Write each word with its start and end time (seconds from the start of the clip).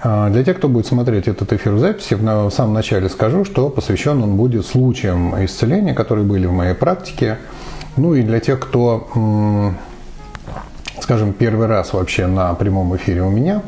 А, 0.00 0.30
для 0.30 0.44
тех, 0.44 0.58
кто 0.58 0.68
будет 0.68 0.86
смотреть 0.86 1.26
этот 1.26 1.52
эфир 1.52 1.72
в 1.72 1.78
записи, 1.80 2.14
в 2.14 2.50
самом 2.50 2.74
начале 2.74 3.08
скажу, 3.08 3.44
что 3.44 3.68
посвящен 3.68 4.22
он 4.22 4.36
будет 4.36 4.64
случаям 4.64 5.34
исцеления, 5.44 5.94
которые 5.94 6.24
были 6.24 6.46
в 6.46 6.52
моей 6.52 6.74
практике. 6.74 7.38
Ну 7.96 8.14
и 8.14 8.22
для 8.22 8.38
тех, 8.38 8.60
кто, 8.60 9.08
скажем, 11.00 11.32
первый 11.32 11.66
раз 11.66 11.92
вообще 11.92 12.26
на 12.26 12.54
прямом 12.54 12.94
эфире 12.96 13.22
у 13.22 13.30
меня, 13.30 13.62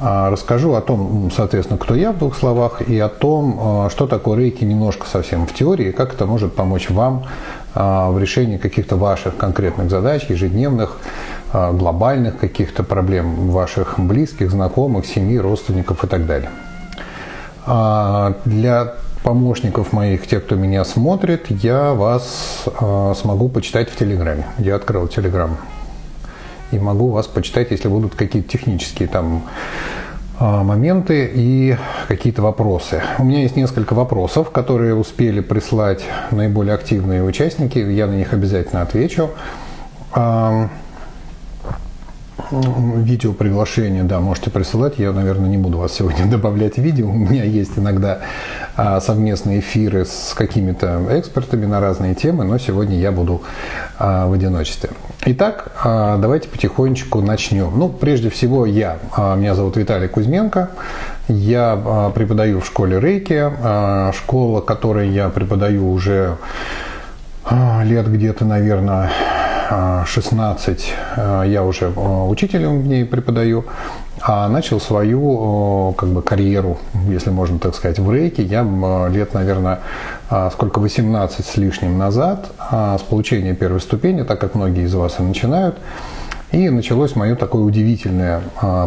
а, 0.00 0.30
расскажу 0.30 0.74
о 0.74 0.80
том, 0.80 1.30
соответственно, 1.34 1.78
кто 1.78 1.94
я 1.94 2.12
в 2.12 2.18
двух 2.18 2.36
словах, 2.36 2.82
и 2.82 2.98
о 2.98 3.08
том, 3.08 3.58
а, 3.60 3.90
что 3.90 4.06
такое 4.06 4.38
рейки 4.38 4.62
немножко 4.62 5.06
совсем 5.08 5.46
в 5.46 5.54
теории, 5.54 5.90
как 5.90 6.14
это 6.14 6.26
может 6.26 6.54
помочь 6.54 6.90
вам 6.90 7.24
в 7.74 8.18
решении 8.20 8.56
каких-то 8.56 8.94
ваших 8.94 9.36
конкретных 9.36 9.90
задач, 9.90 10.26
ежедневных, 10.28 10.96
глобальных 11.54 12.38
каких-то 12.38 12.82
проблем 12.82 13.50
ваших 13.50 13.98
близких, 13.98 14.50
знакомых, 14.50 15.06
семьи, 15.06 15.38
родственников 15.38 16.02
и 16.02 16.06
так 16.08 16.26
далее. 16.26 16.50
А, 17.66 18.34
для 18.44 18.94
помощников 19.22 19.92
моих, 19.92 20.26
тех, 20.26 20.44
кто 20.44 20.56
меня 20.56 20.84
смотрит, 20.84 21.46
я 21.48 21.94
вас 21.94 22.64
а, 22.80 23.14
смогу 23.14 23.48
почитать 23.48 23.88
в 23.88 23.96
Телеграме. 23.96 24.46
Я 24.58 24.74
открыл 24.74 25.06
Телеграм. 25.06 25.56
И 26.72 26.78
могу 26.78 27.10
вас 27.10 27.28
почитать, 27.28 27.70
если 27.70 27.86
будут 27.88 28.16
какие-то 28.16 28.48
технические 28.48 29.08
там 29.08 29.44
моменты 30.40 31.30
и 31.32 31.76
какие-то 32.08 32.42
вопросы. 32.42 33.00
У 33.20 33.24
меня 33.24 33.42
есть 33.42 33.54
несколько 33.54 33.94
вопросов, 33.94 34.50
которые 34.50 34.96
успели 34.96 35.38
прислать 35.38 36.02
наиболее 36.32 36.74
активные 36.74 37.22
участники. 37.22 37.78
Я 37.78 38.08
на 38.08 38.14
них 38.14 38.32
обязательно 38.32 38.82
отвечу 38.82 39.30
видео 42.50 43.32
приглашение, 43.32 44.02
да, 44.02 44.20
можете 44.20 44.50
присылать. 44.50 44.98
Я, 44.98 45.12
наверное, 45.12 45.48
не 45.48 45.58
буду 45.58 45.78
вас 45.78 45.92
сегодня 45.92 46.26
добавлять 46.30 46.76
в 46.76 46.78
видео. 46.78 47.08
У 47.08 47.12
меня 47.12 47.44
есть 47.44 47.78
иногда 47.78 48.20
а, 48.76 49.00
совместные 49.00 49.60
эфиры 49.60 50.04
с 50.04 50.34
какими-то 50.34 51.02
экспертами 51.10 51.66
на 51.66 51.80
разные 51.80 52.14
темы, 52.14 52.44
но 52.44 52.58
сегодня 52.58 52.98
я 52.98 53.12
буду 53.12 53.42
а, 53.98 54.26
в 54.26 54.32
одиночестве. 54.32 54.90
Итак, 55.26 55.72
а, 55.82 56.18
давайте 56.18 56.48
потихонечку 56.48 57.20
начнем. 57.20 57.72
Ну, 57.78 57.88
прежде 57.88 58.28
всего, 58.30 58.66
я. 58.66 58.98
А, 59.16 59.36
меня 59.36 59.54
зовут 59.54 59.76
Виталий 59.76 60.08
Кузьменко. 60.08 60.70
Я 61.28 61.80
а, 61.82 62.10
преподаю 62.10 62.60
в 62.60 62.66
школе 62.66 63.00
Рейки. 63.00 63.40
А, 63.40 64.12
школа, 64.12 64.60
которой 64.60 65.08
я 65.08 65.28
преподаю 65.30 65.90
уже 65.90 66.36
лет 67.84 68.10
где-то, 68.10 68.46
наверное, 68.46 69.10
16 69.68 70.94
э, 71.16 71.44
я 71.46 71.64
уже 71.64 71.86
э, 71.86 72.26
учителем 72.28 72.82
в 72.82 72.86
ней 72.86 73.04
преподаю, 73.04 73.64
а 74.20 74.48
начал 74.48 74.80
свою 74.80 75.94
как 75.96 76.08
бы 76.10 76.22
карьеру, 76.22 76.78
если 77.08 77.30
можно 77.30 77.58
так 77.58 77.74
сказать, 77.74 77.98
в 77.98 78.12
рейке. 78.12 78.42
Я 78.42 78.62
лет, 79.10 79.34
наверное, 79.34 79.80
сколько, 80.52 80.78
18 80.78 81.44
с 81.44 81.56
лишним 81.56 81.98
назад, 81.98 82.46
с 82.70 83.02
получения 83.02 83.54
первой 83.54 83.80
ступени, 83.80 84.22
так 84.22 84.40
как 84.40 84.54
многие 84.54 84.84
из 84.84 84.94
вас 84.94 85.16
и 85.18 85.22
начинают, 85.22 85.76
и 86.52 86.70
началось 86.70 87.16
мое 87.16 87.34
такое 87.34 87.62
удивительное 87.62 88.40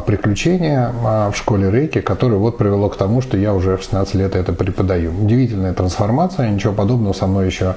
приключение 0.08 0.92
в 1.04 1.34
школе 1.36 1.70
рейки, 1.70 2.02
которое 2.02 2.38
вот 2.38 2.58
привело 2.58 2.90
к 2.90 2.96
тому, 2.96 3.22
что 3.22 3.38
я 3.38 3.54
уже 3.54 3.78
16 3.78 4.16
лет 4.16 4.36
это 4.36 4.54
преподаю. 4.54 5.12
Удивительная 5.22 5.74
трансформация, 5.74 6.50
ничего 6.50 6.74
подобного 6.74 7.14
со 7.14 7.28
мной 7.28 7.46
еще 7.46 7.76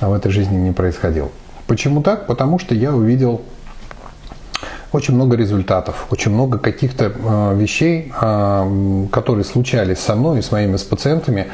в 0.00 0.12
этой 0.12 0.30
жизни 0.30 0.56
не 0.56 0.72
происходило. 0.72 1.28
Почему 1.66 2.02
так? 2.02 2.26
Потому 2.26 2.58
что 2.58 2.74
я 2.74 2.94
увидел 2.94 3.42
очень 4.92 5.14
много 5.14 5.36
результатов, 5.36 6.06
очень 6.10 6.32
много 6.32 6.58
каких-то 6.58 7.06
э, 7.06 7.56
вещей, 7.56 8.12
э, 8.20 9.06
которые 9.10 9.44
случались 9.44 9.98
со 9.98 10.14
мной 10.14 10.38
и 10.38 10.42
с 10.42 10.52
моими 10.52 10.76
с 10.76 10.84
пациентами, 10.84 11.48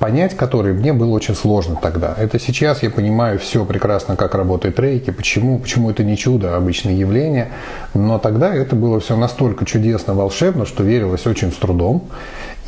понять 0.00 0.34
которые 0.34 0.74
мне 0.74 0.92
было 0.92 1.10
очень 1.10 1.36
сложно 1.36 1.76
тогда. 1.80 2.14
Это 2.18 2.40
сейчас 2.40 2.82
я 2.82 2.90
понимаю 2.90 3.38
все 3.38 3.64
прекрасно, 3.64 4.16
как 4.16 4.34
работает 4.34 4.80
рейки, 4.80 5.10
почему, 5.10 5.58
почему 5.58 5.90
это 5.90 6.02
не 6.02 6.16
чудо, 6.16 6.54
а 6.54 6.56
обычное 6.56 6.94
явление. 6.94 7.50
Но 7.94 8.18
тогда 8.18 8.52
это 8.52 8.74
было 8.74 8.98
все 8.98 9.16
настолько 9.16 9.66
чудесно, 9.66 10.14
волшебно, 10.14 10.64
что 10.64 10.82
верилось 10.82 11.26
очень 11.26 11.52
с 11.52 11.56
трудом. 11.56 12.08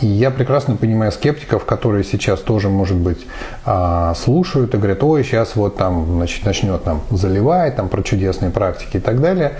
И 0.03 0.07
я 0.07 0.31
прекрасно 0.31 0.77
понимаю 0.77 1.11
скептиков, 1.11 1.65
которые 1.65 2.05
сейчас 2.05 2.41
тоже, 2.41 2.69
может 2.69 2.99
быть, 2.99 3.27
а, 3.65 4.15
слушают 4.15 4.75
и 4.75 4.77
говорят, 4.77 5.03
ой, 5.03 5.25
сейчас 5.25 5.57
вот 5.57 5.77
там 5.77 6.07
значит, 6.17 6.45
начнет 6.45 6.85
нам 6.85 7.01
заливать 7.11 7.77
там, 7.77 7.89
про 7.89 8.03
чудесные 8.03 8.51
практики 8.51 8.99
и 8.99 9.01
так 9.01 9.21
далее. 9.21 9.55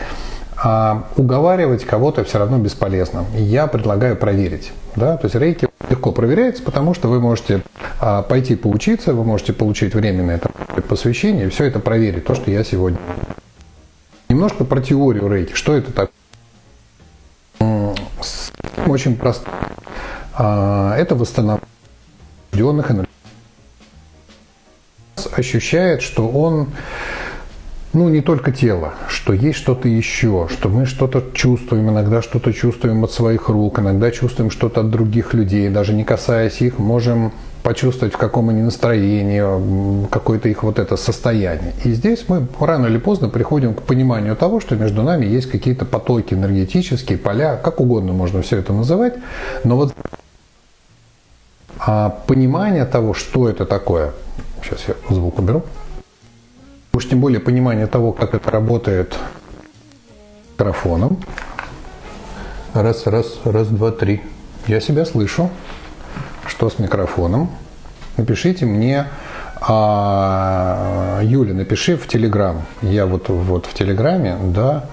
А 0.65 1.09
уговаривать 1.17 1.85
кого-то 1.85 2.23
все 2.23 2.39
равно 2.39 2.59
бесполезно. 2.59 3.25
Я 3.35 3.67
предлагаю 3.67 4.17
проверить. 4.17 4.73
Да? 4.95 5.17
То 5.17 5.27
есть 5.27 5.35
рейки 5.35 5.69
легко 5.91 6.13
проверяется, 6.13 6.63
потому 6.63 6.95
что 6.95 7.09
вы 7.09 7.21
можете 7.21 7.63
а, 8.01 8.23
пойти 8.23 8.55
поучиться, 8.55 9.13
вы 9.13 9.25
можете 9.25 9.53
получить 9.53 9.95
временное 9.95 10.41
посвящение 10.89 11.49
все 11.51 11.65
это 11.65 11.81
проверить, 11.81 12.25
то, 12.25 12.37
что 12.37 12.51
я 12.51 12.63
сегодня. 12.63 12.99
Немножко 14.29 14.65
про 14.65 14.81
теорию 14.81 15.29
рейки. 15.29 15.55
Что 15.55 15.75
это 15.75 15.93
такое? 15.93 16.11
Очень 18.87 19.17
просто. 19.17 19.51
А, 20.35 20.97
это 20.97 21.17
восстановление 21.17 21.63
энергий. 22.53 23.09
Ощущает, 25.33 26.03
что 26.03 26.29
он 26.29 26.69
ну, 27.93 28.09
не 28.09 28.23
только 28.23 28.53
тело, 28.53 28.95
что 29.09 29.33
есть 29.33 29.59
что-то 29.59 29.89
еще, 29.89 30.49
что 30.51 30.69
мы 30.69 30.87
что-то 30.87 31.23
чувствуем, 31.35 31.91
иногда 31.91 32.23
что-то 32.23 32.53
чувствуем 32.53 33.05
от 33.05 33.13
своих 33.13 33.49
рук, 33.49 33.79
иногда 33.79 34.11
чувствуем 34.11 34.51
что-то 34.51 34.81
от 34.81 34.91
других 34.91 35.35
людей, 35.35 35.69
даже 35.69 35.93
не 35.93 36.05
касаясь 36.05 36.61
их, 36.63 36.79
можем 36.79 37.33
почувствовать, 37.63 38.15
в 38.15 38.19
каком 38.19 38.49
они 38.49 38.63
настроении, 38.63 40.09
какое-то 40.09 40.49
их 40.49 40.63
вот 40.63 40.79
это 40.79 40.97
состояние. 40.97 41.75
И 41.85 41.93
здесь 41.93 42.25
мы 42.29 42.47
рано 42.59 42.87
или 42.87 42.99
поздно 42.99 43.29
приходим 43.29 43.75
к 43.75 43.83
пониманию 43.83 44.37
того, 44.37 44.61
что 44.61 44.75
между 44.75 45.03
нами 45.03 45.27
есть 45.27 45.51
какие-то 45.51 45.85
потоки 45.85 46.35
энергетические, 46.35 47.19
поля, 47.19 47.57
как 47.57 47.81
угодно 47.81 48.13
можно 48.13 48.43
все 48.43 48.59
это 48.59 48.73
называть, 48.73 49.15
но 49.65 49.77
вот 49.77 49.95
а 51.85 52.11
понимание 52.27 52.85
того, 52.85 53.13
что 53.13 53.49
это 53.49 53.67
такое, 53.67 54.13
сейчас 54.63 54.81
я 54.89 54.95
звук 55.15 55.39
уберу, 55.39 55.63
уж 56.93 57.09
тем 57.09 57.21
более 57.21 57.41
понимание 57.41 57.87
того, 57.87 58.13
как 58.13 58.35
это 58.35 58.51
работает 58.51 59.17
микрофоном. 60.53 61.19
Раз, 62.75 63.07
раз, 63.07 63.41
раз, 63.45 63.69
два, 63.69 63.91
три. 63.91 64.23
Я 64.67 64.81
себя 64.81 65.05
слышу. 65.05 65.51
Что 66.47 66.71
с 66.71 66.79
микрофоном? 66.79 67.51
Напишите 68.17 68.67
мне, 68.67 69.07
а, 69.61 71.21
Юля, 71.23 71.55
напиши 71.55 71.97
в 71.97 72.07
Телеграм. 72.07 72.63
Я 72.83 73.07
вот, 73.07 73.29
вот 73.29 73.67
в 73.67 73.75
Телеграме, 73.75 74.37
да, 74.43 74.87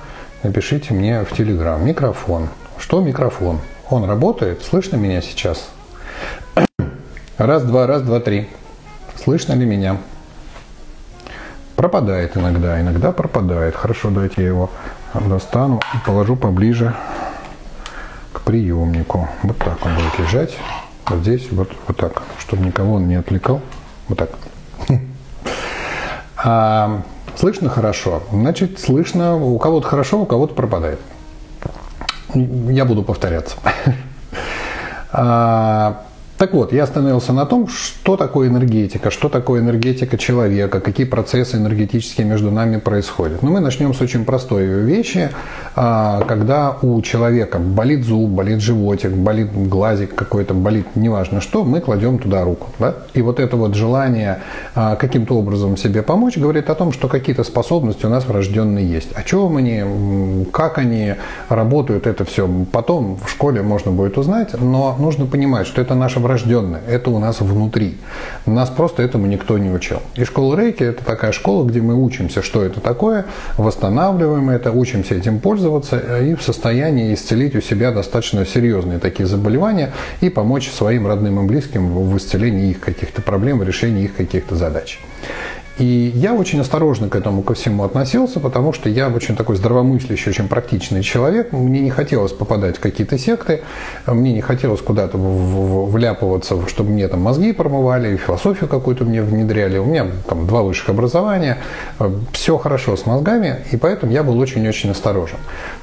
напишите 0.43 0.93
мне 0.93 1.23
в 1.23 1.35
Телеграм. 1.35 1.85
Микрофон. 1.85 2.49
Что 2.77 3.01
микрофон? 3.01 3.59
Он 3.89 4.05
работает? 4.05 4.63
Слышно 4.63 4.95
меня 4.95 5.21
сейчас? 5.21 5.69
Раз, 7.37 7.63
два, 7.63 7.87
раз, 7.87 8.01
два, 8.01 8.19
три. 8.19 8.47
Слышно 9.23 9.53
ли 9.53 9.65
меня? 9.65 9.97
Пропадает 11.79 12.35
иногда, 12.35 12.81
иногда 12.81 13.13
пропадает. 13.13 13.73
Хорошо, 13.73 14.09
давайте 14.09 14.41
я 14.41 14.49
его 14.49 14.69
достану 15.13 15.79
и 15.93 16.05
положу 16.05 16.35
поближе 16.35 16.93
к 18.33 18.41
приемнику. 18.41 19.29
Вот 19.43 19.57
так 19.59 19.85
он 19.85 19.95
будет 19.95 20.19
лежать. 20.19 20.57
Вот 21.07 21.19
здесь, 21.19 21.49
вот, 21.51 21.71
вот 21.87 21.95
так, 21.95 22.21
чтобы 22.37 22.65
никого 22.65 22.95
он 22.95 23.07
не 23.07 23.15
отвлекал. 23.15 23.61
Вот 24.09 24.17
так. 24.17 24.29
А, 26.43 27.01
слышно 27.37 27.69
хорошо? 27.69 28.23
Значит, 28.29 28.77
слышно 28.77 29.37
у 29.37 29.57
кого-то 29.57 29.87
хорошо, 29.87 30.19
у 30.19 30.25
кого-то 30.25 30.55
пропадает. 30.55 30.99
Я 32.33 32.83
буду 32.83 33.03
повторяться. 33.03 33.55
А, 36.39 36.45
так 36.49 36.53
вот, 36.53 36.73
я 36.73 36.83
остановился 36.83 37.33
на 37.33 37.45
том, 37.45 37.67
что 37.67 38.15
такое 38.15 38.47
энергетика, 38.47 39.11
что 39.11 39.29
такое 39.29 39.61
энергетика 39.61 40.17
человека, 40.17 40.79
какие 40.79 41.05
процессы 41.05 41.57
энергетические 41.57 42.25
между 42.25 42.49
нами 42.49 42.77
происходят. 42.77 43.43
Но 43.43 43.51
мы 43.51 43.59
начнем 43.59 43.93
с 43.93 44.01
очень 44.01 44.25
простой 44.25 44.65
вещи, 44.65 45.29
а, 45.75 46.21
когда 46.21 46.77
у 46.81 47.01
человека 47.01 47.59
болит 47.59 48.05
зуб, 48.05 48.29
болит 48.29 48.61
животик, 48.61 49.11
болит 49.11 49.49
глазик 49.53 50.15
какой-то, 50.15 50.53
болит 50.53 50.87
неважно 50.95 51.41
что, 51.41 51.63
мы 51.63 51.81
кладем 51.81 52.19
туда 52.19 52.43
руку. 52.43 52.67
Да? 52.79 52.95
И 53.13 53.21
вот 53.21 53.39
это 53.39 53.57
вот 53.57 53.75
желание 53.75 54.39
а, 54.75 54.95
каким-то 54.95 55.35
образом 55.35 55.75
себе 55.77 56.01
помочь 56.03 56.37
говорит 56.37 56.69
о 56.69 56.75
том, 56.75 56.93
что 56.93 57.07
какие-то 57.09 57.43
способности 57.43 58.05
у 58.05 58.09
нас 58.09 58.25
врожденные 58.25 58.89
есть. 58.89 59.11
О 59.13 59.23
чем 59.23 59.57
они, 59.57 60.45
как 60.51 60.77
они 60.77 61.15
работают, 61.49 62.07
это 62.07 62.23
все 62.23 62.49
потом 62.71 63.17
в 63.17 63.29
школе 63.29 63.61
можно 63.61 63.91
будет 63.91 64.17
узнать, 64.17 64.59
но 64.59 64.95
нужно 64.99 65.25
понимать, 65.25 65.67
что 65.67 65.81
это 65.81 65.95
наша 65.95 66.19
врожденное, 66.29 66.81
это 66.87 67.09
у 67.09 67.17
нас 67.17 67.41
внутри. 67.41 67.97
Нас 68.45 68.69
просто 68.69 69.01
этому 69.01 69.25
никто 69.25 69.57
не 69.57 69.71
учил. 69.71 69.99
И 70.13 70.23
школа 70.25 70.55
рейки– 70.55 70.83
это 70.91 71.03
такая 71.03 71.31
школа, 71.31 71.65
где 71.65 71.81
мы 71.81 71.95
учимся, 71.95 72.43
что 72.43 72.63
это 72.63 72.79
такое, 72.79 73.25
восстанавливаем 73.57 74.51
это, 74.51 74.71
учимся 74.71 75.15
этим 75.15 75.39
пользоваться 75.39 75.97
и 76.19 76.35
в 76.35 76.43
состоянии 76.43 77.15
исцелить 77.15 77.55
у 77.55 77.61
себя 77.61 77.91
достаточно 77.91 78.45
серьезные 78.45 78.99
такие 78.99 79.25
заболевания 79.25 79.91
и 80.21 80.29
помочь 80.29 80.69
своим 80.69 81.07
родным 81.07 81.43
и 81.43 81.47
близким 81.47 81.89
в 81.89 82.15
исцелении 82.17 82.69
их 82.69 82.79
каких-то 82.79 83.23
проблем, 83.23 83.57
в 83.57 83.63
решении 83.63 84.03
их 84.03 84.15
каких-то 84.15 84.55
задач. 84.55 84.99
И 85.79 86.11
я 86.13 86.33
очень 86.33 86.59
осторожно 86.59 87.07
к 87.07 87.15
этому 87.15 87.41
ко 87.41 87.53
всему 87.53 87.85
относился, 87.85 88.41
потому 88.41 88.73
что 88.73 88.89
я 88.89 89.07
очень 89.07 89.37
такой 89.37 89.55
здравомыслящий, 89.55 90.29
очень 90.29 90.49
практичный 90.49 91.03
человек. 91.03 91.53
Мне 91.53 91.79
не 91.79 91.89
хотелось 91.89 92.33
попадать 92.33 92.77
в 92.77 92.79
какие-то 92.81 93.17
секты, 93.17 93.61
мне 94.05 94.33
не 94.33 94.41
хотелось 94.41 94.81
куда-то 94.81 95.17
вляпываться, 95.17 96.67
чтобы 96.67 96.91
мне 96.91 97.07
там 97.07 97.21
мозги 97.21 97.53
промывали, 97.53 98.17
философию 98.17 98.67
какую-то 98.67 99.05
мне 99.05 99.21
внедряли. 99.21 99.77
У 99.77 99.85
меня 99.85 100.07
там 100.27 100.47
два 100.47 100.63
высших 100.63 100.89
образования, 100.89 101.59
все 102.33 102.57
хорошо 102.57 102.97
с 102.97 103.05
мозгами, 103.05 103.59
и 103.71 103.77
поэтому 103.77 104.11
я 104.11 104.23
был 104.23 104.37
очень-очень 104.37 104.91
осторожен. 104.91 105.37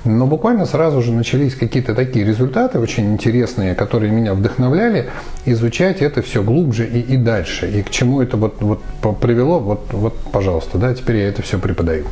Но 0.04 0.26
буквально 0.26 0.66
сразу 0.66 1.00
же 1.00 1.12
начались 1.12 1.54
какие-то 1.54 1.94
такие 1.94 2.25
результаты 2.25 2.78
очень 2.78 3.14
интересные, 3.14 3.75
которые 3.75 4.12
меня 4.12 4.34
вдохновляли 4.34 5.08
изучать 5.46 6.02
это 6.02 6.20
все 6.20 6.43
глубже 6.43 6.87
и, 6.87 7.00
и 7.00 7.16
дальше. 7.16 7.70
И 7.70 7.82
к 7.82 7.88
чему 7.88 8.20
это 8.20 8.37
вот, 8.37 8.56
вот 8.60 8.82
привело, 9.20 9.58
вот 9.58 9.86
вот, 9.93 10.17
пожалуйста, 10.33 10.79
да, 10.79 10.94
теперь 10.94 11.17
я 11.17 11.29
это 11.29 11.43
все 11.43 11.59
преподаю. 11.59 12.06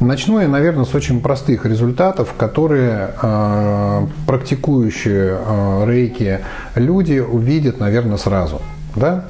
Начну 0.00 0.40
я, 0.40 0.48
наверное, 0.48 0.84
с 0.84 0.94
очень 0.94 1.20
простых 1.20 1.64
результатов, 1.64 2.34
которые 2.36 3.14
э, 3.22 4.06
практикующие 4.26 5.38
э, 5.38 5.84
рейки 5.86 6.40
люди 6.74 7.20
увидят, 7.20 7.78
наверное, 7.78 8.16
сразу. 8.16 8.60
Да? 8.96 9.24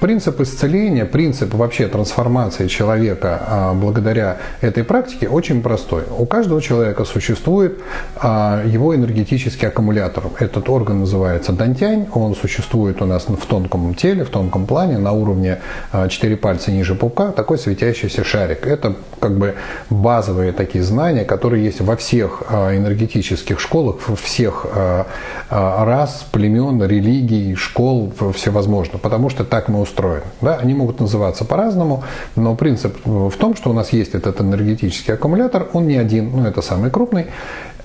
Принцип 0.00 0.42
исцеления, 0.42 1.06
принцип 1.06 1.54
вообще 1.54 1.88
трансформации 1.88 2.66
человека 2.66 3.40
а, 3.40 3.74
благодаря 3.74 4.36
этой 4.60 4.84
практике 4.84 5.26
очень 5.26 5.62
простой. 5.62 6.02
У 6.18 6.26
каждого 6.26 6.60
человека 6.60 7.06
существует 7.06 7.78
а, 8.16 8.62
его 8.66 8.94
энергетический 8.94 9.68
аккумулятор. 9.68 10.24
Этот 10.38 10.68
орган 10.68 11.00
называется 11.00 11.52
дантянь, 11.52 12.08
он 12.12 12.34
существует 12.34 13.00
у 13.00 13.06
нас 13.06 13.26
в 13.26 13.46
тонком 13.46 13.94
теле, 13.94 14.24
в 14.24 14.28
тонком 14.28 14.66
плане, 14.66 14.98
на 14.98 15.12
уровне 15.12 15.60
а, 15.92 16.08
4 16.08 16.36
пальца 16.36 16.70
ниже 16.70 16.94
пупка, 16.94 17.32
такой 17.32 17.56
светящийся 17.56 18.22
шарик. 18.22 18.66
Это 18.66 18.96
как 19.18 19.38
бы 19.38 19.54
базовые 19.88 20.52
такие 20.52 20.84
знания, 20.84 21.24
которые 21.24 21.64
есть 21.64 21.80
во 21.80 21.96
всех 21.96 22.42
а, 22.50 22.76
энергетических 22.76 23.58
школах, 23.60 23.96
всех 24.22 24.66
а, 24.74 25.06
а, 25.48 25.84
рас, 25.86 26.26
племен, 26.32 26.82
религий, 26.82 27.54
школ, 27.54 28.12
всевозможно, 28.34 28.98
потому 28.98 29.30
что 29.30 29.44
так 29.44 29.68
мы 29.68 29.85
устроены. 29.86 30.24
Да? 30.40 30.56
Они 30.56 30.74
могут 30.74 31.00
называться 31.00 31.44
по-разному, 31.44 32.02
но 32.34 32.54
принцип 32.54 32.96
в 33.04 33.36
том, 33.36 33.56
что 33.56 33.70
у 33.70 33.72
нас 33.72 33.92
есть 33.92 34.14
этот 34.14 34.40
энергетический 34.40 35.14
аккумулятор, 35.14 35.68
он 35.72 35.86
не 35.86 35.96
один, 35.96 36.30
но 36.34 36.48
это 36.48 36.60
самый 36.60 36.90
крупный, 36.90 37.26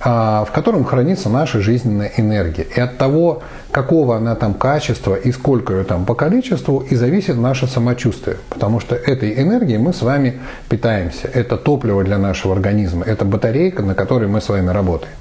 в 0.03 0.47
котором 0.51 0.83
хранится 0.83 1.29
наша 1.29 1.61
жизненная 1.61 2.11
энергия. 2.17 2.65
И 2.75 2.79
от 2.79 2.97
того, 2.97 3.43
какого 3.69 4.17
она 4.17 4.33
там 4.35 4.55
качества 4.55 5.13
и 5.13 5.31
сколько 5.31 5.73
ее 5.73 5.83
там 5.83 6.05
по 6.05 6.15
количеству, 6.15 6.79
и 6.79 6.95
зависит 6.95 7.37
наше 7.37 7.67
самочувствие. 7.67 8.37
Потому 8.49 8.79
что 8.79 8.95
этой 8.95 9.39
энергией 9.39 9.77
мы 9.77 9.93
с 9.93 10.01
вами 10.01 10.39
питаемся. 10.69 11.27
Это 11.31 11.55
топливо 11.55 12.03
для 12.03 12.17
нашего 12.17 12.55
организма, 12.55 13.05
это 13.05 13.25
батарейка, 13.25 13.83
на 13.83 13.93
которой 13.93 14.27
мы 14.27 14.41
с 14.41 14.49
вами 14.49 14.69
работаем. 14.69 15.13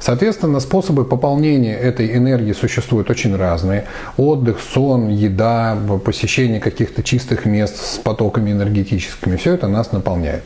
Соответственно, 0.00 0.60
способы 0.60 1.04
пополнения 1.04 1.76
этой 1.76 2.16
энергии 2.16 2.52
существуют 2.52 3.10
очень 3.10 3.36
разные. 3.36 3.84
Отдых, 4.16 4.58
сон, 4.60 5.08
еда, 5.08 5.76
посещение 6.04 6.58
каких-то 6.58 7.02
чистых 7.02 7.44
мест 7.44 7.76
с 7.76 7.98
потоками 7.98 8.50
энергетическими. 8.50 9.36
Все 9.36 9.54
это 9.54 9.68
нас 9.68 9.92
наполняет. 9.92 10.42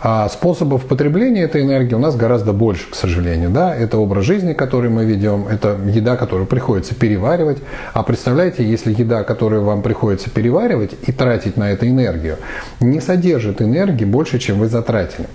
А 0.00 0.28
способов 0.28 0.86
потребления 0.86 1.42
этой 1.42 1.62
энергии 1.62 1.94
у 1.94 1.98
нас 1.98 2.16
гораздо 2.16 2.52
больше, 2.52 2.90
к 2.90 2.96
сожалению. 2.96 3.50
Да? 3.50 3.74
Это 3.74 3.98
образ 3.98 4.24
жизни, 4.24 4.52
который 4.52 4.90
мы 4.90 5.04
ведем, 5.04 5.46
это 5.48 5.76
еда, 5.86 6.16
которую 6.16 6.46
приходится 6.46 6.94
переваривать. 6.94 7.58
А 7.94 8.02
представляете, 8.02 8.68
если 8.68 8.92
еда, 8.92 9.22
которую 9.22 9.62
вам 9.62 9.82
приходится 9.82 10.28
переваривать 10.28 10.92
и 11.06 11.12
тратить 11.12 11.56
на 11.56 11.70
это 11.70 11.88
энергию, 11.88 12.36
не 12.80 13.00
содержит 13.00 13.62
энергии 13.62 14.04
больше, 14.04 14.40
чем 14.40 14.58
вы 14.58 14.66
затратили. 14.68 15.28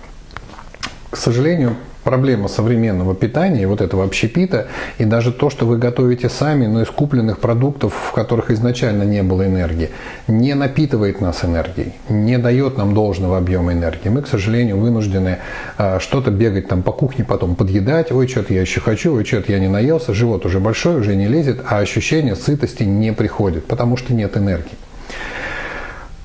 К 1.09 1.15
сожалению, 1.15 1.75
проблема 2.03 2.47
современного 2.47 3.15
питания, 3.15 3.67
вот 3.67 3.81
этого 3.81 4.03
общепита, 4.03 4.67
и 4.97 5.05
даже 5.05 5.31
то, 5.31 5.49
что 5.49 5.65
вы 5.65 5.77
готовите 5.77 6.29
сами, 6.29 6.65
но 6.65 6.81
из 6.81 6.89
купленных 6.89 7.39
продуктов, 7.39 7.93
в 7.93 8.11
которых 8.11 8.51
изначально 8.51 9.03
не 9.03 9.23
было 9.23 9.45
энергии, 9.45 9.89
не 10.27 10.53
напитывает 10.53 11.21
нас 11.21 11.43
энергией, 11.43 11.93
не 12.09 12.37
дает 12.37 12.77
нам 12.77 12.93
должного 12.93 13.37
объема 13.37 13.73
энергии. 13.73 14.09
Мы, 14.09 14.21
к 14.21 14.27
сожалению, 14.27 14.77
вынуждены 14.77 15.39
а, 15.77 15.99
что-то 15.99 16.31
бегать 16.31 16.67
там 16.67 16.83
по 16.83 16.91
кухне, 16.91 17.25
потом 17.25 17.55
подъедать, 17.55 18.11
ой, 18.11 18.27
что-то 18.27 18.53
я 18.53 18.61
еще 18.61 18.79
хочу, 18.79 19.15
ой, 19.15 19.25
что-то 19.25 19.51
я 19.51 19.59
не 19.59 19.67
наелся, 19.67 20.13
живот 20.13 20.45
уже 20.45 20.59
большой, 20.59 20.99
уже 20.99 21.15
не 21.15 21.27
лезет, 21.27 21.61
а 21.67 21.79
ощущение 21.79 22.35
сытости 22.35 22.83
не 22.83 23.13
приходит, 23.13 23.65
потому 23.65 23.97
что 23.97 24.13
нет 24.13 24.35
энергии. 24.37 24.77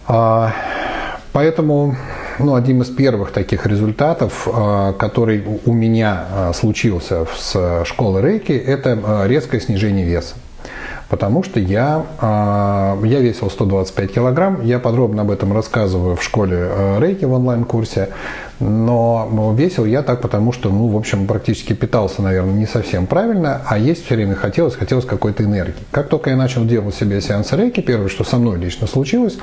А, 0.07 0.53
поэтому 1.33 1.97
ну, 2.39 2.55
одним 2.55 2.83
из 2.83 2.89
первых 2.89 3.33
таких 3.33 3.67
результатов, 3.67 4.49
а, 4.53 4.93
который 4.93 5.45
у 5.65 5.73
меня 5.73 6.27
а, 6.31 6.53
случился 6.53 7.27
с 7.37 7.85
школы 7.85 8.21
рейки, 8.23 8.53
это 8.53 9.25
резкое 9.27 9.61
снижение 9.61 10.05
веса. 10.05 10.35
Потому 11.09 11.43
что 11.43 11.59
я, 11.59 12.05
я 12.21 13.21
весил 13.21 13.49
125 13.49 14.13
килограмм, 14.13 14.63
я 14.63 14.79
подробно 14.79 15.23
об 15.23 15.31
этом 15.31 15.55
рассказываю 15.55 16.17
в 16.17 16.23
школе 16.23 16.71
рейки 16.99 17.25
в 17.25 17.33
онлайн-курсе. 17.33 18.11
Но 18.61 19.55
весил 19.57 19.87
я 19.87 20.03
так, 20.03 20.21
потому 20.21 20.53
что, 20.53 20.69
ну, 20.69 20.89
в 20.89 20.97
общем, 20.99 21.27
практически 21.27 21.73
питался, 21.73 22.21
наверное, 22.21 22.53
не 22.53 22.67
совсем 22.67 23.07
правильно, 23.07 23.63
а 23.67 23.79
есть 23.79 24.05
все 24.05 24.17
время 24.17 24.35
хотелось, 24.35 24.75
хотелось 24.75 25.07
какой-то 25.07 25.45
энергии. 25.45 25.77
Как 25.93 26.09
только 26.09 26.29
я 26.29 26.37
начал 26.37 26.67
делать 26.67 26.95
себе 26.95 27.23
сеансы 27.23 27.57
рейки, 27.57 27.81
первое, 27.81 28.09
что 28.09 28.25
со 28.25 28.37
мной 28.37 28.59
лично 28.59 28.87
случилось, 28.87 29.39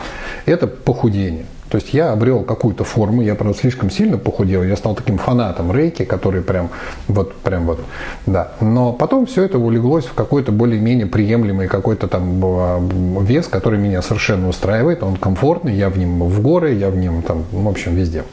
это 0.46 0.68
похудение. 0.68 1.46
То 1.70 1.78
есть 1.78 1.94
я 1.94 2.12
обрел 2.12 2.44
какую-то 2.44 2.84
форму, 2.84 3.22
я, 3.22 3.36
правда, 3.36 3.58
слишком 3.58 3.90
сильно 3.90 4.18
похудел, 4.18 4.64
я 4.64 4.76
стал 4.76 4.96
таким 4.96 5.18
фанатом 5.18 5.72
рейки, 5.72 6.06
который 6.06 6.42
прям 6.42 6.70
вот, 7.08 7.36
прям 7.38 7.66
вот, 7.66 7.80
да. 8.26 8.52
Но 8.62 8.94
потом 8.94 9.26
все 9.26 9.44
это 9.44 9.58
улеглось 9.58 10.06
в 10.06 10.14
какой-то 10.14 10.52
более-менее 10.52 11.08
приемлемый 11.08 11.68
какой-то 11.68 12.08
там 12.08 13.26
вес, 13.26 13.48
который 13.48 13.80
меня 13.80 14.02
совершенно 14.02 14.48
устраивает, 14.48 15.02
он 15.04 15.16
комфортный, 15.16 15.76
я 15.76 15.90
в 15.90 15.98
нем 15.98 16.24
в 16.24 16.42
горы, 16.42 16.74
я 16.74 16.90
в 16.90 16.98
нем 16.98 17.22
там, 17.24 17.44
в 17.52 17.68
общем, 17.68 17.96
везде. 17.96 18.24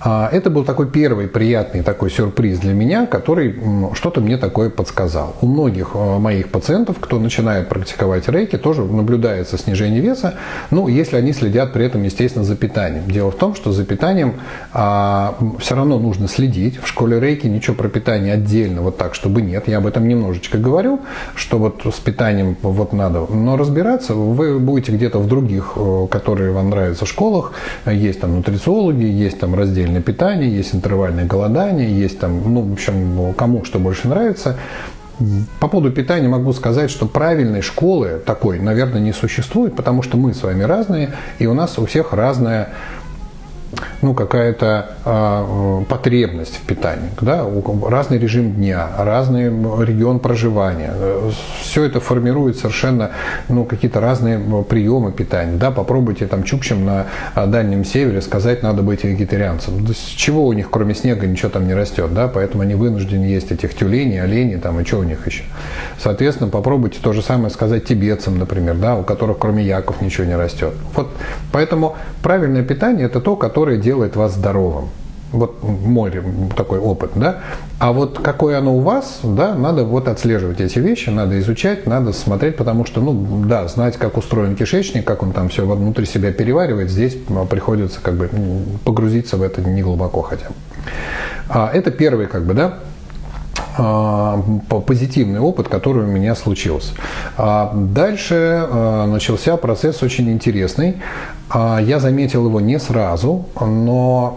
А, 0.00 0.28
это 0.30 0.50
был 0.50 0.64
такой 0.64 0.88
первый 0.88 1.26
приятный 1.26 1.82
такой 1.82 2.10
сюрприз 2.10 2.58
для 2.58 2.74
меня, 2.74 3.06
который 3.06 3.56
что-то 3.94 4.20
мне 4.20 4.36
такое 4.36 4.68
подсказал. 4.68 5.34
У 5.40 5.46
многих 5.46 5.90
а, 5.94 6.18
моих 6.18 6.50
пациентов, 6.50 6.96
кто 7.00 7.18
начинает 7.18 7.68
практиковать 7.68 8.28
рейки, 8.28 8.58
тоже 8.58 8.84
наблюдается 8.84 9.56
снижение 9.56 10.00
веса, 10.00 10.34
ну, 10.70 10.88
если 10.88 11.16
они 11.16 11.32
следят 11.32 11.72
при 11.72 11.86
этом, 11.86 12.02
естественно, 12.02 12.44
за 12.44 12.56
питанием. 12.56 13.10
Дело 13.10 13.30
в 13.30 13.36
том, 13.36 13.54
что 13.54 13.72
за 13.72 13.84
питанием 13.84 14.34
а, 14.72 15.34
все 15.58 15.74
равно 15.74 15.98
нужно 15.98 16.28
следить. 16.28 16.78
В 16.78 16.86
школе 16.86 17.18
рейки 17.18 17.46
ничего 17.46 17.74
про 17.74 17.88
питание 17.88 18.34
отдельно 18.34 18.82
вот 18.82 18.98
так, 18.98 19.14
чтобы 19.14 19.40
нет. 19.40 19.66
Я 19.66 19.78
об 19.78 19.86
этом 19.86 20.06
немножечко 20.06 20.58
говорю, 20.58 21.00
что 21.34 21.58
вот 21.58 21.82
с 21.84 21.98
питанием 22.00 22.56
вот 22.60 22.92
надо. 22.92 23.26
Но 23.26 23.56
разбираться 23.56 24.14
вы 24.14 24.58
будете 24.58 24.92
где-то 24.92 25.18
в 25.18 25.26
других, 25.26 25.72
э, 25.76 26.06
которые 26.10 26.52
вам 26.52 26.70
нравятся, 26.70 27.06
школах. 27.06 27.52
Есть 27.86 28.20
там 28.20 28.36
нутрициологи, 28.36 29.04
есть 29.04 29.38
там 29.38 29.54
раздельные 29.54 29.85
интервальное 29.86 30.02
питание, 30.02 30.54
есть 30.54 30.74
интервальное 30.74 31.24
голодание, 31.24 31.90
есть 31.90 32.18
там, 32.18 32.52
ну, 32.52 32.62
в 32.62 32.72
общем, 32.72 33.34
кому 33.34 33.64
что 33.64 33.78
больше 33.78 34.08
нравится. 34.08 34.56
По 35.60 35.68
поводу 35.68 35.92
питания 35.92 36.28
могу 36.28 36.52
сказать, 36.52 36.90
что 36.90 37.06
правильной 37.06 37.62
школы 37.62 38.20
такой, 38.24 38.58
наверное, 38.58 39.00
не 39.00 39.12
существует, 39.12 39.74
потому 39.74 40.02
что 40.02 40.16
мы 40.18 40.34
с 40.34 40.42
вами 40.42 40.62
разные, 40.64 41.12
и 41.38 41.46
у 41.46 41.54
нас 41.54 41.78
у 41.78 41.86
всех 41.86 42.12
разная 42.12 42.68
ну, 44.02 44.14
какая-то 44.14 44.90
э, 45.04 45.84
потребность 45.88 46.56
в 46.56 46.60
питании, 46.62 47.10
да, 47.20 47.46
разный 47.88 48.18
режим 48.18 48.54
дня, 48.54 48.88
разный 48.98 49.46
регион 49.84 50.18
проживания. 50.18 50.92
Все 51.60 51.84
это 51.84 52.00
формирует 52.00 52.56
совершенно 52.56 53.10
ну, 53.48 53.64
какие-то 53.64 54.00
разные 54.00 54.38
приемы 54.64 55.12
питания. 55.12 55.56
Да, 55.56 55.70
попробуйте 55.70 56.26
там 56.26 56.42
чукчам 56.42 56.84
на 56.84 57.06
Дальнем 57.34 57.84
Севере 57.84 58.20
сказать, 58.20 58.62
надо 58.62 58.82
быть 58.82 59.04
вегетарианцем. 59.04 59.86
С 59.88 59.98
чего 59.98 60.46
у 60.46 60.52
них, 60.52 60.70
кроме 60.70 60.94
снега, 60.94 61.26
ничего 61.26 61.50
там 61.50 61.66
не 61.66 61.74
растет, 61.74 62.12
да, 62.14 62.28
поэтому 62.28 62.62
они 62.62 62.74
вынуждены 62.74 63.24
есть 63.24 63.50
этих 63.52 63.74
тюленей, 63.74 64.22
оленей 64.22 64.58
там 64.58 64.80
и 64.80 64.84
что 64.84 64.98
у 64.98 65.02
них 65.02 65.26
еще. 65.26 65.44
Соответственно, 65.98 66.50
попробуйте 66.50 66.98
то 67.02 67.12
же 67.12 67.22
самое 67.22 67.50
сказать 67.50 67.84
тибетцам, 67.84 68.38
например, 68.38 68.76
да, 68.76 68.96
у 68.96 69.02
которых 69.02 69.38
кроме 69.38 69.64
яков 69.64 70.00
ничего 70.00 70.26
не 70.26 70.36
растет. 70.36 70.74
Вот 70.94 71.10
поэтому 71.52 71.96
правильное 72.22 72.62
питание 72.62 73.06
это 73.06 73.20
то, 73.20 73.36
которое 73.36 73.65
делает 73.74 74.16
вас 74.16 74.34
здоровым. 74.34 74.88
Вот 75.32 75.62
мой 75.62 76.12
такой 76.56 76.78
опыт, 76.78 77.10
да. 77.16 77.40
А 77.78 77.92
вот 77.92 78.20
какое 78.20 78.58
оно 78.58 78.76
у 78.76 78.80
вас, 78.80 79.18
да, 79.22 79.54
надо 79.54 79.84
вот 79.84 80.06
отслеживать 80.08 80.60
эти 80.60 80.78
вещи, 80.78 81.10
надо 81.10 81.38
изучать, 81.40 81.86
надо 81.86 82.12
смотреть, 82.12 82.56
потому 82.56 82.84
что, 82.86 83.00
ну, 83.00 83.44
да, 83.44 83.66
знать, 83.66 83.96
как 83.96 84.16
устроен 84.16 84.54
кишечник, 84.54 85.04
как 85.04 85.22
он 85.22 85.32
там 85.32 85.48
все 85.48 85.66
внутри 85.66 86.06
себя 86.06 86.32
переваривает, 86.32 86.90
здесь 86.90 87.16
приходится 87.50 88.00
как 88.00 88.14
бы 88.14 88.30
погрузиться 88.84 89.36
в 89.36 89.42
это 89.42 89.60
не 89.60 89.82
глубоко 89.82 90.22
хотя. 90.22 90.46
А, 91.48 91.70
это 91.72 91.90
первый, 91.90 92.28
как 92.28 92.44
бы, 92.44 92.54
да, 92.54 92.66
а, 92.66 92.82
позитивный 93.76 95.40
опыт, 95.40 95.68
который 95.68 96.04
у 96.04 96.08
меня 96.08 96.34
случился. 96.34 96.94
А 97.36 97.72
дальше 97.74 98.66
а, 98.70 99.06
начался 99.06 99.56
процесс 99.56 100.02
очень 100.02 100.30
интересный. 100.30 100.96
Я 101.54 102.00
заметил 102.00 102.46
его 102.46 102.60
не 102.60 102.80
сразу, 102.80 103.46
но 103.60 104.36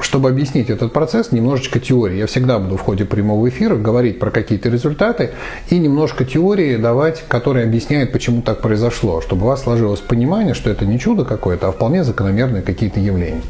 чтобы 0.00 0.28
объяснить 0.28 0.70
этот 0.70 0.92
процесс, 0.92 1.32
немножечко 1.32 1.80
теории. 1.80 2.18
Я 2.18 2.26
всегда 2.26 2.58
буду 2.58 2.76
в 2.76 2.82
ходе 2.82 3.04
прямого 3.04 3.48
эфира 3.48 3.76
говорить 3.76 4.18
про 4.18 4.30
какие-то 4.30 4.68
результаты 4.68 5.30
и 5.70 5.78
немножко 5.78 6.24
теории 6.24 6.76
давать, 6.76 7.24
которые 7.28 7.64
объясняют, 7.64 8.12
почему 8.12 8.42
так 8.42 8.60
произошло, 8.60 9.20
чтобы 9.20 9.44
у 9.44 9.48
вас 9.48 9.62
сложилось 9.62 10.00
понимание, 10.00 10.54
что 10.54 10.70
это 10.70 10.84
не 10.84 10.98
чудо 10.98 11.24
какое-то, 11.24 11.68
а 11.68 11.72
вполне 11.72 12.04
закономерные 12.04 12.62
какие-то 12.62 13.00
явления. 13.00 13.42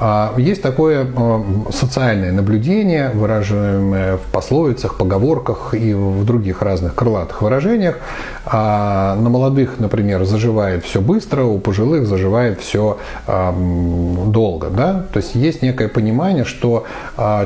А, 0.00 0.34
есть 0.38 0.62
такое 0.62 1.06
а, 1.14 1.44
социальное 1.70 2.32
наблюдение, 2.32 3.10
выражаемое 3.10 4.16
в 4.16 4.22
пословицах, 4.32 4.96
поговорках 4.96 5.74
и 5.74 5.92
в 5.92 6.24
других 6.24 6.62
разных 6.62 6.94
крылатых 6.94 7.42
выражениях. 7.42 7.98
А, 8.46 9.14
на 9.16 9.28
молодых, 9.28 9.78
например, 9.78 10.24
заживает 10.24 10.84
все 10.84 11.02
быстро, 11.02 11.44
у 11.44 11.58
пожилых 11.58 12.06
заживает 12.06 12.60
все 12.60 12.96
долго. 13.26 14.68
Да? 14.70 15.04
То 15.12 15.18
есть 15.18 15.34
есть 15.34 15.62
некое 15.62 15.88
понимание, 15.88 16.44
что 16.44 16.84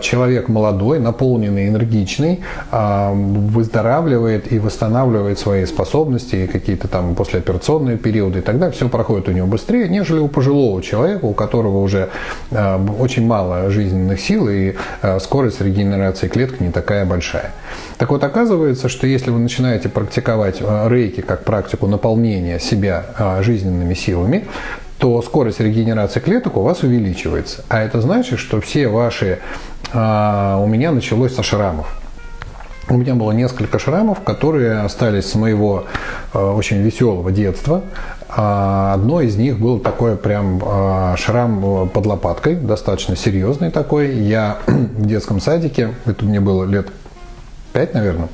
человек 0.01 0.49
молодой, 0.49 1.01
наполненный, 1.01 1.69
энергичный, 1.69 2.41
выздоравливает 2.71 4.53
и 4.53 4.59
восстанавливает 4.59 5.39
свои 5.39 5.67
способности 5.67 6.37
и 6.37 6.47
какие-то 6.47 6.89
там 6.89 7.15
послеоперационные 7.15 7.97
периоды 7.97 8.39
и 8.39 8.43
так 8.43 8.59
далее. 8.59 8.75
Все 8.75 8.89
проходит 8.89 9.29
у 9.29 9.33
него 9.33 9.47
быстрее, 9.47 9.89
нежели 9.89 10.21
у 10.21 10.29
пожилого 10.29 10.83
человека, 10.83 11.25
у 11.25 11.33
которого 11.33 11.79
уже 11.79 11.94
Э, 12.51 12.79
очень 12.99 13.27
мало 13.27 13.71
жизненных 13.71 14.21
сил, 14.21 14.49
и 14.49 14.75
э, 15.03 15.19
скорость 15.21 15.61
регенерации 15.61 16.29
клеток 16.29 16.61
не 16.61 16.71
такая 16.71 17.05
большая. 17.05 17.53
Так 17.99 18.11
вот, 18.11 18.23
оказывается, 18.25 18.89
что 18.89 19.07
если 19.07 19.31
вы 19.31 19.39
начинаете 19.39 19.89
практиковать 19.89 20.57
э, 20.61 20.89
рейки 20.89 21.21
как 21.21 21.45
практику 21.45 21.87
наполнения 21.87 22.59
себя 22.59 23.05
жизненными 23.41 23.95
силами, 23.95 24.47
то 24.99 25.21
скорость 25.23 25.61
регенерации 25.61 26.21
клеток 26.21 26.57
у 26.57 26.63
вас 26.63 26.83
увеличивается. 26.83 27.65
А 27.69 27.83
это 27.83 28.01
значит, 28.01 28.39
что 28.39 28.61
все 28.61 28.89
ваши... 28.89 29.39
У 29.93 30.67
меня 30.67 30.91
началось 30.93 31.35
со 31.35 31.43
шрамов. 31.43 31.87
У 32.89 32.97
меня 32.97 33.15
было 33.15 33.33
несколько 33.33 33.79
шрамов, 33.79 34.21
которые 34.21 34.81
остались 34.81 35.27
с 35.31 35.35
моего 35.35 35.85
очень 36.33 36.81
веселого 36.83 37.31
детства. 37.31 37.83
А 38.37 38.95
одно 38.95 39.21
из 39.21 39.37
них 39.37 39.59
был 39.59 39.79
такой 39.79 40.17
прям 40.17 40.61
а, 40.65 41.17
шрам 41.17 41.89
под 41.89 42.07
лопаткой, 42.07 42.57
достаточно 42.57 43.17
серьезный 43.17 43.71
такой. 43.71 44.15
Я 44.15 44.59
в 44.67 45.07
детском 45.07 45.41
садике, 45.41 45.95
это 46.05 46.25
мне 46.25 46.41
было 46.41 46.65
лет 46.65 46.89
5, 47.75 47.95
наверное, 47.95 48.29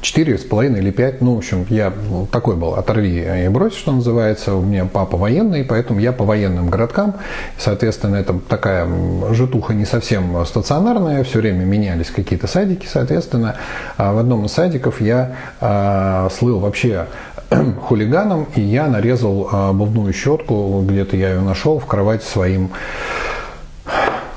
четыре 0.00 0.38
с 0.38 0.44
половиной 0.44 0.78
или 0.78 0.90
пять, 0.90 1.20
ну, 1.20 1.34
в 1.34 1.38
общем, 1.38 1.66
я 1.68 1.92
такой 2.30 2.56
был, 2.56 2.74
оторви 2.74 3.44
и 3.44 3.48
брось, 3.48 3.76
что 3.76 3.92
называется, 3.92 4.54
у 4.54 4.62
меня 4.62 4.84
папа 4.84 5.16
военный, 5.16 5.64
поэтому 5.64 6.00
я 6.00 6.12
по 6.12 6.24
военным 6.24 6.70
городкам, 6.70 7.16
соответственно, 7.58 8.16
это 8.16 8.38
такая 8.38 8.88
житуха 9.32 9.74
не 9.74 9.84
совсем 9.84 10.44
стационарная, 10.46 11.24
все 11.24 11.40
время 11.40 11.64
менялись 11.64 12.10
какие-то 12.10 12.46
садики, 12.46 12.86
соответственно, 12.86 13.56
а 13.96 14.12
в 14.12 14.18
одном 14.18 14.44
из 14.44 14.52
садиков 14.52 15.00
я 15.00 15.32
э, 15.60 16.28
слыл 16.38 16.60
вообще 16.60 17.06
хулиганом, 17.82 18.46
и 18.54 18.60
я 18.60 18.88
нарезал 18.88 19.48
а, 19.50 19.70
обувную 19.70 20.12
щетку, 20.12 20.82
где-то 20.86 21.16
я 21.16 21.34
ее 21.34 21.40
нашел 21.40 21.78
в 21.78 21.86
кровать 21.86 22.22
своим 22.22 22.70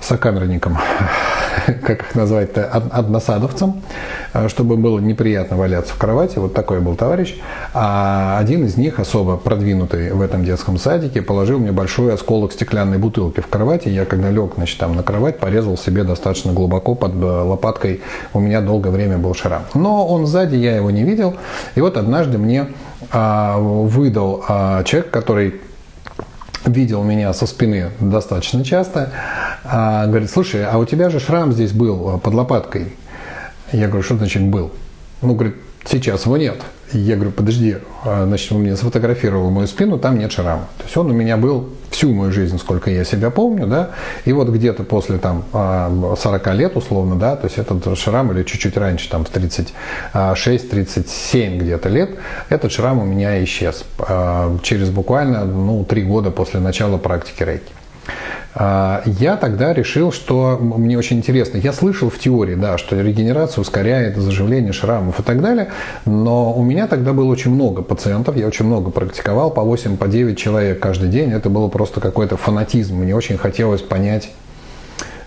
сокамерником, 0.01 0.77
как 1.85 2.01
их 2.01 2.15
назвать-то, 2.15 2.65
односадовцем, 2.65 3.81
а, 4.33 4.49
чтобы 4.49 4.77
было 4.77 4.99
неприятно 4.99 5.57
валяться 5.57 5.93
в 5.93 5.97
кровати. 5.97 6.37
Вот 6.39 6.53
такой 6.53 6.79
был 6.79 6.95
товарищ. 6.95 7.35
А 7.73 8.37
один 8.39 8.65
из 8.65 8.77
них, 8.77 8.99
особо 8.99 9.37
продвинутый 9.37 10.11
в 10.11 10.21
этом 10.21 10.43
детском 10.43 10.77
садике, 10.77 11.21
положил 11.21 11.59
мне 11.59 11.71
большой 11.71 12.13
осколок 12.13 12.53
стеклянной 12.53 12.97
бутылки 12.97 13.41
в 13.41 13.47
кровати. 13.47 13.89
Я, 13.89 14.05
когда 14.05 14.29
лег 14.29 14.53
значит, 14.55 14.79
там 14.79 14.95
на 14.95 15.03
кровать, 15.03 15.39
порезал 15.39 15.77
себе 15.77 16.03
достаточно 16.03 16.53
глубоко 16.53 16.95
под 16.95 17.13
э, 17.15 17.25
лопаткой. 17.25 18.01
У 18.33 18.39
меня 18.39 18.61
долгое 18.61 18.91
время 18.91 19.17
был 19.17 19.33
шрам. 19.33 19.63
Но 19.73 20.07
он 20.07 20.25
сзади, 20.25 20.55
я 20.55 20.75
его 20.75 20.91
не 20.91 21.03
видел. 21.03 21.35
И 21.75 21.81
вот 21.81 21.97
однажды 21.97 22.37
мне 22.37 22.67
выдал 23.09 24.45
а, 24.47 24.83
человек, 24.83 25.11
который 25.11 25.61
видел 26.65 27.03
меня 27.03 27.33
со 27.33 27.47
спины 27.47 27.91
достаточно 27.99 28.63
часто, 28.63 29.11
а, 29.63 30.05
говорит, 30.05 30.29
слушай, 30.29 30.63
а 30.63 30.77
у 30.77 30.85
тебя 30.85 31.09
же 31.09 31.19
шрам 31.19 31.51
здесь 31.51 31.71
был 31.71 32.19
под 32.19 32.33
лопаткой. 32.33 32.93
Я 33.71 33.87
говорю, 33.87 34.03
что 34.03 34.17
значит 34.17 34.43
был? 34.43 34.71
Ну, 35.21 35.33
говорит, 35.33 35.55
сейчас 35.85 36.25
его 36.25 36.37
нет. 36.37 36.61
Я 36.93 37.15
говорю, 37.15 37.31
подожди, 37.31 37.77
а, 38.03 38.25
значит, 38.25 38.51
он 38.51 38.61
мне 38.61 38.75
сфотографировал 38.75 39.49
мою 39.49 39.67
спину, 39.67 39.97
там 39.97 40.19
нет 40.19 40.31
шрама. 40.31 40.67
То 40.77 40.83
есть 40.83 40.97
он 40.97 41.09
у 41.09 41.13
меня 41.13 41.37
был 41.37 41.69
всю 41.89 42.13
мою 42.13 42.31
жизнь, 42.31 42.57
сколько 42.57 42.89
я 42.89 43.03
себя 43.03 43.29
помню, 43.29 43.67
да, 43.67 43.91
и 44.25 44.33
вот 44.33 44.49
где-то 44.49 44.83
после 44.83 45.17
там 45.17 45.45
40 45.51 46.47
а, 46.47 46.53
лет 46.53 46.75
условно, 46.75 47.15
да, 47.15 47.35
то 47.35 47.47
есть 47.47 47.57
этот 47.57 47.97
шрам 47.97 48.31
или 48.31 48.43
чуть-чуть 48.43 48.77
раньше, 48.77 49.09
там 49.09 49.25
в 49.25 49.31
36-37 49.31 51.57
где-то 51.57 51.89
лет, 51.89 52.11
этот 52.49 52.71
шрам 52.71 52.99
у 52.99 53.05
меня 53.05 53.43
исчез 53.43 53.83
а, 53.99 54.57
через 54.63 54.89
буквально, 54.89 55.45
ну, 55.45 55.85
три 55.85 56.03
года 56.03 56.31
после 56.31 56.59
начала 56.59 56.97
практики 56.97 57.43
рейки. 57.43 57.71
А, 58.53 59.01
я 59.05 59.37
тогда 59.37 59.73
решил, 59.73 60.11
что 60.11 60.57
мне 60.59 60.97
очень 60.97 61.17
интересно. 61.17 61.57
Я 61.57 61.73
слышал 61.73 62.09
в 62.09 62.19
теории, 62.19 62.55
да, 62.55 62.77
что 62.77 62.99
регенерация 62.99 63.61
ускоряет 63.61 64.17
заживление 64.17 64.73
шрамов 64.73 65.19
и 65.19 65.23
так 65.23 65.41
далее, 65.41 65.69
но 66.05 66.53
у 66.53 66.63
меня 66.63 66.87
тогда 66.87 67.13
было 67.13 67.31
очень 67.31 67.51
много 67.51 67.81
пациентов, 67.81 68.35
я 68.35 68.47
очень 68.47 68.65
много 68.65 68.91
практиковал, 68.91 69.51
по 69.51 69.61
8, 69.61 69.97
по 69.97 70.07
9 70.07 70.37
человек 70.37 70.79
каждый 70.79 71.09
день. 71.09 71.31
Это 71.31 71.49
было 71.49 71.67
просто 71.67 72.01
какой-то 72.01 72.37
фанатизм. 72.37 72.97
Мне 72.97 73.15
очень 73.15 73.37
хотелось 73.37 73.81
понять, 73.81 74.31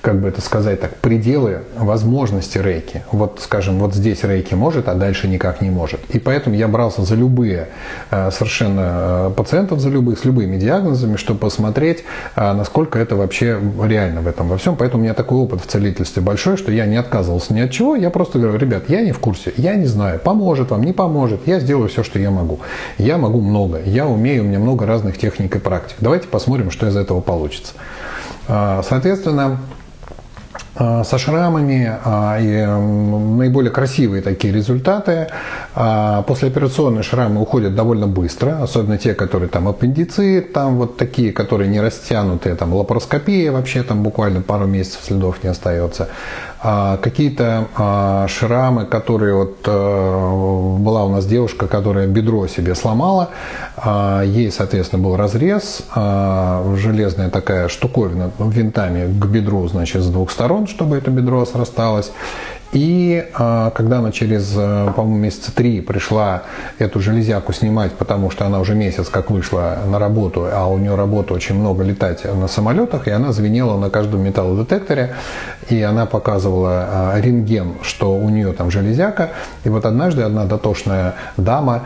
как 0.05 0.21
бы 0.21 0.29
это 0.29 0.43
сказать 0.43 0.83
так, 0.83 0.97
пределы 0.97 1.63
возможности 1.79 2.59
рейки. 2.59 3.03
Вот, 3.11 3.41
скажем, 3.43 3.79
вот 3.79 3.95
здесь 3.95 4.23
рейки 4.23 4.53
может, 4.53 4.87
а 4.87 4.95
дальше 4.95 5.29
никак 5.29 5.63
не 5.63 5.71
может. 5.71 5.99
И 6.11 6.19
поэтому 6.19 6.55
я 6.55 6.69
брался 6.69 7.03
за 7.03 7.15
любые 7.15 7.69
э, 8.11 8.31
совершенно 8.31 9.31
э, 9.31 9.33
пациентов, 9.35 9.81
за 9.81 9.89
любых, 9.89 10.19
с 10.19 10.27
любыми 10.27 10.59
диагнозами, 10.59 11.17
чтобы 11.17 11.41
посмотреть, 11.41 12.05
э, 12.37 12.53
насколько 12.53 12.99
это 12.99 13.17
вообще 13.17 13.59
реально 13.83 14.21
в 14.21 14.27
этом 14.27 14.47
во 14.49 14.59
всем. 14.59 14.77
Поэтому 14.77 15.01
у 15.01 15.05
меня 15.05 15.15
такой 15.15 15.39
опыт 15.39 15.63
в 15.63 15.67
целительстве 15.67 16.21
большой, 16.21 16.59
что 16.59 16.71
я 16.71 16.85
не 16.85 16.97
отказывался 16.97 17.55
ни 17.55 17.61
от 17.61 17.71
чего. 17.71 17.97
Я 17.97 18.11
просто 18.11 18.39
говорю, 18.39 18.59
ребят, 18.59 18.85
я 18.89 19.01
не 19.01 19.13
в 19.13 19.19
курсе, 19.19 19.55
я 19.57 19.75
не 19.75 19.87
знаю, 19.87 20.21
поможет 20.21 20.71
вам, 20.71 20.85
не 20.85 20.93
поможет. 20.93 21.47
Я 21.47 21.61
сделаю 21.61 21.89
все, 21.89 22.03
что 22.03 22.19
я 22.19 22.31
могу. 22.31 22.61
Я 22.99 23.17
могу 23.17 23.41
много, 23.41 23.81
я 23.83 24.07
умею, 24.07 24.43
у 24.43 24.47
меня 24.47 24.59
много 24.59 24.85
разных 24.85 25.17
техник 25.17 25.57
и 25.57 25.59
практик. 25.59 25.97
Давайте 26.01 26.29
посмотрим, 26.29 26.71
что 26.71 26.87
из 26.87 26.95
этого 26.95 27.23
получится. 27.23 27.73
Соответственно, 28.47 29.61
со 30.76 31.19
шрамами 31.19 31.99
а, 32.04 32.38
и 32.40 32.66
наиболее 32.66 33.71
красивые 33.71 34.23
такие 34.23 34.52
результаты. 34.52 35.28
А, 35.75 36.23
послеоперационные 36.23 37.04
шрамы 37.04 37.40
уходят 37.40 37.75
довольно 37.75 38.09
быстро, 38.09 38.62
особенно 38.62 38.99
те, 38.99 39.14
которые 39.14 39.49
там 39.49 39.69
аппендицит, 39.69 40.52
там 40.52 40.76
вот 40.76 40.97
такие, 40.97 41.33
которые 41.33 41.69
не 41.69 41.81
растянутые, 41.81 42.57
там 42.57 42.75
лапароскопия 42.75 43.52
вообще 43.52 43.83
там 43.85 44.02
буквально 44.02 44.40
пару 44.40 44.66
месяцев 44.66 45.02
следов 45.04 45.45
не 45.45 45.50
остается. 45.50 46.09
Какие-то 46.64 48.26
шрамы, 48.28 48.87
которые 48.87 49.35
вот 49.35 49.59
э, 49.66 50.76
была 50.78 51.04
у 51.04 51.11
нас 51.11 51.26
девушка, 51.26 51.66
которая 51.66 52.06
бедро 52.06 52.47
себе 52.47 52.75
сломала, 52.75 53.28
ей, 54.25 54.50
соответственно, 54.50 55.02
был 55.02 55.16
разрез, 55.16 55.83
железная 55.94 57.28
такая 57.28 57.68
штуковина 57.68 58.30
винтами 58.38 59.06
к 59.06 59.26
бедру, 59.26 59.68
значит, 59.68 60.02
с 60.02 60.06
двух 60.06 60.30
сторон, 60.30 60.66
чтобы 60.66 60.97
это 60.97 61.11
бедро 61.11 61.44
срасталось. 61.44 62.12
И 62.75 63.25
э, 63.33 63.71
когда 63.73 63.99
она 64.00 64.11
через, 64.11 64.52
э, 64.57 64.93
по-моему, 64.97 65.19
месяца 65.19 65.54
три 65.54 65.81
пришла 65.81 66.43
эту 66.81 67.00
железяку 67.00 67.52
снимать, 67.52 67.93
потому 67.93 68.31
что 68.31 68.47
она 68.47 68.59
уже 68.59 68.75
месяц 68.75 69.09
как 69.09 69.31
вышла 69.31 69.78
на 69.87 70.00
работу, 70.00 70.49
а 70.52 70.66
у 70.66 70.76
нее 70.78 70.97
работа 70.97 71.35
очень 71.35 71.54
много 71.54 71.85
летать 71.85 72.25
на 72.25 72.49
самолетах, 72.49 73.07
и 73.07 73.12
она 73.12 73.33
звенела 73.33 73.78
на 73.78 73.90
каждом 73.90 74.23
металлодетекторе, 74.23 75.14
и 75.71 75.81
она 75.83 76.04
показывала 76.07 77.14
э, 77.14 77.21
рентген, 77.21 77.75
что 77.83 78.16
у 78.16 78.28
нее 78.28 78.52
там 78.52 78.73
железяка. 78.73 79.31
И 79.62 79.69
вот 79.69 79.87
однажды 79.87 80.23
одна 80.23 80.45
дотошная 80.45 81.14
дама 81.37 81.83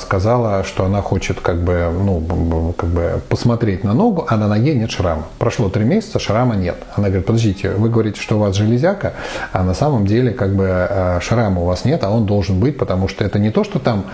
сказала, 0.00 0.64
что 0.64 0.84
она 0.84 1.02
хочет 1.02 1.40
как 1.40 1.62
бы, 1.62 1.88
ну, 1.92 2.74
как 2.76 2.88
бы 2.90 3.20
посмотреть 3.28 3.84
на 3.84 3.94
ногу, 3.94 4.26
а 4.28 4.36
на 4.36 4.48
ноге 4.48 4.74
нет 4.74 4.90
шрама. 4.90 5.24
Прошло 5.38 5.68
три 5.68 5.84
месяца, 5.84 6.18
шрама 6.18 6.56
нет. 6.56 6.76
Она 6.96 7.08
говорит, 7.08 7.26
подождите, 7.26 7.70
вы 7.70 7.88
говорите, 7.88 8.20
что 8.20 8.36
у 8.36 8.40
вас 8.40 8.56
железяка, 8.56 9.14
а 9.52 9.62
на 9.62 9.74
самом 9.74 10.06
деле 10.06 10.15
как 10.30 10.54
бы 10.54 10.66
э, 10.68 11.20
шрама 11.20 11.62
у 11.62 11.64
вас 11.64 11.84
нет, 11.84 12.02
а 12.04 12.10
он 12.10 12.26
должен 12.26 12.60
быть, 12.60 12.78
потому 12.78 13.08
что 13.08 13.24
это 13.24 13.38
не 13.38 13.50
то, 13.50 13.64
что 13.64 13.78
там 13.78 14.06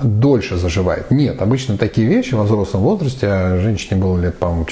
дольше 0.00 0.56
заживает. 0.56 1.10
Нет, 1.10 1.40
обычно 1.40 1.78
такие 1.78 2.06
вещи 2.06 2.34
во 2.34 2.44
взрослом 2.44 2.82
возрасте, 2.82 3.26
а 3.28 3.58
женщине 3.58 4.00
было 4.00 4.18
лет, 4.18 4.38
по-моему, 4.38 4.66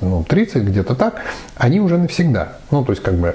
ну, 0.00 0.24
30, 0.24 0.64
где-то 0.64 0.94
так, 0.94 1.20
они 1.56 1.80
уже 1.80 1.98
навсегда. 1.98 2.54
Ну, 2.70 2.84
то 2.84 2.92
есть, 2.92 3.02
как 3.02 3.14
бы, 3.14 3.34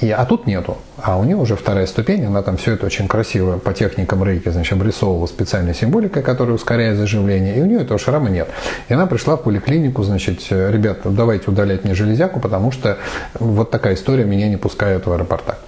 и, 0.00 0.10
а 0.10 0.24
тут 0.24 0.46
нету. 0.46 0.78
А 0.96 1.18
у 1.18 1.24
нее 1.24 1.36
уже 1.36 1.56
вторая 1.56 1.86
ступень, 1.86 2.24
она 2.24 2.42
там 2.42 2.56
все 2.56 2.72
это 2.72 2.86
очень 2.86 3.06
красиво 3.06 3.58
по 3.58 3.74
техникам 3.74 4.24
рейки, 4.24 4.48
значит, 4.48 4.72
обрисовывала 4.72 5.26
специальной 5.26 5.74
символикой, 5.74 6.22
которая 6.22 6.54
ускоряет 6.54 6.96
заживление, 6.96 7.56
и 7.56 7.60
у 7.60 7.66
нее 7.66 7.82
этого 7.82 7.98
шрама 7.98 8.30
нет. 8.30 8.48
И 8.88 8.94
она 8.94 9.06
пришла 9.06 9.36
в 9.36 9.42
поликлинику, 9.42 10.02
значит, 10.02 10.40
ребята, 10.50 11.10
давайте 11.10 11.50
удалять 11.50 11.84
мне 11.84 11.94
железяку, 11.94 12.40
потому 12.40 12.72
что 12.72 12.96
вот 13.38 13.70
такая 13.70 13.94
история 13.94 14.24
меня 14.24 14.48
не 14.48 14.56
пускает 14.56 15.06
в 15.06 15.12
аэропортах. 15.12 15.58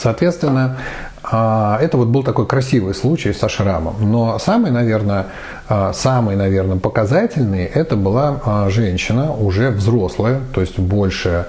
Соответственно, 0.00 0.78
а, 1.22 1.78
это 1.80 1.98
вот 1.98 2.08
был 2.08 2.22
такой 2.22 2.46
красивый 2.46 2.94
случай 2.94 3.34
со 3.34 3.48
шрамом. 3.48 3.96
Но 4.00 4.38
самый, 4.38 4.70
наверное, 4.70 5.26
а, 5.68 5.92
самый, 5.92 6.36
наверное, 6.36 6.78
показательный 6.78 7.64
это 7.64 7.96
была 7.96 8.40
а, 8.44 8.70
женщина, 8.70 9.32
уже 9.32 9.70
взрослая, 9.70 10.40
то 10.54 10.62
есть 10.62 10.78
больше, 10.78 11.46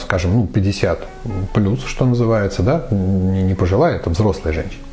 скажем, 0.00 0.34
ну, 0.34 0.46
50 0.46 1.00
плюс, 1.52 1.84
что 1.84 2.04
называется, 2.04 2.62
да, 2.62 2.86
не 2.90 3.54
пожилая, 3.54 3.96
это 3.96 4.10
взрослая 4.10 4.52
женщина. 4.52 4.84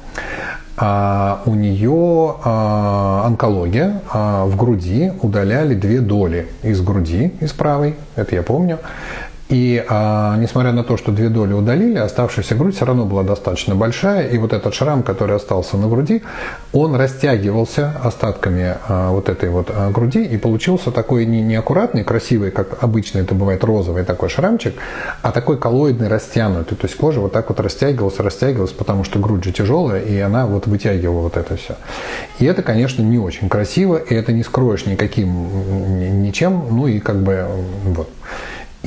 А 0.79 1.41
у 1.47 1.55
нее 1.55 2.35
а, 2.43 3.23
онкология, 3.25 3.99
а 4.11 4.45
в 4.45 4.55
груди 4.57 5.11
удаляли 5.23 5.73
две 5.73 6.01
доли 6.01 6.49
из 6.61 6.81
груди, 6.81 7.33
из 7.39 7.51
правой, 7.51 7.95
это 8.15 8.35
я 8.35 8.43
помню. 8.43 8.77
И 9.49 9.81
а, 9.87 10.35
несмотря 10.37 10.73
на 10.73 10.83
то, 10.83 10.97
что 10.97 11.13
две 11.13 11.29
доли 11.29 11.53
удалили, 11.53 11.97
оставшаяся 11.97 12.53
грудь 12.55 12.75
все 12.75 12.85
равно 12.85 13.05
была 13.05 13.23
достаточно 13.23 13.75
большая. 13.75 14.27
И 14.27 14.37
вот 14.37 14.51
этот 14.51 14.73
шрам, 14.73 15.03
который 15.03 15.37
остался 15.37 15.77
на 15.77 15.87
груди, 15.87 16.21
он 16.73 16.95
растягивался 16.95 17.93
остатками 18.03 18.75
а, 18.87 19.11
вот 19.11 19.29
этой 19.29 19.49
вот 19.49 19.71
а, 19.73 19.89
груди. 19.89 20.21
И 20.21 20.37
получился 20.37 20.91
такой 20.91 21.25
не, 21.25 21.41
не 21.41 21.55
аккуратный, 21.55 22.03
красивый, 22.03 22.51
как 22.51 22.83
обычно 22.83 23.19
это 23.19 23.35
бывает, 23.35 23.63
розовый 23.63 24.03
такой 24.03 24.27
шрамчик, 24.27 24.75
а 25.21 25.31
такой 25.31 25.57
коллоидный, 25.57 26.09
растянутый. 26.09 26.77
То 26.77 26.85
есть 26.85 26.97
кожа 26.97 27.21
вот 27.21 27.31
так 27.31 27.47
вот 27.47 27.61
растягивалась, 27.61 28.19
растягивалась, 28.19 28.71
потому 28.71 29.05
что 29.05 29.17
грудь 29.19 29.45
же 29.45 29.53
тяжелая, 29.53 30.01
и 30.01 30.19
она 30.19 30.45
вот 30.45 30.67
вытягивала 30.67 31.21
вот 31.21 31.37
это 31.37 31.55
все. 31.55 31.77
И 32.39 32.45
это, 32.45 32.63
конечно, 32.63 33.01
не 33.01 33.17
очень 33.17 33.47
красиво, 33.47 33.95
и 33.95 34.13
это 34.13 34.33
не 34.33 34.43
скроешь 34.43 34.85
никаким, 34.85 36.21
ничем, 36.21 36.65
ну 36.69 36.87
и 36.87 36.99
как 36.99 37.23
бы 37.23 37.47
вот. 37.85 38.09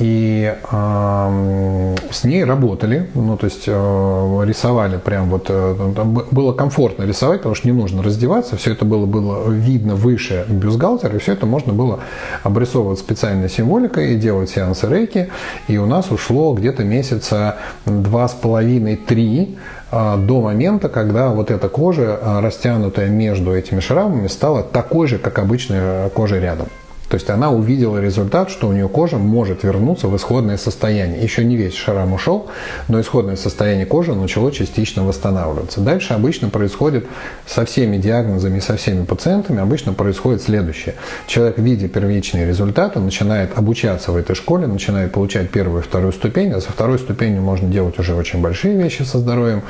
И 0.01 0.51
э, 0.71 1.95
с 2.09 2.23
ней 2.23 2.43
работали, 2.43 3.07
ну 3.13 3.37
то 3.37 3.45
есть 3.45 3.65
э, 3.67 4.41
рисовали 4.45 4.97
прям 4.97 5.29
вот, 5.29 5.45
э, 5.49 5.75
было 6.31 6.53
комфортно 6.53 7.03
рисовать, 7.03 7.41
потому 7.41 7.53
что 7.53 7.67
не 7.67 7.73
нужно 7.73 8.01
раздеваться, 8.01 8.57
все 8.57 8.71
это 8.71 8.83
было, 8.83 9.05
было 9.05 9.47
видно 9.47 9.93
выше 9.93 10.45
бюстгальтера, 10.49 11.15
и 11.15 11.19
все 11.19 11.33
это 11.33 11.45
можно 11.45 11.73
было 11.73 11.99
обрисовывать 12.41 12.97
специальной 12.97 13.47
символикой 13.47 14.13
и 14.13 14.15
делать 14.15 14.49
сеансы 14.49 14.89
рейки. 14.89 15.29
И 15.67 15.77
у 15.77 15.85
нас 15.85 16.09
ушло 16.09 16.55
где-то 16.55 16.83
месяца 16.83 17.57
два 17.85 18.27
с 18.27 18.33
половиной-три 18.33 19.55
э, 19.91 20.17
до 20.17 20.41
момента, 20.41 20.89
когда 20.89 21.29
вот 21.29 21.51
эта 21.51 21.69
кожа, 21.69 22.19
э, 22.19 22.39
растянутая 22.39 23.09
между 23.09 23.55
этими 23.55 23.79
шрамами, 23.79 24.25
стала 24.25 24.63
такой 24.63 25.05
же, 25.07 25.19
как 25.19 25.37
обычная 25.37 26.09
кожа 26.09 26.39
рядом. 26.39 26.69
То 27.11 27.15
есть 27.15 27.29
она 27.29 27.51
увидела 27.51 27.97
результат, 27.97 28.49
что 28.49 28.69
у 28.69 28.71
нее 28.71 28.87
кожа 28.87 29.17
может 29.17 29.63
вернуться 29.63 30.07
в 30.07 30.15
исходное 30.15 30.55
состояние. 30.55 31.21
Еще 31.21 31.43
не 31.43 31.57
весь 31.57 31.75
шрам 31.75 32.13
ушел, 32.13 32.47
но 32.87 33.01
исходное 33.01 33.35
состояние 33.35 33.85
кожи 33.85 34.15
начало 34.15 34.49
частично 34.53 35.03
восстанавливаться. 35.03 35.81
Дальше 35.81 36.13
обычно 36.13 36.47
происходит 36.47 37.05
со 37.45 37.65
всеми 37.65 37.97
диагнозами, 37.97 38.61
со 38.61 38.77
всеми 38.77 39.03
пациентами, 39.03 39.59
обычно 39.59 39.91
происходит 39.91 40.41
следующее. 40.41 40.95
Человек, 41.27 41.57
видя 41.57 41.89
первичные 41.89 42.47
результаты, 42.47 42.99
начинает 42.99 43.57
обучаться 43.57 44.13
в 44.13 44.15
этой 44.15 44.33
школе, 44.33 44.67
начинает 44.67 45.11
получать 45.11 45.49
первую 45.49 45.81
и 45.81 45.83
вторую 45.83 46.13
ступень, 46.13 46.53
а 46.53 46.61
со 46.61 46.71
второй 46.71 46.97
ступенью 46.97 47.41
можно 47.41 47.67
делать 47.67 47.99
уже 47.99 48.15
очень 48.15 48.39
большие 48.39 48.77
вещи 48.81 49.01
со 49.01 49.19
здоровьем, 49.19 49.63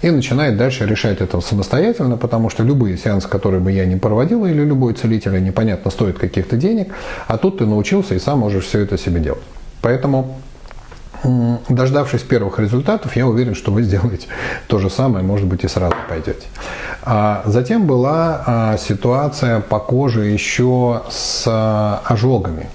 и 0.00 0.08
начинает 0.08 0.56
дальше 0.56 0.86
решать 0.86 1.20
это 1.20 1.42
самостоятельно, 1.42 2.16
потому 2.16 2.48
что 2.48 2.62
любые 2.62 2.96
сеансы, 2.96 3.28
которые 3.28 3.60
бы 3.60 3.70
я 3.70 3.84
не 3.84 3.96
проводил, 3.96 4.46
или 4.46 4.62
любой 4.62 4.94
целитель, 4.94 5.44
непонятно, 5.44 5.90
стоит 5.90 6.18
каких-то 6.18 6.56
денег, 6.56 6.85
денег, 6.86 6.94
а 7.26 7.36
тут 7.36 7.58
ты 7.58 7.66
научился 7.66 8.14
и 8.14 8.18
сам 8.18 8.40
можешь 8.40 8.64
все 8.64 8.80
это 8.80 8.98
себе 8.98 9.20
делать. 9.20 9.42
Поэтому 9.82 10.36
Дождавшись 11.68 12.20
первых 12.20 12.60
результатов, 12.60 13.16
я 13.16 13.26
уверен, 13.26 13.54
что 13.54 13.72
вы 13.72 13.82
сделаете 13.82 14.28
то 14.68 14.78
же 14.78 14.90
самое, 14.90 15.24
может 15.24 15.46
быть, 15.46 15.64
и 15.64 15.68
сразу 15.68 15.96
пойдете. 16.08 16.46
А 17.02 17.42
затем 17.46 17.86
была 17.86 18.44
а, 18.46 18.76
ситуация 18.76 19.60
по 19.60 19.80
коже 19.80 20.26
еще 20.26 21.02
с 21.08 21.44
а, 21.48 22.02
ожогами. 22.04 22.68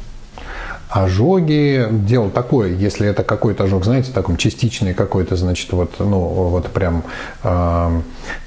Ожоги, 0.92 1.88
дело 1.90 2.30
такое, 2.30 2.74
если 2.74 3.08
это 3.08 3.24
какой-то 3.24 3.64
ожог, 3.64 3.86
знаете, 3.86 4.12
таком 4.12 4.36
частичный 4.36 4.94
какой-то, 4.94 5.38
значит, 5.38 5.72
вот, 5.72 5.94
ну, 6.00 6.20
вот 6.20 6.68
прям 6.68 7.04
э, 7.44 8.02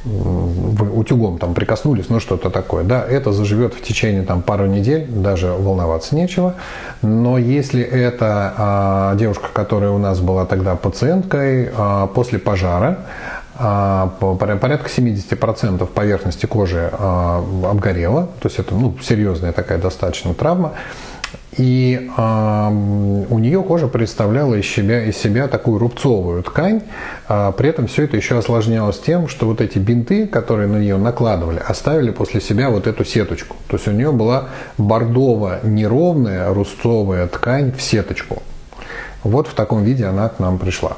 утюгом 0.05 1.39
там 1.39 1.55
прикоснулись, 1.55 2.11
ну, 2.11 2.21
что-то 2.21 2.51
такое, 2.51 2.85
да, 2.85 3.03
это 3.03 3.33
заживет 3.33 3.73
в 3.73 3.81
течение 3.81 4.25
там 4.25 4.43
пару 4.43 4.67
недель, 4.67 5.07
даже 5.09 5.53
волноваться 5.53 6.15
нечего. 6.15 6.57
Но 7.01 7.39
если 7.39 7.83
это 7.83 9.13
э, 9.15 9.19
девушка, 9.19 9.49
которая 9.51 9.93
у 9.93 9.99
нас 9.99 10.21
была 10.21 10.45
тогда 10.45 10.77
пациенткой, 10.77 11.71
э, 11.75 12.09
после 12.15 12.39
пожара, 12.39 12.99
порядка 13.57 14.89
70% 14.89 15.87
поверхности 15.87 16.45
кожи 16.45 16.91
обгорела, 16.91 18.29
то 18.41 18.49
есть 18.49 18.59
это 18.59 18.75
ну, 18.75 18.97
серьезная 19.01 19.53
такая 19.53 19.79
достаточно 19.79 20.35
травма. 20.35 20.73
И 21.57 22.11
э, 22.17 22.69
у 23.31 23.38
нее 23.38 23.62
кожа 23.62 23.87
представляла 23.87 24.55
из 24.55 24.67
себя, 24.67 25.05
из 25.05 25.17
себя 25.17 25.47
такую 25.47 25.79
рубцовую 25.79 26.43
ткань. 26.43 26.83
А 27.29 27.53
при 27.53 27.69
этом 27.69 27.87
все 27.87 28.05
это 28.05 28.17
еще 28.17 28.38
осложнялось 28.38 28.99
тем, 28.99 29.29
что 29.29 29.47
вот 29.47 29.61
эти 29.61 29.79
бинты, 29.79 30.27
которые 30.27 30.69
на 30.69 30.79
нее 30.79 30.97
накладывали, 30.97 31.62
оставили 31.64 32.11
после 32.11 32.40
себя 32.40 32.71
вот 32.71 32.87
эту 32.87 33.05
сеточку. 33.05 33.57
То 33.69 33.77
есть 33.77 33.87
у 33.87 33.93
нее 33.93 34.11
была 34.11 34.49
бордово-неровная 34.79 36.53
рубцовая 36.53 37.29
ткань 37.29 37.73
в 37.73 37.81
сеточку. 37.81 38.43
Вот 39.23 39.47
в 39.47 39.55
таком 39.55 39.85
виде 39.85 40.05
она 40.07 40.29
к 40.29 40.38
нам 40.38 40.59
пришла. 40.59 40.97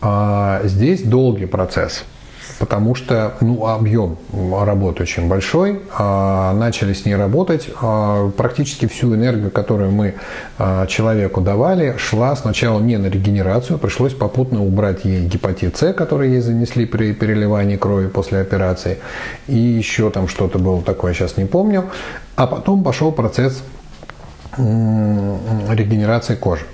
А 0.00 0.60
здесь 0.64 1.02
долгий 1.02 1.46
процесс– 1.46 2.04
потому 2.58 2.94
что 2.94 3.34
ну, 3.40 3.66
объем 3.66 4.16
работы 4.32 5.02
очень 5.02 5.28
большой. 5.28 5.82
А, 5.96 6.54
начали 6.54 6.92
с 6.92 7.04
ней 7.04 7.16
работать. 7.16 7.68
А, 7.80 8.30
практически 8.30 8.86
всю 8.86 9.14
энергию, 9.14 9.50
которую 9.50 9.90
мы 9.90 10.14
а, 10.58 10.86
человеку 10.86 11.40
давали, 11.40 11.96
шла 11.98 12.34
сначала 12.36 12.80
не 12.80 12.96
на 12.96 13.06
регенерацию, 13.06 13.78
пришлось 13.78 14.14
попутно 14.14 14.64
убрать 14.64 15.04
ей 15.04 15.26
гепатит 15.26 15.76
С, 15.76 15.92
который 15.92 16.30
ей 16.30 16.40
занесли 16.40 16.86
при 16.86 17.12
переливании 17.12 17.76
крови 17.76 18.08
после 18.08 18.40
операции. 18.40 18.98
И 19.46 19.56
еще 19.56 20.10
там 20.10 20.28
что-то 20.28 20.58
было 20.58 20.82
такое, 20.82 21.12
сейчас 21.14 21.36
не 21.36 21.44
помню. 21.44 21.84
А 22.36 22.46
потом 22.46 22.82
пошел 22.82 23.12
процесс 23.12 23.62
регенерации 24.58 26.34
кожи. 26.34 26.64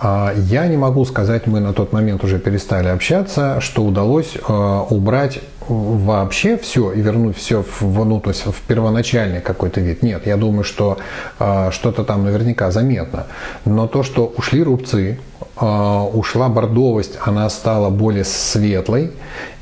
А, 0.00 0.32
я 0.36 0.66
не 0.66 0.76
могу 0.76 1.04
сказать, 1.04 1.46
мы 1.46 1.60
на 1.60 1.72
тот 1.72 1.92
момент 1.92 2.24
уже 2.24 2.38
перестали 2.38 2.88
общаться, 2.88 3.60
что 3.60 3.84
удалось 3.84 4.36
а, 4.48 4.86
убрать 4.88 5.40
вообще 5.68 6.56
все 6.56 6.92
и 6.92 7.00
вернуть 7.00 7.36
все 7.36 7.62
в, 7.62 8.04
ну, 8.04 8.20
то 8.20 8.30
есть 8.30 8.46
в 8.46 8.60
первоначальный 8.62 9.40
какой-то 9.40 9.80
вид. 9.80 10.02
Нет, 10.02 10.26
я 10.26 10.36
думаю, 10.36 10.64
что 10.64 10.96
э, 11.38 11.70
что-то 11.72 12.04
там 12.04 12.24
наверняка 12.24 12.70
заметно. 12.70 13.26
Но 13.66 13.86
то, 13.86 14.02
что 14.02 14.32
ушли 14.38 14.62
рубцы, 14.62 15.18
э, 15.60 16.00
ушла 16.14 16.48
бордовость, 16.48 17.18
она 17.22 17.50
стала 17.50 17.90
более 17.90 18.24
светлой, 18.24 19.12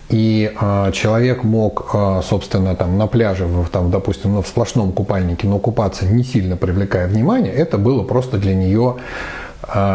и 0.08 0.52
э, 0.60 0.92
человек 0.92 1.42
мог, 1.42 1.90
э, 1.92 2.20
собственно, 2.24 2.76
там 2.76 2.96
на 2.96 3.08
пляже, 3.08 3.46
в, 3.46 3.68
там, 3.68 3.90
допустим, 3.90 4.34
ну, 4.34 4.42
в 4.42 4.46
сплошном 4.46 4.92
купальнике, 4.92 5.48
но 5.48 5.58
купаться 5.58 6.06
не 6.06 6.22
сильно 6.22 6.56
привлекая 6.56 7.08
внимание, 7.08 7.52
это 7.52 7.78
было 7.78 8.04
просто 8.04 8.38
для 8.38 8.54
нее 8.54 8.96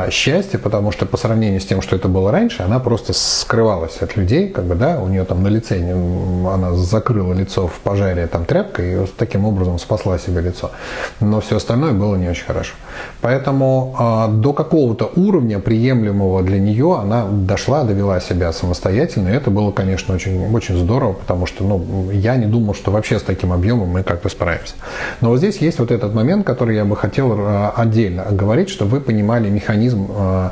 счастье, 0.10 0.60
потому 0.60 0.92
что 0.92 1.06
по 1.06 1.18
сравнению 1.18 1.62
с 1.62 1.66
тем, 1.66 1.82
что 1.82 1.96
это 1.96 2.08
было 2.08 2.32
раньше, 2.32 2.64
она 2.64 2.80
просто 2.80 3.14
скрывалась 3.14 3.98
от 4.02 4.16
людей, 4.18 4.50
как 4.50 4.66
бы, 4.66 4.76
да, 4.76 5.00
у 5.00 5.08
нее 5.08 5.24
там 5.24 5.44
на 5.44 5.48
лице, 5.48 5.80
она 5.82 6.74
закрыла 6.74 7.34
лицо 7.34 7.68
в 7.68 7.80
пожаре 7.80 8.28
там 8.28 8.46
тряпкой 8.46 9.04
и 9.04 9.08
таким 9.18 9.46
образом 9.46 9.80
спасла 9.80 10.18
себе 10.18 10.42
лицо. 10.42 10.72
Но 11.20 11.42
все 11.42 11.58
остальное 11.58 11.94
было 11.94 12.16
не 12.16 12.30
очень 12.30 12.46
хорошо. 12.46 12.74
Поэтому 13.22 13.96
а, 13.98 14.28
до 14.28 14.54
какого-то 14.54 15.12
уровня 15.16 15.60
приемлемого 15.60 16.44
для 16.44 16.60
нее 16.60 16.98
она 17.02 17.26
дошла, 17.30 17.84
довела 17.84 18.20
себя 18.20 18.52
самостоятельно, 18.52 19.30
и 19.30 19.34
это 19.34 19.52
было, 19.52 19.72
конечно, 19.72 20.14
очень, 20.16 20.54
очень 20.54 20.78
здорово, 20.78 21.14
потому 21.14 21.46
что, 21.46 21.64
ну, 21.64 22.10
я 22.12 22.36
не 22.36 22.46
думал, 22.46 22.74
что 22.74 22.92
вообще 22.92 23.20
с 23.20 23.24
таким 23.24 23.54
объемом 23.54 23.90
мы 23.90 24.04
как-то 24.04 24.30
справимся. 24.30 24.74
Но 25.22 25.30
вот 25.30 25.38
здесь 25.38 25.58
есть 25.58 25.80
вот 25.80 25.92
этот 25.92 26.14
момент, 26.14 26.46
который 26.46 26.76
я 26.76 26.86
бы 26.86 26.96
хотел 26.96 27.34
а, 27.38 27.74
отдельно 27.76 28.26
говорить, 28.32 28.70
чтобы 28.70 28.92
вы 28.92 29.02
понимали 29.02 29.50
механизм, 29.62 30.08
а, 30.10 30.52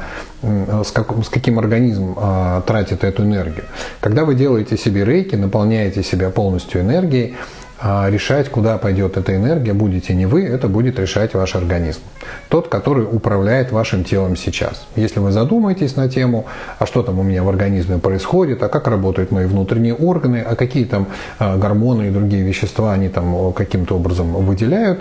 с, 0.84 0.92
как, 0.92 1.12
с 1.24 1.30
каким 1.30 1.60
организм 1.60 2.16
а, 2.18 2.62
тратит 2.62 3.04
эту 3.04 3.24
энергию. 3.24 3.66
Когда 4.00 4.24
вы 4.24 4.36
делаете 4.36 4.78
себе 4.78 5.04
рейки, 5.04 5.36
наполняете 5.36 6.04
себя 6.04 6.30
полностью 6.30 6.82
энергией, 6.82 7.36
а, 7.82 8.10
решать, 8.10 8.50
куда 8.50 8.78
пойдет 8.78 9.18
эта 9.18 9.36
энергия, 9.36 9.74
будете 9.74 10.14
не 10.14 10.26
вы, 10.26 10.46
это 10.46 10.68
будет 10.68 11.00
решать 11.00 11.34
ваш 11.34 11.56
организм. 11.56 12.02
Тот, 12.50 12.68
который 12.68 13.04
управляет 13.04 13.72
вашим 13.72 14.04
телом 14.04 14.36
сейчас. 14.36 14.86
Если 14.96 15.20
вы 15.20 15.32
задумаетесь 15.32 15.96
на 15.96 16.10
тему, 16.10 16.46
а 16.78 16.86
что 16.86 17.04
там 17.04 17.20
у 17.20 17.24
меня 17.24 17.44
в 17.44 17.50
организме 17.50 17.98
происходит, 17.98 18.64
а 18.64 18.68
как 18.68 18.88
работают 18.88 19.32
мои 19.32 19.46
внутренние 19.46 19.94
органы, 19.94 20.44
а 20.46 20.56
какие 20.56 20.86
там 20.86 21.08
гормоны 21.40 22.08
и 22.08 22.12
другие 22.12 22.44
вещества 22.44 22.94
они 22.94 23.08
там 23.10 23.54
каким-то 23.54 23.96
образом 23.96 24.34
выделяют, 24.34 25.00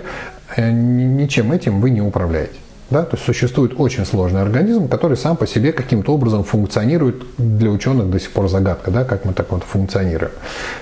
э, 0.55 0.71
ничем 0.71 1.51
этим 1.51 1.81
вы 1.81 1.89
не 1.89 2.01
управляете. 2.01 2.55
Да? 2.89 3.03
То 3.03 3.15
есть 3.15 3.25
существует 3.25 3.73
очень 3.77 4.05
сложный 4.05 4.41
организм, 4.41 4.87
который 4.87 5.17
сам 5.17 5.37
по 5.37 5.45
себе 5.45 5.71
каким-то 5.71 6.13
образом 6.13 6.43
функционирует. 6.43 7.23
Для 7.37 7.69
ученых 7.69 8.09
до 8.09 8.19
сих 8.19 8.31
пор 8.31 8.49
загадка, 8.49 8.91
да, 8.91 9.03
как 9.03 9.25
мы 9.25 9.33
так 9.33 9.51
вот 9.51 9.63
функционируем. 9.63 10.31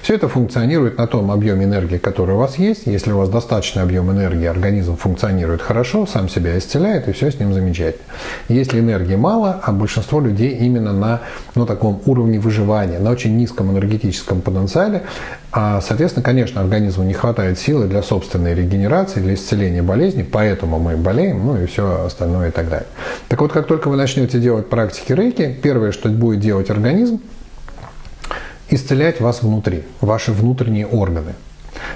Все 0.02 0.15
это 0.15 0.28
функционирует 0.28 0.98
на 0.98 1.08
том 1.08 1.32
объеме 1.32 1.65
энергии, 1.65 1.98
который 1.98 2.36
у 2.36 2.38
вас 2.38 2.58
есть. 2.58 2.86
Если 2.86 3.12
у 3.12 3.17
вас 3.17 3.30
достаточный 3.30 3.84
объем 3.84 4.12
энергии, 4.12 4.46
организм 4.46 4.96
функционирует 4.96 5.62
хорошо, 5.62 6.06
сам 6.06 6.30
себя 6.30 6.58
исцеляет, 6.58 7.08
и 7.08 7.12
все 7.12 7.32
с 7.32 7.39
ним 7.39 7.54
замечательно. 7.54 8.06
Если 8.48 8.80
энергии 8.80 9.15
мало, 9.15 9.60
а 9.62 9.72
большинство 9.72 10.20
людей 10.22 10.52
именно 10.52 10.93
на 10.93 11.22
ну, 11.56 11.65
таком 11.65 12.02
уровне 12.06 12.39
выживания, 12.39 13.00
на 13.00 13.12
очень 13.12 13.36
низком 13.38 13.72
энергетическом 13.72 14.41
потенциале, 14.41 15.04
а, 15.52 15.82
соответственно, 15.82 16.24
конечно, 16.24 16.62
организму 16.62 17.04
не 17.04 17.13
хватает 17.13 17.58
силы 17.58 17.88
для 17.88 18.04
собственной 18.04 18.54
регенерации, 18.54 19.22
для 19.22 19.34
исцеления 19.34 19.82
болезней, 19.82 20.24
поэтому 20.24 20.78
мы 20.78 20.98
болеем, 20.98 21.46
ну 21.46 21.62
и 21.62 21.65
все 21.65 21.97
остальное 22.06 22.50
и 22.50 22.52
так 22.52 22.70
далее. 22.70 22.88
Так 23.28 23.42
вот, 23.42 23.52
как 23.52 23.68
только 23.68 23.90
вы 23.90 23.98
начнете 23.98 24.40
делать 24.40 24.70
практики 24.70 25.12
рейки, 25.14 25.58
первое, 25.62 25.92
что 25.92 26.10
будет 26.10 26.40
делать 26.40 26.70
организм, 26.70 27.22
исцелять 28.70 29.22
вас 29.22 29.42
внутри, 29.42 29.84
ваши 30.02 30.32
внутренние 30.32 30.88
органы. 30.88 31.34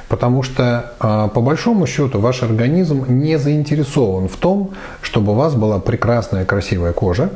Потому 0.07 0.43
что, 0.43 0.93
а, 0.99 1.27
по 1.29 1.41
большому 1.41 1.87
счету, 1.87 2.19
ваш 2.19 2.43
организм 2.43 3.05
не 3.07 3.37
заинтересован 3.37 4.27
в 4.27 4.35
том, 4.35 4.71
чтобы 5.01 5.31
у 5.31 5.35
вас 5.35 5.55
была 5.55 5.79
прекрасная, 5.79 6.45
красивая 6.45 6.93
кожа, 6.93 7.29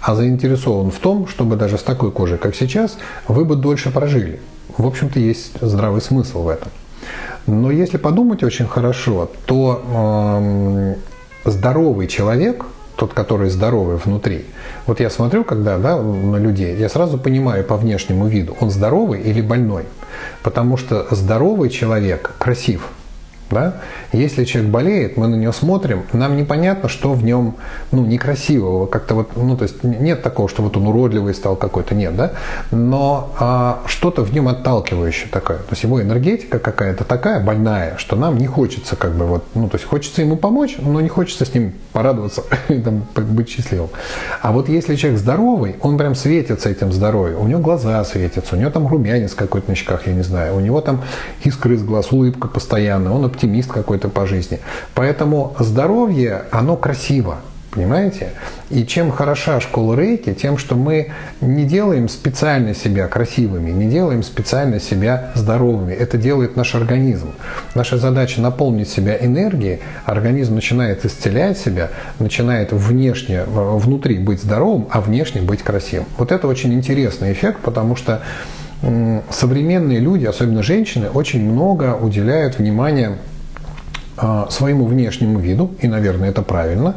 а 0.00 0.14
заинтересован 0.14 0.90
в 0.90 0.98
том, 0.98 1.26
чтобы 1.26 1.56
даже 1.56 1.78
с 1.78 1.82
такой 1.82 2.12
кожей, 2.12 2.38
как 2.38 2.54
сейчас, 2.54 2.98
вы 3.28 3.44
бы 3.44 3.56
дольше 3.56 3.90
прожили 3.90 4.40
в 4.78 4.86
общем-то, 4.86 5.18
есть 5.18 5.52
здравый 5.60 6.00
смысл 6.00 6.42
в 6.42 6.48
этом. 6.48 6.70
Но 7.46 7.70
если 7.70 7.96
подумать 7.96 8.42
очень 8.42 8.66
хорошо, 8.66 9.30
то 9.46 10.96
здоровый 11.50 12.06
человек, 12.06 12.64
тот, 12.96 13.12
который 13.12 13.50
здоровый 13.50 13.96
внутри, 13.96 14.46
вот 14.86 15.00
я 15.00 15.10
смотрю, 15.10 15.44
когда 15.44 15.78
да, 15.78 16.00
на 16.00 16.36
людей, 16.36 16.74
я 16.76 16.88
сразу 16.88 17.18
понимаю 17.18 17.64
по 17.64 17.76
внешнему 17.76 18.26
виду, 18.26 18.56
он 18.60 18.70
здоровый 18.70 19.20
или 19.20 19.40
больной. 19.40 19.84
Потому 20.42 20.76
что 20.76 21.06
здоровый 21.10 21.68
человек 21.68 22.32
красив, 22.38 22.88
да? 23.50 23.76
Если 24.12 24.44
человек 24.44 24.70
болеет, 24.70 25.16
мы 25.16 25.28
на 25.28 25.34
него 25.34 25.52
смотрим, 25.52 26.04
нам 26.12 26.36
непонятно, 26.36 26.88
что 26.88 27.12
в 27.12 27.24
нем 27.24 27.56
ну, 27.92 28.04
некрасивого, 28.04 28.86
как-то 28.86 29.14
вот, 29.14 29.36
ну, 29.36 29.56
то 29.56 29.64
есть 29.64 29.82
нет 29.82 30.22
такого, 30.22 30.48
что 30.48 30.62
вот 30.62 30.76
он 30.76 30.86
уродливый 30.86 31.34
стал 31.34 31.56
какой-то, 31.56 31.94
нет, 31.94 32.16
да? 32.16 32.32
Но 32.70 33.34
а, 33.38 33.82
что-то 33.86 34.22
в 34.22 34.32
нем 34.32 34.48
отталкивающее 34.48 35.28
такое. 35.30 35.58
То 35.58 35.72
есть 35.72 35.82
его 35.82 36.02
энергетика 36.02 36.58
какая-то 36.58 37.04
такая 37.04 37.42
больная, 37.42 37.96
что 37.98 38.16
нам 38.16 38.38
не 38.38 38.46
хочется 38.46 38.96
как 38.96 39.14
бы 39.14 39.26
вот, 39.26 39.44
ну, 39.54 39.68
то 39.68 39.76
есть 39.76 39.86
хочется 39.86 40.22
ему 40.22 40.36
помочь, 40.36 40.76
но 40.78 41.00
не 41.00 41.08
хочется 41.08 41.44
с 41.44 41.54
ним 41.54 41.74
порадоваться 41.92 42.42
там, 42.68 43.06
быть 43.14 43.48
счастливым. 43.48 43.90
А 44.42 44.52
вот 44.52 44.68
если 44.68 44.96
человек 44.96 45.20
здоровый, 45.20 45.76
он 45.80 45.98
прям 45.98 46.14
светится 46.14 46.68
этим 46.68 46.92
здоровьем, 46.92 47.40
у 47.40 47.46
него 47.46 47.60
глаза 47.60 48.04
светятся, 48.04 48.56
у 48.56 48.58
него 48.58 48.70
там 48.70 48.86
румянец 48.86 49.34
какой-то 49.34 49.70
на 49.70 49.76
щеках, 49.76 50.06
я 50.06 50.14
не 50.14 50.22
знаю, 50.22 50.56
у 50.56 50.60
него 50.60 50.80
там 50.80 51.02
искры 51.44 51.74
из 51.74 51.82
глаз, 51.82 52.12
улыбка 52.12 52.48
постоянная, 52.48 53.12
он 53.12 53.24
оптимист 53.36 53.70
какой-то 53.70 54.08
по 54.08 54.26
жизни. 54.26 54.58
Поэтому 54.94 55.54
здоровье, 55.58 56.44
оно 56.50 56.76
красиво. 56.76 57.38
Понимаете? 57.70 58.30
И 58.70 58.86
чем 58.86 59.10
хороша 59.10 59.60
школа 59.60 59.94
рейки, 59.96 60.32
тем, 60.32 60.56
что 60.56 60.76
мы 60.76 61.12
не 61.42 61.66
делаем 61.66 62.08
специально 62.08 62.74
себя 62.74 63.06
красивыми, 63.06 63.70
не 63.70 63.86
делаем 63.90 64.22
специально 64.22 64.80
себя 64.80 65.32
здоровыми. 65.34 65.92
Это 65.92 66.16
делает 66.16 66.56
наш 66.56 66.74
организм. 66.74 67.32
Наша 67.74 67.98
задача 67.98 68.40
наполнить 68.40 68.88
себя 68.88 69.18
энергией, 69.20 69.80
организм 70.06 70.54
начинает 70.54 71.04
исцелять 71.04 71.58
себя, 71.58 71.90
начинает 72.18 72.72
внешне, 72.72 73.44
внутри 73.44 74.20
быть 74.20 74.40
здоровым, 74.40 74.88
а 74.90 75.02
внешне 75.02 75.42
быть 75.42 75.62
красивым. 75.62 76.06
Вот 76.16 76.32
это 76.32 76.48
очень 76.48 76.72
интересный 76.72 77.32
эффект, 77.32 77.58
потому 77.62 77.94
что 77.94 78.22
современные 79.30 80.00
люди, 80.00 80.26
особенно 80.26 80.62
женщины, 80.62 81.08
очень 81.08 81.42
много 81.50 81.96
уделяют 81.96 82.58
внимания 82.58 83.18
своему 84.50 84.86
внешнему 84.86 85.38
виду, 85.38 85.70
и, 85.80 85.88
наверное, 85.88 86.30
это 86.30 86.42
правильно. 86.42 86.94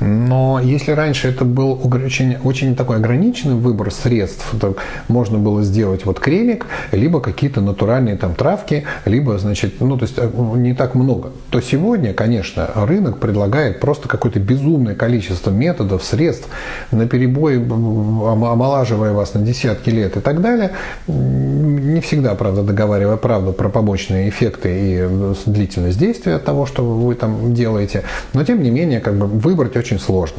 Но 0.00 0.60
если 0.62 0.92
раньше 0.92 1.28
это 1.28 1.44
был 1.44 1.80
очень, 1.82 2.36
очень 2.44 2.76
такой 2.76 2.96
ограниченный 2.96 3.54
выбор 3.54 3.90
средств, 3.90 4.46
то 4.60 4.76
можно 5.08 5.38
было 5.38 5.62
сделать 5.62 6.04
вот 6.04 6.20
кремик, 6.20 6.66
либо 6.92 7.20
какие-то 7.20 7.60
натуральные 7.60 8.16
там 8.16 8.34
травки, 8.34 8.84
либо, 9.04 9.38
значит, 9.38 9.80
ну, 9.80 9.96
то 9.96 10.04
есть 10.04 10.16
э, 10.18 10.30
не 10.56 10.74
так 10.74 10.94
много, 10.94 11.30
то 11.50 11.60
сегодня, 11.60 12.12
конечно, 12.12 12.68
рынок 12.74 13.18
предлагает 13.18 13.80
просто 13.80 14.08
какое-то 14.08 14.38
безумное 14.38 14.94
количество 14.94 15.50
методов, 15.50 16.04
средств, 16.04 16.48
на 16.90 17.06
перебой 17.06 17.56
омолаживая 17.58 19.12
вас 19.12 19.34
на 19.34 19.40
десятки 19.40 19.90
лет 19.90 20.16
и 20.16 20.20
так 20.20 20.40
далее. 20.40 20.72
Не 21.06 22.00
всегда, 22.00 22.34
правда, 22.34 22.62
договаривая 22.62 23.16
правду 23.16 23.52
про 23.52 23.68
побочные 23.68 24.28
эффекты 24.28 24.68
и 24.68 24.98
э, 25.00 25.34
длительность 25.46 25.98
действия 25.98 26.38
того, 26.38 26.57
того, 26.58 26.66
что 26.66 26.84
вы 26.84 27.14
там 27.14 27.54
делаете. 27.54 28.02
Но 28.32 28.44
тем 28.44 28.62
не 28.62 28.70
менее, 28.70 29.00
как 29.00 29.16
бы 29.16 29.26
выбрать 29.26 29.76
очень 29.76 30.00
сложно. 30.00 30.38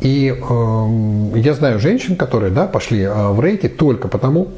И 0.00 0.32
э, 0.32 1.38
я 1.38 1.54
знаю 1.54 1.78
женщин, 1.80 2.16
которые 2.16 2.52
да, 2.52 2.66
пошли 2.66 3.02
э, 3.02 3.32
в 3.32 3.40
рейки 3.40 3.68
только 3.68 4.08
потому, 4.08 4.48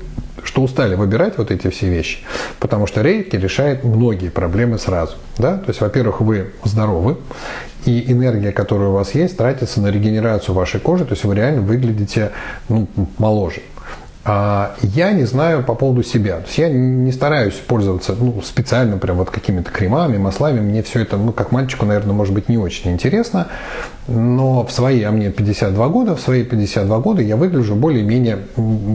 что 0.45 0.63
устали 0.63 0.95
выбирать 0.95 1.39
вот 1.39 1.51
эти 1.51 1.69
все 1.71 1.89
вещи. 1.89 2.19
Потому 2.59 2.87
что 2.87 3.03
рейки 3.03 3.37
решает 3.37 3.85
многие 3.85 4.29
проблемы 4.29 4.79
сразу. 4.79 5.15
Да? 5.39 5.57
То 5.57 5.69
есть, 5.69 5.81
во-первых, 5.81 6.21
вы 6.21 6.53
здоровы, 6.65 7.17
и 7.87 8.13
энергия, 8.13 8.53
которая 8.53 8.91
у 8.91 8.93
вас 8.93 9.15
есть, 9.15 9.37
тратится 9.37 9.81
на 9.81 9.91
регенерацию 9.91 10.55
вашей 10.55 10.79
кожи, 10.79 11.05
то 11.05 11.13
есть 11.13 11.25
вы 11.25 11.35
реально 11.35 11.63
выглядите 11.63 12.31
ну, 12.69 12.87
моложе. 13.19 13.63
А 14.25 14.77
я 14.83 15.11
не 15.13 15.25
знаю 15.25 15.65
по 15.65 15.75
поводу 15.75 16.05
себя. 16.05 16.37
То 16.37 16.47
есть 16.47 16.59
я 16.59 16.69
не 16.69 17.11
стараюсь 17.11 17.55
пользоваться 17.55 18.15
ну, 18.19 18.41
специально 18.43 18.97
прям 18.97 19.17
вот 19.17 19.31
какими-то 19.31 19.73
кремами, 19.73 20.17
маслами. 20.17 20.61
Мне 20.61 20.85
все 20.85 21.01
это, 21.01 21.17
ну, 21.17 21.33
как 21.33 21.51
мальчику, 21.51 21.87
наверное, 21.87 22.15
может 22.15 22.33
быть 22.33 22.49
не 22.49 22.57
очень 22.57 22.93
интересно. 22.93 23.49
Но 24.07 24.65
в 24.65 24.71
свои, 24.71 25.03
а 25.03 25.11
мне 25.11 25.31
52 25.31 25.89
года, 25.89 26.15
в 26.15 26.21
свои 26.21 26.45
52 26.45 26.99
года 26.99 27.23
я 27.23 27.37
выгляжу 27.37 27.75
более-менее 27.75 28.39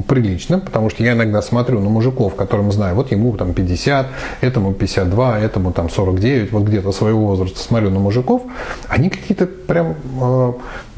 прилично, 0.08 0.60
потому 0.60 0.90
что 0.90 1.04
я 1.04 1.14
иногда 1.14 1.42
смотрю 1.42 1.80
на 1.82 1.90
мужиков, 1.90 2.36
которым 2.36 2.72
знаю, 2.72 2.96
вот 2.96 3.12
ему 3.12 3.36
там 3.36 3.54
50, 3.54 4.08
этому 4.42 4.74
52, 4.74 5.40
этому 5.40 5.72
там 5.72 5.90
49, 5.90 6.52
вот 6.52 6.64
где-то 6.64 6.92
своего 6.92 7.28
возраста 7.28 7.60
смотрю 7.60 7.90
на 7.90 8.00
мужиков, 8.00 8.42
они 8.90 9.10
какие-то 9.10 9.46
прям 9.46 9.96
э, 10.22 10.54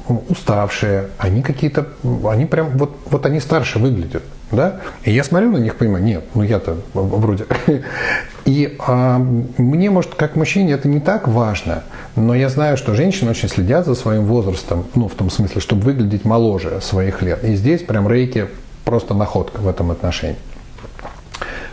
уставшие, 0.09 1.09
они 1.17 1.41
какие-то, 1.41 1.87
они 2.27 2.45
прям, 2.45 2.77
вот, 2.77 2.97
вот 3.09 3.25
они 3.25 3.39
старше 3.39 3.79
выглядят. 3.79 4.23
Да? 4.51 4.81
И 5.03 5.11
я 5.11 5.23
смотрю 5.23 5.51
на 5.51 5.57
них, 5.57 5.75
понимаю, 5.75 6.03
нет, 6.03 6.23
ну 6.33 6.41
я-то 6.41 6.77
вроде. 6.93 7.45
И 8.45 8.77
а, 8.79 9.19
мне, 9.19 9.91
может, 9.91 10.15
как 10.15 10.35
мужчине 10.35 10.73
это 10.73 10.87
не 10.87 10.99
так 10.99 11.27
важно, 11.27 11.83
но 12.15 12.33
я 12.33 12.49
знаю, 12.49 12.75
что 12.77 12.95
женщины 12.95 13.29
очень 13.29 13.47
следят 13.47 13.85
за 13.85 13.93
своим 13.93 14.25
возрастом, 14.25 14.85
ну, 14.95 15.07
в 15.07 15.13
том 15.13 15.29
смысле, 15.29 15.61
чтобы 15.61 15.83
выглядеть 15.83 16.25
моложе 16.25 16.81
своих 16.81 17.21
лет. 17.21 17.43
И 17.43 17.53
здесь 17.53 17.83
прям 17.83 18.09
рейки 18.09 18.47
просто 18.85 19.13
находка 19.13 19.59
в 19.59 19.67
этом 19.67 19.91
отношении. 19.91 20.37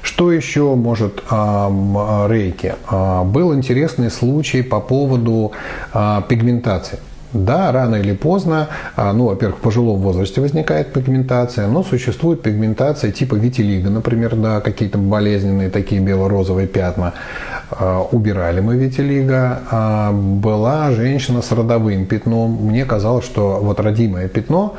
Что 0.03 0.31
еще 0.31 0.75
может 0.75 1.23
а, 1.31 2.29
рейки? 2.29 2.75
А, 2.87 3.25
был 3.25 3.55
интересный 3.55 4.11
случай 4.11 4.63
по 4.63 4.81
поводу 4.81 5.53
а, 5.93 6.21
пигментации. 6.23 6.99
Да, 7.45 7.73
рано 7.73 7.97
или 7.97 8.13
поздно, 8.13 8.69
а, 8.97 9.13
ну, 9.13 9.27
во-первых, 9.27 9.59
в 9.59 9.61
пожилом 9.61 10.01
возрасте 10.01 10.41
возникает 10.41 10.93
пигментация, 10.93 11.67
но 11.69 11.83
существует 11.83 12.43
пигментация 12.43 13.13
типа 13.13 13.35
витилиго, 13.35 13.91
например, 13.91 14.37
да, 14.37 14.61
какие-то 14.61 14.99
болезненные 14.99 15.71
такие 15.71 16.01
бело-розовые 16.01 16.67
пятна. 16.67 17.15
А, 17.71 18.03
убирали 18.03 18.61
мы 18.61 18.77
витилиго. 18.77 19.61
А, 19.71 20.13
была 20.13 20.91
женщина 20.93 21.43
с 21.43 21.53
родовым 21.53 22.07
пятном. 22.07 22.53
Мне 22.67 22.85
казалось, 22.85 23.25
что 23.25 23.59
вот 23.61 23.81
родимое 23.81 24.29
пятно 24.29 24.77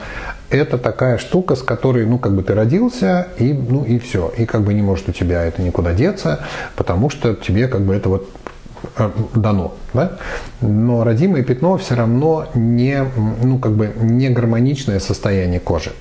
это 0.50 0.78
такая 0.78 1.18
штука, 1.18 1.56
с 1.56 1.62
которой, 1.62 2.06
ну, 2.06 2.18
как 2.18 2.34
бы 2.34 2.44
ты 2.44 2.54
родился, 2.54 3.28
и, 3.38 3.52
ну, 3.54 3.84
и 3.84 4.00
все. 4.00 4.32
И 4.38 4.46
как 4.46 4.62
бы 4.62 4.74
не 4.74 4.82
может 4.82 5.10
у 5.10 5.12
тебя 5.12 5.44
это 5.44 5.62
никуда 5.62 5.94
деться, 5.94 6.40
потому 6.76 7.10
что 7.10 7.36
тебе 7.36 7.68
как 7.68 7.82
бы 7.82 7.94
это 7.94 8.10
вот 8.10 8.30
дано. 9.36 9.74
Да? 9.94 10.18
Но 10.62 11.04
родимое 11.04 11.44
пятно 11.44 11.78
все 11.78 11.96
равно 11.96 12.48
не, 12.54 13.04
ну, 13.42 13.60
как 13.60 13.74
бы 13.74 13.92
не 14.00 14.30
гармоничное 14.30 15.00
состояние 15.00 15.60
кожи. 15.60 15.92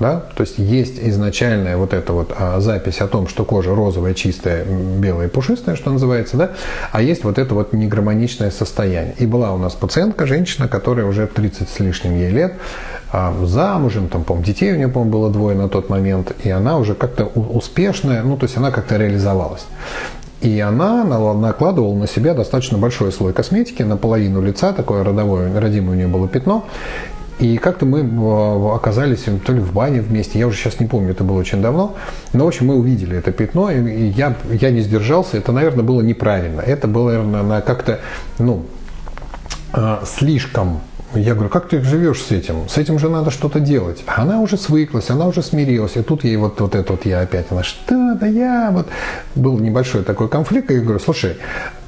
Да? 0.00 0.20
То 0.34 0.42
есть 0.42 0.58
есть 0.58 0.98
изначальная 1.00 1.76
вот 1.76 1.92
эта 1.92 2.12
вот 2.12 2.34
а, 2.36 2.60
запись 2.60 3.00
о 3.00 3.06
том, 3.06 3.28
что 3.28 3.44
кожа 3.44 3.74
розовая, 3.74 4.14
чистая, 4.14 4.64
белая, 4.64 5.28
пушистая, 5.28 5.76
что 5.76 5.90
называется, 5.90 6.36
да? 6.36 6.50
а 6.90 7.02
есть 7.02 7.24
вот 7.24 7.38
это 7.38 7.54
вот 7.54 7.72
негармоничное 7.72 8.50
состояние. 8.50 9.14
И 9.18 9.26
была 9.26 9.52
у 9.52 9.58
нас 9.58 9.74
пациентка, 9.74 10.26
женщина, 10.26 10.66
которая 10.66 11.06
уже 11.06 11.26
30 11.26 11.68
с 11.68 11.78
лишним 11.78 12.16
ей 12.16 12.30
лет, 12.30 12.54
а, 13.12 13.34
замужем, 13.44 14.08
там, 14.08 14.24
по 14.24 14.34
детей 14.38 14.72
у 14.72 14.76
нее, 14.76 14.88
по-моему, 14.88 15.12
было 15.12 15.30
двое 15.30 15.56
на 15.56 15.68
тот 15.68 15.90
момент, 15.90 16.32
и 16.42 16.50
она 16.50 16.78
уже 16.78 16.94
как-то 16.94 17.26
успешная, 17.26 18.22
ну, 18.22 18.38
то 18.38 18.44
есть 18.44 18.56
она 18.56 18.70
как-то 18.70 18.96
реализовалась. 18.96 19.66
И 20.42 20.58
она 20.58 21.04
накладывала 21.04 21.94
на 21.94 22.08
себя 22.08 22.34
достаточно 22.34 22.76
большой 22.76 23.12
слой 23.12 23.32
косметики, 23.32 23.82
наполовину 23.84 24.42
лица, 24.42 24.72
такое 24.72 25.04
родовое, 25.04 25.58
родимое 25.58 25.92
у 25.92 25.94
нее 25.94 26.08
было 26.08 26.26
пятно. 26.26 26.66
И 27.38 27.58
как-то 27.58 27.86
мы 27.86 28.00
э, 28.00 28.74
оказались 28.74 29.24
то 29.44 29.52
ли 29.52 29.60
в 29.60 29.72
бане 29.72 30.00
вместе, 30.00 30.38
я 30.38 30.46
уже 30.46 30.56
сейчас 30.56 30.80
не 30.80 30.86
помню, 30.86 31.12
это 31.12 31.24
было 31.24 31.38
очень 31.38 31.62
давно. 31.62 31.94
Но, 32.32 32.44
в 32.44 32.48
общем, 32.48 32.66
мы 32.66 32.76
увидели 32.76 33.16
это 33.16 33.32
пятно, 33.32 33.70
и 33.70 34.08
я, 34.10 34.36
я 34.48 34.70
не 34.70 34.80
сдержался. 34.80 35.38
Это, 35.38 35.52
наверное, 35.52 35.84
было 35.84 36.02
неправильно. 36.02 36.60
Это 36.60 36.88
было, 36.88 37.10
наверное, 37.22 37.60
как-то, 37.60 38.00
ну, 38.38 38.64
э, 39.72 39.98
слишком 40.04 40.80
я 41.14 41.34
говорю, 41.34 41.50
как 41.50 41.68
ты 41.68 41.82
живешь 41.82 42.22
с 42.22 42.30
этим? 42.30 42.68
С 42.68 42.78
этим 42.78 42.98
же 42.98 43.08
надо 43.08 43.30
что-то 43.30 43.60
делать. 43.60 44.02
А 44.06 44.22
она 44.22 44.40
уже 44.40 44.56
свыклась, 44.56 45.10
она 45.10 45.26
уже 45.26 45.42
смирилась. 45.42 45.96
И 45.96 46.02
тут 46.02 46.24
ей 46.24 46.36
вот, 46.36 46.60
вот 46.60 46.74
это 46.74 46.92
вот 46.92 47.04
я 47.04 47.20
опять, 47.20 47.46
она, 47.50 47.62
что, 47.62 48.14
да 48.14 48.26
я 48.26 48.70
вот... 48.72 48.86
Был 49.34 49.58
небольшой 49.58 50.02
такой 50.04 50.28
конфликт, 50.28 50.70
и 50.70 50.74
я 50.74 50.80
говорю, 50.80 50.98
слушай, 50.98 51.36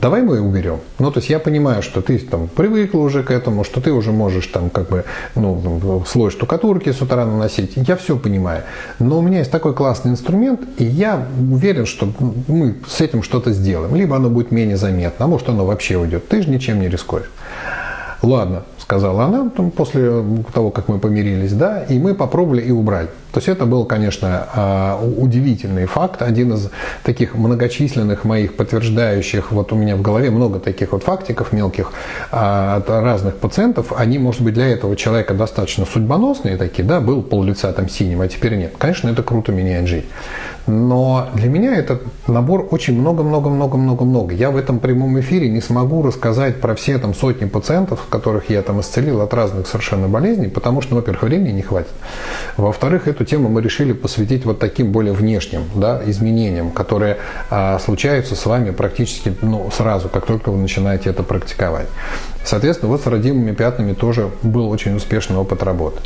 давай 0.00 0.22
мы 0.22 0.40
уберем. 0.40 0.80
Ну, 0.98 1.10
то 1.10 1.18
есть 1.18 1.30
я 1.30 1.38
понимаю, 1.38 1.82
что 1.82 2.00
ты 2.00 2.18
там 2.18 2.48
привыкла 2.48 3.00
уже 3.00 3.22
к 3.22 3.30
этому, 3.30 3.64
что 3.64 3.80
ты 3.80 3.92
уже 3.92 4.12
можешь 4.12 4.46
там 4.46 4.70
как 4.70 4.88
бы, 4.88 5.04
ну, 5.34 6.04
слой 6.06 6.30
штукатурки 6.30 6.90
с 6.92 7.00
утра 7.00 7.24
наносить. 7.26 7.72
Я 7.76 7.96
все 7.96 8.16
понимаю. 8.16 8.62
Но 8.98 9.18
у 9.18 9.22
меня 9.22 9.38
есть 9.38 9.50
такой 9.50 9.74
классный 9.74 10.12
инструмент, 10.12 10.60
и 10.78 10.84
я 10.84 11.26
уверен, 11.38 11.86
что 11.86 12.08
мы 12.48 12.76
с 12.88 13.00
этим 13.00 13.22
что-то 13.22 13.52
сделаем. 13.52 13.94
Либо 13.94 14.16
оно 14.16 14.30
будет 14.30 14.50
менее 14.50 14.76
заметно, 14.76 15.26
а 15.26 15.28
может 15.28 15.48
оно 15.48 15.66
вообще 15.66 15.96
уйдет. 15.96 16.28
Ты 16.28 16.42
же 16.42 16.50
ничем 16.50 16.80
не 16.80 16.88
рискуешь. 16.88 17.30
Ладно, 18.24 18.62
сказала 18.78 19.24
она 19.24 19.50
после 19.76 20.24
того, 20.52 20.70
как 20.70 20.88
мы 20.88 20.98
помирились, 20.98 21.52
да, 21.52 21.82
и 21.82 21.98
мы 21.98 22.14
попробовали 22.14 22.62
и 22.62 22.70
убрали. 22.70 23.08
То 23.34 23.38
есть 23.38 23.48
это 23.48 23.66
был, 23.66 23.84
конечно, 23.84 24.46
а, 24.54 25.00
удивительный 25.02 25.86
факт, 25.86 26.22
один 26.22 26.52
из 26.52 26.70
таких 27.02 27.34
многочисленных 27.34 28.22
моих 28.22 28.54
подтверждающих, 28.54 29.50
вот 29.50 29.72
у 29.72 29.76
меня 29.76 29.96
в 29.96 30.02
голове 30.02 30.30
много 30.30 30.60
таких 30.60 30.92
вот 30.92 31.02
фактиков 31.02 31.52
мелких 31.52 31.90
а, 32.30 32.76
от 32.76 32.88
разных 32.88 33.34
пациентов, 33.38 33.92
они, 33.96 34.20
может 34.20 34.40
быть, 34.40 34.54
для 34.54 34.68
этого 34.68 34.94
человека 34.94 35.34
достаточно 35.34 35.84
судьбоносные 35.84 36.56
такие, 36.56 36.84
да, 36.84 37.00
был 37.00 37.22
пол 37.22 37.42
лица 37.42 37.72
там 37.72 37.88
синим, 37.88 38.20
а 38.20 38.28
теперь 38.28 38.54
нет. 38.54 38.74
Конечно, 38.78 39.08
это 39.08 39.24
круто 39.24 39.50
меняет 39.50 39.88
жизнь. 39.88 40.06
Но 40.66 41.28
для 41.34 41.50
меня 41.50 41.76
этот 41.76 42.02
набор 42.26 42.68
очень 42.70 42.98
много-много-много-много-много. 42.98 44.34
Я 44.34 44.50
в 44.50 44.56
этом 44.56 44.78
прямом 44.78 45.20
эфире 45.20 45.48
не 45.48 45.60
смогу 45.60 46.02
рассказать 46.02 46.60
про 46.60 46.74
все 46.74 46.98
там 46.98 47.14
сотни 47.14 47.44
пациентов, 47.44 48.06
которых 48.08 48.48
я 48.48 48.62
там 48.62 48.80
исцелил 48.80 49.20
от 49.20 49.34
разных 49.34 49.66
совершенно 49.66 50.08
болезней, 50.08 50.48
потому 50.48 50.80
что, 50.80 50.94
ну, 50.94 51.00
во-первых, 51.00 51.24
времени 51.24 51.50
не 51.50 51.62
хватит. 51.62 51.92
Во-вторых, 52.56 53.08
эту 53.08 53.23
тему 53.24 53.48
мы 53.48 53.62
решили 53.62 53.92
посвятить 53.92 54.44
вот 54.44 54.58
таким 54.58 54.92
более 54.92 55.12
внешним 55.12 55.64
да, 55.74 56.00
изменениям, 56.06 56.70
которые 56.70 57.18
а, 57.50 57.78
случаются 57.78 58.34
с 58.34 58.46
вами 58.46 58.70
практически 58.70 59.34
ну, 59.42 59.70
сразу, 59.72 60.08
как 60.08 60.26
только 60.26 60.50
вы 60.50 60.58
начинаете 60.58 61.10
это 61.10 61.22
практиковать. 61.22 61.86
Соответственно, 62.44 62.90
вот 62.92 63.02
с 63.02 63.06
родимыми 63.06 63.52
пятнами 63.52 63.94
тоже 63.94 64.30
был 64.42 64.68
очень 64.68 64.94
успешный 64.96 65.36
опыт 65.36 65.62
работы. 65.62 66.00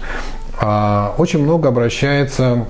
А, 0.61 1.15
очень 1.19 1.43
много 1.43 1.69
обращается 1.69 2.67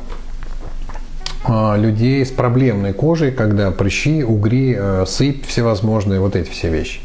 а, 1.44 1.76
людей 1.76 2.24
с 2.24 2.30
проблемной 2.30 2.92
кожей, 2.92 3.30
когда 3.30 3.70
прыщи, 3.70 4.22
угри, 4.22 4.74
э, 4.78 5.04
сыпь 5.06 5.46
всевозможные, 5.46 6.20
вот 6.20 6.36
эти 6.36 6.50
все 6.50 6.68
вещи. 6.68 7.00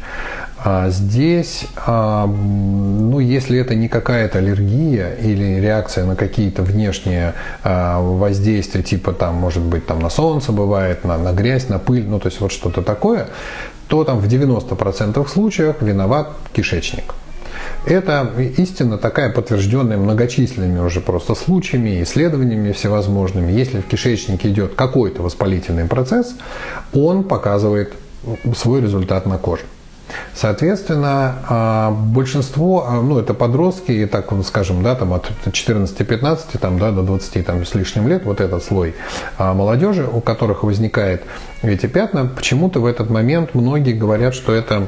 А 0.66 0.88
здесь, 0.88 1.66
а, 1.76 2.26
ну, 2.26 3.18
если 3.18 3.58
это 3.58 3.74
не 3.74 3.88
какая-то 3.88 4.38
аллергия 4.38 5.12
или 5.12 5.60
реакция 5.60 6.06
на 6.06 6.16
какие-то 6.16 6.62
внешние 6.62 7.34
воздействия, 7.62 8.82
типа 8.82 9.12
там, 9.12 9.34
может 9.34 9.62
быть, 9.62 9.86
там 9.86 10.00
на 10.00 10.08
солнце 10.08 10.52
бывает, 10.52 11.04
на, 11.04 11.18
на 11.18 11.32
грязь, 11.32 11.68
на 11.68 11.78
пыль, 11.78 12.06
ну, 12.08 12.18
то 12.18 12.28
есть 12.28 12.40
вот 12.40 12.50
что-то 12.50 12.80
такое, 12.80 13.28
то 13.88 14.04
там 14.04 14.18
в 14.20 14.26
90% 14.26 15.28
случаев 15.28 15.76
виноват 15.82 16.30
кишечник. 16.54 17.14
Это 17.84 18.30
истина 18.56 18.96
такая 18.96 19.30
подтвержденная 19.30 19.98
многочисленными 19.98 20.78
уже 20.78 21.02
просто 21.02 21.34
случаями, 21.34 22.02
исследованиями 22.02 22.72
всевозможными. 22.72 23.52
Если 23.52 23.80
в 23.80 23.86
кишечнике 23.86 24.48
идет 24.48 24.74
какой-то 24.74 25.22
воспалительный 25.22 25.84
процесс, 25.84 26.34
он 26.94 27.24
показывает 27.24 27.92
свой 28.56 28.80
результат 28.80 29.26
на 29.26 29.36
коже. 29.36 29.64
Соответственно, 30.34 31.36
а, 31.48 31.90
большинство, 31.90 32.86
а, 32.88 33.00
ну, 33.00 33.18
это 33.18 33.34
подростки, 33.34 33.92
и 33.92 34.06
так, 34.06 34.32
скажем, 34.44 34.82
да, 34.82 34.94
там 34.94 35.12
от 35.12 35.30
14-15 35.46 36.58
там, 36.58 36.78
да, 36.78 36.90
до 36.90 37.02
20 37.02 37.46
там, 37.46 37.64
с 37.64 37.74
лишним 37.74 38.08
лет, 38.08 38.24
вот 38.24 38.40
этот 38.40 38.64
слой 38.64 38.94
а, 39.38 39.54
молодежи, 39.54 40.06
у 40.12 40.20
которых 40.20 40.64
возникает 40.64 41.22
эти 41.62 41.86
пятна, 41.86 42.26
почему-то 42.26 42.80
в 42.80 42.86
этот 42.86 43.10
момент 43.10 43.54
многие 43.54 43.92
говорят, 43.92 44.34
что 44.34 44.52
это, 44.52 44.86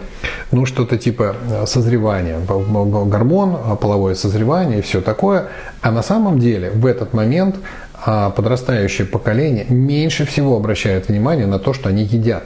ну, 0.51 0.67
что-то 0.67 0.99
типа 0.99 1.37
созревания, 1.67 2.39
гормон, 2.41 3.77
половое 3.79 4.15
созревание 4.15 4.81
и 4.81 4.83
все 4.83 5.01
такое, 5.01 5.47
а 5.81 5.91
на 5.91 6.03
самом 6.03 6.39
деле 6.39 6.71
в 6.71 6.85
этот 6.85 7.15
момент 7.15 7.57
подрастающее 8.05 9.07
поколение 9.07 9.65
меньше 9.69 10.27
всего 10.27 10.57
обращает 10.57 11.09
внимание 11.09 11.47
на 11.47 11.59
то, 11.59 11.73
что 11.73 11.89
они 11.89 12.03
едят 12.03 12.45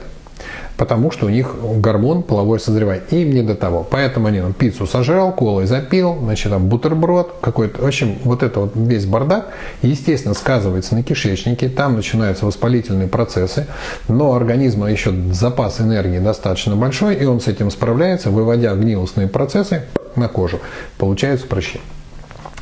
потому 0.81 1.11
что 1.11 1.27
у 1.27 1.29
них 1.29 1.53
гормон 1.61 2.23
половой 2.23 2.59
созревает. 2.59 3.13
Им 3.13 3.29
не 3.29 3.43
до 3.43 3.53
того. 3.53 3.85
Поэтому 3.87 4.25
они 4.25 4.39
там, 4.39 4.51
пиццу 4.51 4.87
сожрал, 4.87 5.31
колой 5.31 5.67
запил, 5.67 6.17
значит, 6.19 6.51
там 6.51 6.69
бутерброд 6.69 7.35
какой-то. 7.39 7.83
В 7.83 7.85
общем, 7.85 8.17
вот 8.23 8.41
это 8.41 8.61
вот 8.61 8.71
весь 8.73 9.05
бардак, 9.05 9.49
естественно, 9.83 10.33
сказывается 10.33 10.95
на 10.95 11.03
кишечнике. 11.03 11.69
Там 11.69 11.97
начинаются 11.97 12.47
воспалительные 12.47 13.07
процессы, 13.07 13.67
но 14.07 14.33
организма 14.33 14.91
еще 14.91 15.13
запас 15.31 15.79
энергии 15.79 16.17
достаточно 16.17 16.75
большой, 16.75 17.13
и 17.13 17.25
он 17.25 17.41
с 17.41 17.47
этим 17.47 17.69
справляется, 17.69 18.31
выводя 18.31 18.73
гнилостные 18.73 19.27
процессы 19.27 19.83
на 20.15 20.29
кожу. 20.29 20.61
Получаются 20.97 21.45
прыщи. 21.45 21.79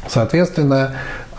Соответственно, 0.10 0.92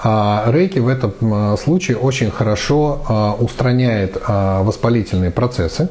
а, 0.03 0.45
рейки 0.47 0.79
в 0.79 0.88
этом 0.88 1.59
случае 1.59 1.99
очень 1.99 2.31
хорошо 2.31 3.03
а, 3.07 3.37
устраняет 3.38 4.16
а, 4.27 4.62
воспалительные 4.62 5.31
процессы. 5.31 5.90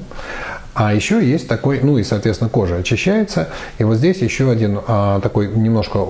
А 0.79 0.93
еще 0.93 1.21
есть 1.21 1.49
такой, 1.49 1.81
ну 1.83 1.97
и, 1.97 2.03
соответственно, 2.03 2.49
кожа 2.49 2.77
очищается. 2.77 3.49
И 3.79 3.83
вот 3.83 3.97
здесь 3.97 4.21
еще 4.21 4.49
один 4.49 4.79
а, 4.87 5.19
такой 5.19 5.49
немножко 5.49 6.07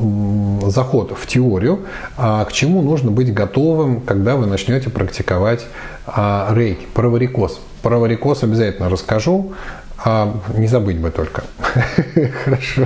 заход 0.69 1.17
в 1.17 1.25
теорию, 1.25 1.87
а, 2.17 2.45
к 2.45 2.53
чему 2.53 2.83
нужно 2.83 3.09
быть 3.09 3.33
готовым, 3.33 3.99
когда 3.99 4.35
вы 4.35 4.45
начнете 4.45 4.91
практиковать 4.91 5.65
а, 6.05 6.53
рейки, 6.53 6.85
про. 6.93 7.09
Про 7.81 7.97
варикоз 7.97 8.43
обязательно 8.43 8.89
расскажу, 8.89 9.53
а, 10.05 10.39
не 10.55 10.67
забыть 10.67 10.99
бы 10.99 11.09
только. 11.09 11.45
Хорошо. 12.43 12.85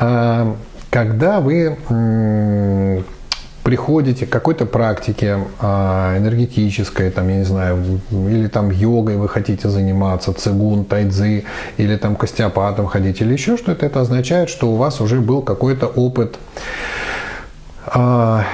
А, 0.00 0.56
когда 0.88 1.40
вы 1.40 3.04
приходите 3.68 4.24
к 4.24 4.30
какой-то 4.30 4.64
практике 4.64 5.40
а, 5.60 6.16
энергетической, 6.16 7.10
там, 7.10 7.28
я 7.28 7.36
не 7.36 7.44
знаю, 7.44 8.00
или 8.10 8.48
там 8.48 8.70
йогой 8.70 9.18
вы 9.18 9.28
хотите 9.28 9.68
заниматься, 9.68 10.32
цигун, 10.32 10.86
тайцзи, 10.86 11.44
или 11.76 11.96
там 11.96 12.16
к 12.16 12.24
остеопатам 12.24 12.86
ходить, 12.86 13.20
или 13.20 13.34
еще 13.34 13.58
что-то, 13.58 13.84
это 13.84 14.00
означает, 14.00 14.48
что 14.48 14.70
у 14.70 14.76
вас 14.76 15.02
уже 15.02 15.20
был 15.20 15.42
какой-то 15.42 15.86
опыт 15.86 16.38
а, 17.94 18.44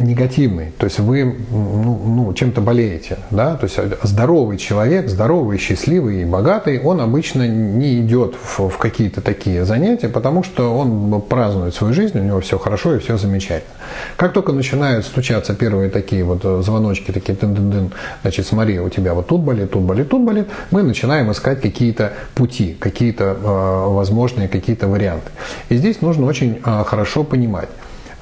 негативный, 0.00 0.72
то 0.78 0.84
есть 0.86 0.98
вы 0.98 1.36
ну, 1.50 2.00
ну, 2.04 2.34
чем-то 2.34 2.60
болеете, 2.60 3.18
да, 3.30 3.56
то 3.56 3.64
есть 3.64 3.78
здоровый 4.02 4.58
человек, 4.58 5.08
здоровый, 5.08 5.58
счастливый 5.58 6.22
и 6.22 6.24
богатый, 6.24 6.80
он 6.80 7.00
обычно 7.00 7.46
не 7.46 8.00
идет 8.00 8.34
в, 8.34 8.68
в 8.68 8.78
какие-то 8.78 9.20
такие 9.20 9.64
занятия, 9.64 10.08
потому 10.08 10.42
что 10.42 10.74
он 10.74 11.20
празднует 11.22 11.74
свою 11.74 11.94
жизнь, 11.94 12.18
у 12.18 12.22
него 12.22 12.40
все 12.40 12.58
хорошо 12.58 12.96
и 12.96 12.98
все 12.98 13.16
замечательно. 13.16 13.72
Как 14.16 14.32
только 14.32 14.52
начинают 14.52 15.04
стучаться 15.04 15.54
первые 15.54 15.90
такие 15.90 16.24
вот 16.24 16.42
звоночки, 16.64 17.10
такие 17.10 17.34
дын 17.34 17.54
дын 17.54 17.70
дын 17.70 17.92
значит, 18.22 18.46
смотри, 18.46 18.80
у 18.80 18.88
тебя 18.88 19.14
вот 19.14 19.28
тут 19.28 19.40
болит, 19.40 19.70
тут 19.70 19.82
болит, 19.82 20.08
тут 20.08 20.22
болит, 20.22 20.48
мы 20.70 20.82
начинаем 20.82 21.30
искать 21.30 21.60
какие-то 21.60 22.12
пути, 22.34 22.76
какие-то 22.78 23.24
э, 23.24 23.88
возможные 23.88 24.48
какие-то 24.48 24.88
варианты. 24.88 25.30
И 25.68 25.76
здесь 25.76 26.00
нужно 26.00 26.26
очень 26.26 26.60
э, 26.64 26.84
хорошо 26.86 27.24
понимать, 27.24 27.68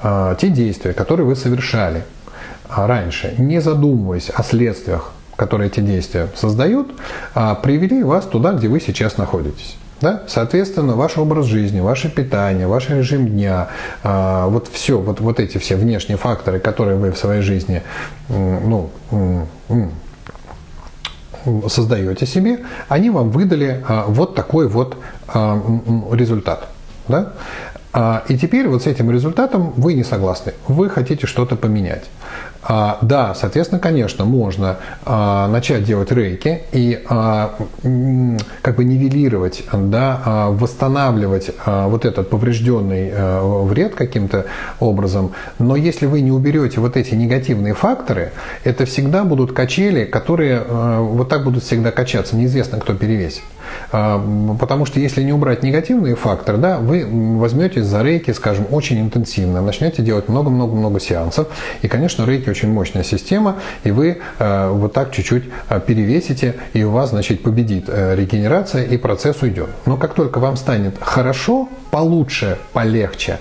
те 0.01 0.49
действия, 0.49 0.93
которые 0.93 1.25
вы 1.25 1.35
совершали 1.35 2.03
а, 2.73 2.87
раньше, 2.87 3.35
не 3.37 3.59
задумываясь 3.59 4.29
о 4.29 4.43
следствиях, 4.43 5.11
которые 5.35 5.67
эти 5.67 5.81
действия 5.81 6.29
создают, 6.35 6.91
а, 7.35 7.55
привели 7.55 8.01
вас 8.01 8.25
туда, 8.25 8.53
где 8.53 8.69
вы 8.69 8.79
сейчас 8.79 9.17
находитесь. 9.17 9.75
Да? 9.99 10.23
Соответственно, 10.27 10.95
ваш 10.95 11.17
образ 11.17 11.45
жизни, 11.47 11.81
ваше 11.81 12.09
питание, 12.09 12.67
ваш 12.67 12.89
режим 12.89 13.27
дня, 13.27 13.67
вот 14.03 14.67
все, 14.71 14.97
вот, 14.97 15.19
вот 15.19 15.39
эти 15.39 15.59
все 15.59 15.75
внешние 15.75 16.17
факторы, 16.17 16.59
которые 16.59 16.97
вы 16.97 17.11
в 17.11 17.17
своей 17.19 17.43
жизни 17.43 17.83
ну, 18.29 18.89
создаете 21.67 22.25
себе, 22.25 22.61
они 22.87 23.11
вам 23.11 23.29
выдали 23.29 23.85
вот 24.07 24.33
такой 24.33 24.67
вот 24.67 24.97
результат. 25.31 26.67
Да? 27.07 27.33
А, 27.93 28.23
и 28.27 28.37
теперь 28.37 28.67
вот 28.67 28.83
с 28.83 28.87
этим 28.87 29.11
результатом 29.11 29.73
вы 29.75 29.93
не 29.93 30.03
согласны. 30.03 30.53
Вы 30.67 30.89
хотите 30.89 31.27
что-то 31.27 31.55
поменять. 31.55 32.05
А, 32.63 32.99
да, 33.01 33.33
соответственно, 33.33 33.79
конечно, 33.79 34.23
можно 34.23 34.77
а, 35.03 35.47
начать 35.47 35.83
делать 35.83 36.11
рейки 36.11 36.61
и 36.71 37.03
как 38.61 38.75
бы 38.75 38.83
нивелировать, 38.83 39.63
да, 39.73 40.47
восстанавливать 40.49 41.51
вот 41.65 42.05
этот 42.05 42.29
поврежденный 42.29 43.11
а, 43.13 43.63
вред 43.63 43.95
каким-то 43.95 44.45
образом. 44.79 45.31
Но 45.59 45.75
если 45.75 46.05
вы 46.05 46.21
не 46.21 46.31
уберете 46.31 46.79
вот 46.79 46.97
эти 46.97 47.15
негативные 47.15 47.73
факторы, 47.73 48.31
это 48.63 48.85
всегда 48.85 49.23
будут 49.23 49.53
качели, 49.53 50.05
которые 50.05 50.61
а, 50.63 51.01
вот 51.01 51.29
так 51.29 51.43
будут 51.43 51.63
всегда 51.63 51.91
качаться. 51.91 52.35
Неизвестно, 52.35 52.79
кто 52.79 52.93
перевесит. 52.93 53.43
А, 53.91 54.23
потому 54.59 54.85
что 54.85 54.99
если 54.99 55.23
не 55.23 55.33
убрать 55.33 55.63
негативные 55.63 56.15
факторы, 56.15 56.57
да, 56.57 56.77
вы 56.77 57.05
возьметесь 57.37 57.85
за 57.85 58.01
рейки, 58.03 58.31
скажем, 58.31 58.65
очень 58.71 58.99
интенсивно, 58.99 59.61
начнете 59.61 60.01
делать 60.01 60.29
много-много-много 60.29 60.99
сеансов. 60.99 61.47
И, 61.81 61.87
конечно, 61.87 62.25
рейки 62.25 62.49
очень 62.49 62.71
мощная 62.71 63.03
система, 63.03 63.57
и 63.83 63.91
вы 63.91 64.19
а, 64.39 64.71
вот 64.71 64.93
так 64.93 65.11
чуть-чуть 65.11 65.45
а, 65.69 65.79
перевесите, 65.79 66.55
и 66.73 66.83
у 66.83 66.91
вас, 66.91 67.09
значит, 67.09 67.43
победит 67.43 67.85
э, 67.87 68.15
регенерация, 68.15 68.83
и 68.83 68.97
процесс 68.97 69.41
уйдет. 69.41 69.69
Но 69.85 69.97
как 69.97 70.13
только 70.13 70.39
вам 70.39 70.55
станет 70.55 70.95
хорошо, 70.99 71.69
получше, 71.91 72.57
полегче, 72.71 73.39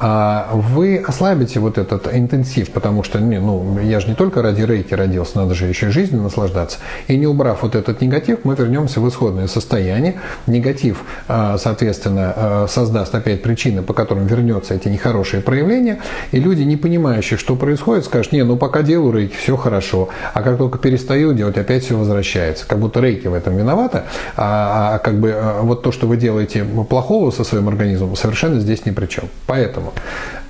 вы 0.00 1.04
ослабите 1.06 1.60
вот 1.60 1.78
этот 1.78 2.12
интенсив, 2.12 2.70
потому 2.70 3.04
что 3.04 3.20
ну, 3.20 3.78
я 3.78 4.00
же 4.00 4.08
не 4.08 4.14
только 4.14 4.42
ради 4.42 4.62
рейки 4.62 4.92
родился, 4.92 5.38
надо 5.38 5.54
же 5.54 5.66
еще 5.66 5.90
жизнью 5.90 6.22
наслаждаться. 6.22 6.78
И 7.06 7.16
не 7.16 7.28
убрав 7.28 7.62
вот 7.62 7.76
этот 7.76 8.00
негатив, 8.00 8.40
мы 8.44 8.56
вернемся 8.56 9.00
в 9.00 9.08
исходное 9.08 9.46
состояние 9.46 9.71
состояние. 9.72 10.14
Негатив, 10.46 11.02
а, 11.28 11.56
соответственно, 11.56 12.32
а, 12.36 12.66
создаст 12.68 13.14
опять 13.14 13.42
причины, 13.42 13.82
по 13.82 13.94
которым 13.94 14.26
вернется 14.26 14.74
эти 14.74 14.88
нехорошие 14.88 15.40
проявления. 15.42 15.98
И 16.32 16.38
люди, 16.38 16.62
не 16.62 16.76
понимающие, 16.76 17.38
что 17.38 17.56
происходит, 17.56 18.04
скажут, 18.04 18.32
не, 18.32 18.44
ну 18.44 18.56
пока 18.56 18.82
делаю 18.82 19.12
рейки, 19.12 19.34
все 19.34 19.56
хорошо. 19.56 20.10
А 20.34 20.42
как 20.42 20.58
только 20.58 20.78
перестаю 20.78 21.32
делать, 21.32 21.56
опять 21.56 21.84
все 21.84 21.96
возвращается. 21.96 22.66
Как 22.66 22.78
будто 22.78 23.00
рейки 23.00 23.28
в 23.28 23.34
этом 23.34 23.56
виновата. 23.56 24.04
А, 24.36 24.96
а 24.96 24.98
как 24.98 25.18
бы 25.18 25.32
а, 25.34 25.62
вот 25.62 25.82
то, 25.82 25.90
что 25.90 26.06
вы 26.06 26.18
делаете 26.18 26.64
плохого 26.88 27.30
со 27.30 27.44
своим 27.44 27.68
организмом, 27.68 28.14
совершенно 28.16 28.60
здесь 28.60 28.84
ни 28.84 28.90
при 28.90 29.06
чем. 29.06 29.24
Поэтому 29.46 29.94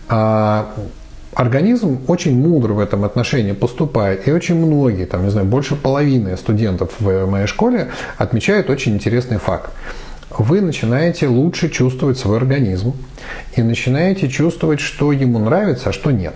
а, 0.08 0.66
Организм 1.34 2.00
очень 2.08 2.38
мудро 2.38 2.74
в 2.74 2.78
этом 2.78 3.04
отношении 3.04 3.52
поступает, 3.52 4.28
и 4.28 4.32
очень 4.32 4.54
многие, 4.54 5.06
там, 5.06 5.24
не 5.24 5.30
знаю, 5.30 5.46
больше 5.46 5.76
половины 5.76 6.36
студентов 6.36 6.92
в 7.00 7.26
моей 7.26 7.46
школе 7.46 7.88
отмечают 8.18 8.68
очень 8.68 8.94
интересный 8.94 9.38
факт. 9.38 9.70
Вы 10.38 10.60
начинаете 10.60 11.28
лучше 11.28 11.70
чувствовать 11.70 12.18
свой 12.18 12.36
организм 12.36 12.94
и 13.56 13.62
начинаете 13.62 14.28
чувствовать, 14.28 14.80
что 14.80 15.12
ему 15.12 15.38
нравится, 15.38 15.90
а 15.90 15.92
что 15.92 16.10
нет. 16.10 16.34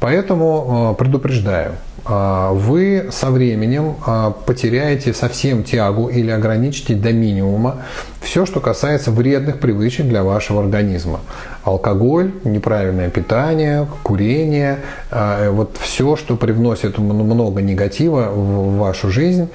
Поэтому 0.00 0.94
э, 0.94 1.02
предупреждаю, 1.02 1.72
вы 2.04 3.08
со 3.10 3.30
временем 3.30 3.96
э, 4.06 4.32
потеряете 4.46 5.12
совсем 5.12 5.64
тягу 5.64 6.08
или 6.08 6.30
ограничите 6.30 6.94
до 6.94 7.12
минимума 7.12 7.82
все, 8.20 8.46
что 8.46 8.60
касается 8.60 9.10
вредных 9.10 9.58
привычек 9.58 10.06
для 10.06 10.22
вашего 10.22 10.60
организма. 10.60 11.20
Алкоголь, 11.64 12.32
неправильное 12.44 13.10
питание, 13.10 13.86
курение, 14.02 14.78
э, 15.10 15.50
вот 15.50 15.76
все, 15.80 16.16
что 16.16 16.36
привносит 16.36 16.98
много 16.98 17.62
негатива 17.62 18.30
в 18.30 18.78
вашу 18.78 19.10
жизнь, 19.10 19.48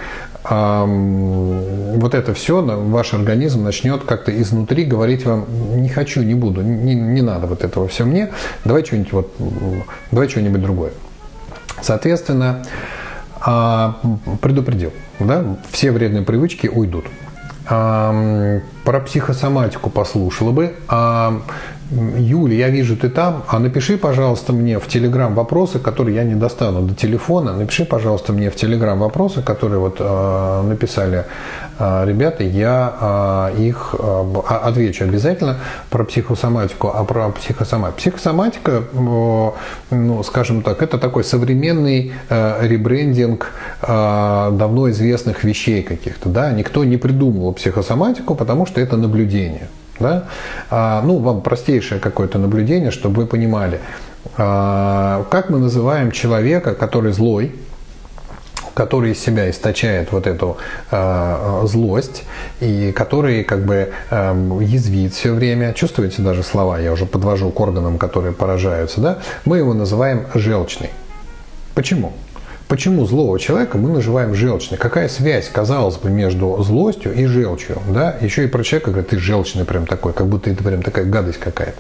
вот 0.44 2.14
это 2.14 2.34
все, 2.34 2.62
ваш 2.62 3.14
организм 3.14 3.64
начнет 3.64 4.04
как-то 4.04 4.42
изнутри 4.42 4.84
говорить 4.84 5.26
вам, 5.26 5.46
не 5.78 5.88
хочу, 5.88 6.22
не 6.22 6.36
буду, 6.36 6.62
не, 6.62 6.96
не 6.96 7.22
надо 7.22 7.48
вот 7.48 7.64
этого 7.64 7.88
все 7.88 8.04
мне, 8.04 8.30
давай 8.66 8.84
что-нибудь 8.84 9.14
вот, 9.14 9.34
давай 10.12 10.28
что-нибудь 10.28 10.62
другое. 10.62 10.92
Соответственно, 11.84 12.64
а, 13.42 14.00
предупредил, 14.42 14.92
да, 15.20 15.44
все 15.72 15.92
вредные 15.92 16.24
привычки 16.24 16.68
уйдут 16.68 17.06
про 17.66 19.00
психосоматику 19.06 19.90
послушала 19.90 20.52
бы. 20.52 20.76
А, 21.94 22.18
Юля, 22.18 22.56
я 22.56 22.70
вижу, 22.70 22.96
ты 22.96 23.10
там, 23.10 23.44
а 23.48 23.60
напиши, 23.60 23.98
пожалуйста, 23.98 24.54
мне 24.54 24.80
в 24.80 24.88
Телеграм 24.88 25.34
вопросы, 25.34 25.80
которые 25.80 26.16
я 26.16 26.24
не 26.24 26.36
достану 26.36 26.82
до 26.82 26.96
телефона. 26.96 27.54
Напиши, 27.54 27.86
пожалуйста, 27.86 28.34
мне 28.34 28.50
в 28.50 28.56
Телеграм 28.56 29.00
вопросы, 29.00 29.42
которые 29.42 29.80
вот 29.80 29.98
э, 30.00 30.62
написали 30.64 31.26
э, 31.80 32.06
ребята. 32.06 32.44
Я 32.44 33.52
э, 33.56 33.62
их 33.62 33.96
э, 33.98 34.24
отвечу 34.50 35.04
обязательно 35.06 35.58
про 35.90 36.04
психосоматику. 36.04 36.92
А 36.94 37.04
про 37.04 37.30
психосоматику. 37.30 37.98
Психосоматика, 37.98 38.84
э, 38.94 39.52
ну, 39.92 40.24
скажем 40.24 40.62
так, 40.62 40.82
это 40.82 40.98
такой 40.98 41.24
современный 41.24 42.14
э, 42.30 42.68
ребрендинг 42.68 43.52
э, 43.82 44.50
давно 44.54 44.90
известных 44.90 45.44
вещей 45.44 45.84
каких-то. 45.84 46.30
Да? 46.30 46.52
Никто 46.52 46.84
не 46.84 46.98
придумывал 46.98 47.54
психосоматику, 47.54 48.36
потому 48.36 48.66
что 48.66 48.82
это 48.82 48.98
наблюдение. 48.98 49.68
Да? 50.00 50.26
А, 50.70 51.02
ну, 51.04 51.20
вам 51.20 51.42
простейшее 51.42 52.00
какое-то 52.00 52.40
наблюдение, 52.40 52.92
чтобы 52.92 53.22
вы 53.22 53.28
понимали, 53.28 53.80
а, 54.38 55.26
как 55.30 55.50
мы 55.50 55.60
называем 55.60 56.12
человека, 56.12 56.76
который 56.76 57.12
злой, 57.12 57.54
который 58.74 59.12
из 59.12 59.20
себя 59.20 59.50
источает 59.50 60.12
вот 60.12 60.28
эту 60.28 60.58
э, 60.92 61.62
злость 61.66 62.24
и 62.60 62.92
который 62.92 63.44
как 63.44 63.66
бы 63.66 63.92
э, 64.10 64.60
язвит 64.62 65.14
все 65.14 65.34
время. 65.34 65.74
Чувствуете 65.74 66.22
даже 66.22 66.44
слова, 66.44 66.80
я 66.80 66.92
уже 66.92 67.06
подвожу 67.06 67.52
к 67.52 67.60
органам, 67.60 67.98
которые 67.98 68.34
поражаются, 68.34 69.02
да? 69.02 69.20
Мы 69.46 69.60
его 69.60 69.74
называем 69.74 70.26
желчный. 70.34 70.90
Почему? 71.76 72.14
Почему 72.74 73.06
злого 73.06 73.38
человека 73.38 73.78
мы 73.78 73.92
называем 73.92 74.34
желчный? 74.34 74.80
Какая 74.80 75.08
связь, 75.08 75.48
казалось 75.48 75.98
бы, 75.98 76.10
между 76.10 76.58
злостью 76.64 77.14
и 77.14 77.28
желчью? 77.28 77.78
Да? 77.88 78.16
Еще 78.20 78.46
и 78.46 78.48
про 78.48 78.64
человека 78.64 78.90
говорят, 78.90 79.10
ты 79.12 79.20
желчный 79.20 79.64
прям 79.64 79.86
такой, 79.86 80.12
как 80.12 80.26
будто 80.26 80.50
это 80.50 80.64
прям 80.64 80.82
такая 80.82 81.06
гадость 81.06 81.38
какая-то. 81.38 81.78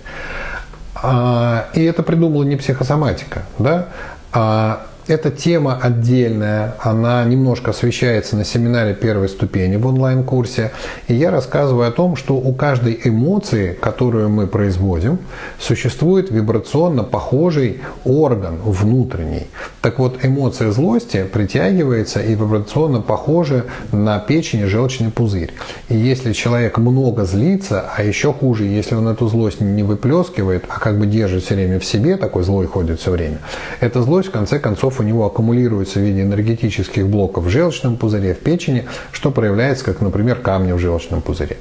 А, 0.93 1.69
и 1.73 1.83
это 1.83 2.03
придумала 2.03 2.43
не 2.43 2.57
психосоматика, 2.57 3.41
да? 3.57 3.87
а 4.33 4.85
эта 5.07 5.31
тема 5.31 5.77
отдельная, 5.81 6.75
она 6.79 7.23
немножко 7.25 7.71
освещается 7.71 8.37
на 8.37 8.45
семинаре 8.45 8.93
первой 8.93 9.27
ступени 9.27 9.75
в 9.75 9.85
онлайн-курсе. 9.85 10.71
И 11.07 11.13
я 11.13 11.31
рассказываю 11.31 11.87
о 11.87 11.91
том, 11.91 12.15
что 12.15 12.35
у 12.35 12.53
каждой 12.53 12.99
эмоции, 13.03 13.73
которую 13.73 14.29
мы 14.29 14.47
производим, 14.47 15.19
существует 15.59 16.31
вибрационно 16.31 17.03
похожий 17.03 17.81
орган 18.05 18.57
внутренний. 18.63 19.47
Так 19.81 19.99
вот, 19.99 20.23
эмоция 20.23 20.71
злости 20.71 21.25
притягивается 21.31 22.21
и 22.21 22.31
вибрационно 22.35 23.01
похожа 23.01 23.65
на 23.91 24.19
печень 24.19 24.61
и 24.61 24.65
желчный 24.65 25.11
пузырь. 25.11 25.53
И 25.89 25.97
если 25.97 26.31
человек 26.31 26.77
много 26.77 27.25
злится, 27.25 27.85
а 27.95 28.03
еще 28.03 28.31
хуже, 28.31 28.63
если 28.63 28.95
он 28.95 29.07
эту 29.09 29.27
злость 29.27 29.59
не 29.59 29.83
выплескивает, 29.83 30.63
а 30.69 30.79
как 30.79 30.97
бы 30.97 31.07
держит 31.07 31.43
все 31.43 31.55
время 31.55 31.79
в 31.79 31.85
себе, 31.85 32.15
такой 32.15 32.43
злой 32.43 32.67
ходит 32.67 33.01
все 33.01 33.11
время, 33.11 33.39
эта 33.81 34.01
злость 34.01 34.29
в 34.29 34.31
конце 34.31 34.59
концов 34.59 34.92
белков 34.93 34.99
у 34.99 35.03
него 35.03 35.25
аккумулируется 35.25 35.99
в 35.99 36.03
виде 36.03 36.21
энергетических 36.21 37.07
блоков 37.07 37.45
в 37.45 37.49
желчном 37.49 37.97
пузыре, 37.97 38.33
в 38.33 38.39
печени, 38.39 38.85
что 39.11 39.31
проявляется, 39.31 39.85
как, 39.85 40.01
например, 40.01 40.35
камни 40.35 40.73
в 40.73 40.79
желчном 40.79 41.21
пузыре. 41.21 41.57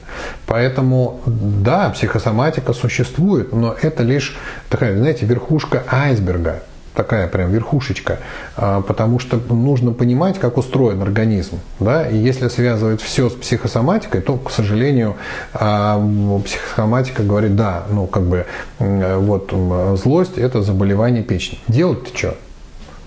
Поэтому, 0.47 1.21
да, 1.27 1.90
психосоматика 1.90 2.73
существует, 2.73 3.53
но 3.53 3.75
это 3.83 4.03
лишь 4.03 4.37
такая, 4.68 4.97
знаете, 4.97 5.27
верхушка 5.27 5.83
айсберга. 5.90 6.62
такая 6.95 7.27
прям 7.27 7.51
верхушечка, 7.51 8.19
а, 8.56 8.81
потому 8.83 9.19
что 9.19 9.40
нужно 9.48 9.92
понимать, 9.92 10.38
как 10.38 10.59
устроен 10.59 11.00
организм. 11.02 11.59
Да? 11.81 12.06
И 12.09 12.17
если 12.17 12.48
связывать 12.48 13.00
все 13.00 13.31
с 13.31 13.33
психосоматикой, 13.33 14.21
то, 14.21 14.37
к 14.37 14.50
сожалению, 14.50 15.17
а, 15.54 15.98
психосоматика 16.44 17.23
говорит, 17.23 17.56
да, 17.56 17.85
ну 17.90 18.06
как 18.06 18.25
бы 18.25 18.46
вот 18.79 19.52
злость– 19.98 20.33
это 20.38 20.63
заболевание 20.63 21.23
печени. 21.23 21.59
Делать-то 21.69 22.17
что? 22.17 22.37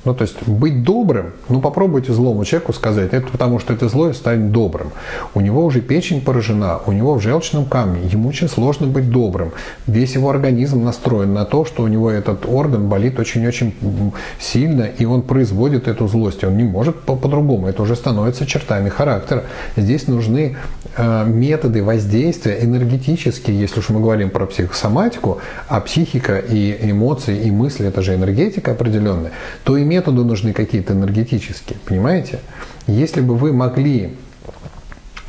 Ну, 0.06 0.14
то 0.14 0.22
есть 0.22 0.36
быть 0.48 0.84
добрым, 0.84 1.34
ну, 1.50 1.60
попробуйте 1.60 2.14
злому 2.14 2.46
человеку 2.46 2.74
сказать, 2.74 3.12
это 3.12 3.28
потому 3.28 3.58
что 3.60 3.74
это 3.74 3.90
злое 3.90 4.14
станет 4.14 4.52
добрым. 4.52 4.92
У 5.34 5.42
него 5.42 5.66
уже 5.66 5.82
печень 5.82 6.22
поражена, 6.22 6.80
у 6.86 6.92
него 6.92 7.16
в 7.16 7.22
желчном 7.22 7.66
камне, 7.66 8.08
ему 8.08 8.30
очень 8.30 8.48
сложно 8.48 8.86
быть 8.86 9.10
добрым. 9.10 9.52
Весь 9.88 10.14
его 10.14 10.30
организм 10.30 10.84
настроен 10.84 11.34
на 11.34 11.44
то, 11.46 11.66
что 11.66 11.82
у 11.82 11.88
него 11.88 12.12
этот 12.12 12.46
орган 12.46 12.88
болит 12.88 13.20
очень-очень 13.20 13.74
сильно, 14.40 14.84
и 14.84 15.06
он 15.06 15.24
производит 15.24 15.88
эту 15.88 16.08
злость. 16.08 16.44
Он 16.44 16.56
не 16.56 16.64
может 16.64 17.02
по-другому, 17.02 17.68
это 17.68 17.82
уже 17.82 17.96
становится 17.96 18.46
чертами 18.46 18.90
характера. 18.90 19.46
Здесь 19.76 20.08
нужны 20.08 20.56
э, 20.98 21.26
методы 21.26 21.84
воздействия 21.84 22.60
энергетические, 22.62 23.60
если 23.60 23.80
уж 23.80 23.90
мы 23.90 24.02
говорим 24.02 24.30
про 24.30 24.46
психосоматику, 24.46 25.40
а 25.68 25.82
психика 25.82 26.38
и 26.38 26.92
эмоции 26.92 27.40
и 27.40 27.50
мысли– 27.50 27.88
это 27.88 28.04
же 28.04 28.14
энергетика 28.14 28.74
определенная, 28.74 29.32
то 29.64 29.82
иметь 29.82 29.95
методы 29.96 30.24
нужны 30.24 30.54
какие-то 30.54 30.94
энергетические, 30.94 31.78
понимаете? 31.86 32.40
Если 32.88 33.22
бы 33.22 33.36
вы 33.36 33.54
могли 33.54 34.16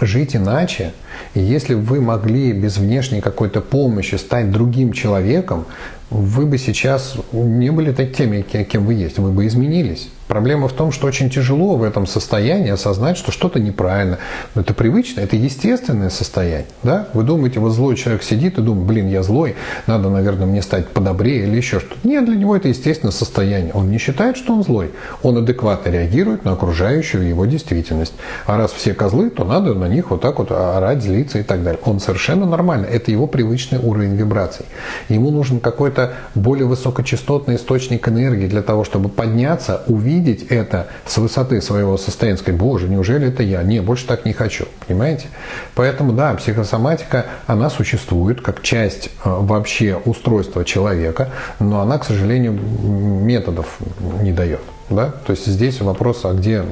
жить 0.01 0.37
иначе, 0.37 0.93
и 1.35 1.41
если 1.41 1.75
бы 1.75 1.81
вы 1.81 2.01
могли 2.01 2.53
без 2.53 2.77
внешней 2.77 3.21
какой-то 3.21 3.61
помощи 3.61 4.17
стать 4.17 4.51
другим 4.51 4.93
человеком, 4.93 5.67
вы 6.11 6.47
бы 6.47 6.59
сейчас 6.59 7.17
не 7.33 7.71
были 7.71 7.93
теми, 7.93 8.43
кем 8.43 8.85
вы 8.85 8.95
есть, 8.95 9.19
вы 9.19 9.31
бы 9.31 9.47
изменились. 9.47 10.09
Проблема 10.29 10.67
в 10.67 10.73
том, 10.73 10.91
что 10.91 11.07
очень 11.07 11.31
тяжело 11.31 11.77
в 11.77 11.85
этом 11.85 12.07
состоянии 12.07 12.71
осознать, 12.71 13.17
что 13.17 13.31
что-то 13.31 13.61
неправильно. 13.61 14.19
Но 14.55 14.63
это 14.63 14.75
привычно, 14.75 15.21
это 15.21 15.37
естественное 15.37 16.11
состояние. 16.11 16.67
Да? 16.83 17.07
Вы 17.15 17.23
думаете, 17.23 17.61
вот 17.61 17.71
злой 17.71 17.95
человек 17.97 18.25
сидит 18.25 18.59
и 18.59 18.63
думает, 18.63 18.87
блин, 18.87 19.09
я 19.09 19.23
злой, 19.23 19.55
надо, 19.87 20.11
наверное, 20.11 20.47
мне 20.47 20.63
стать 20.63 20.89
подобрее 20.89 21.47
или 21.47 21.57
еще 21.57 21.79
что-то. 21.79 21.97
Нет, 22.03 22.25
для 22.25 22.37
него 22.37 22.57
это 22.57 22.69
естественное 22.69 23.13
состояние. 23.13 23.73
Он 23.73 23.89
не 23.89 23.99
считает, 23.99 24.37
что 24.37 24.53
он 24.53 24.65
злой. 24.65 24.91
Он 25.23 25.39
адекватно 25.39 25.91
реагирует 25.91 26.45
на 26.45 26.53
окружающую 26.53 27.27
его 27.27 27.47
действительность. 27.47 28.15
А 28.47 28.57
раз 28.57 28.73
все 28.73 28.95
козлы, 28.95 29.31
то 29.31 29.45
надо 29.45 29.75
на 29.75 29.87
них 29.87 30.11
вот 30.11 30.23
так 30.23 30.39
вот 30.41 30.51
орать, 30.51 31.03
злиться 31.03 31.39
и 31.39 31.43
так 31.45 31.63
далее. 31.63 31.81
Он 31.85 32.01
совершенно 32.01 32.47
нормально. 32.47 32.87
Это 32.87 33.13
его 33.13 33.29
привычный 33.29 33.79
уровень 33.79 34.17
вибраций. 34.17 34.67
Ему 35.09 35.31
нужен 35.31 35.61
какой-то 35.61 36.15
более 36.35 36.67
высокочастотный 36.67 37.57
источник 37.57 38.09
энергии 38.09 38.49
для 38.49 38.63
того, 38.63 38.83
чтобы 38.83 39.09
подняться, 39.09 39.83
увидеть, 39.87 40.16
видеть 40.17 40.47
это 40.49 40.89
с 41.05 41.19
высоты 41.19 41.61
своего 41.61 41.97
состояния, 41.99 42.39
сказать, 42.39 42.59
боже, 42.59 42.89
неужели 42.89 43.29
это 43.29 43.43
я? 43.43 43.63
Не, 43.63 43.81
больше 43.81 44.07
так 44.07 44.25
не 44.25 44.33
хочу, 44.33 44.67
понимаете? 44.87 45.27
Поэтому, 45.75 46.13
да, 46.13 46.35
психосоматика, 46.35 47.27
она 47.47 47.71
существует 47.71 48.41
как 48.41 48.63
часть 48.63 49.07
э, 49.07 49.11
вообще 49.25 50.01
устройства 50.05 50.65
человека, 50.65 51.31
но 51.59 51.81
она, 51.81 51.99
к 51.99 52.05
сожалению, 52.05 52.53
методов 52.53 53.79
не 54.23 54.33
дает. 54.33 54.61
Да? 54.89 55.13
То 55.27 55.33
есть 55.33 55.47
здесь 55.47 55.81
вопрос, 55.81 56.25
а 56.25 56.33
где 56.33 56.65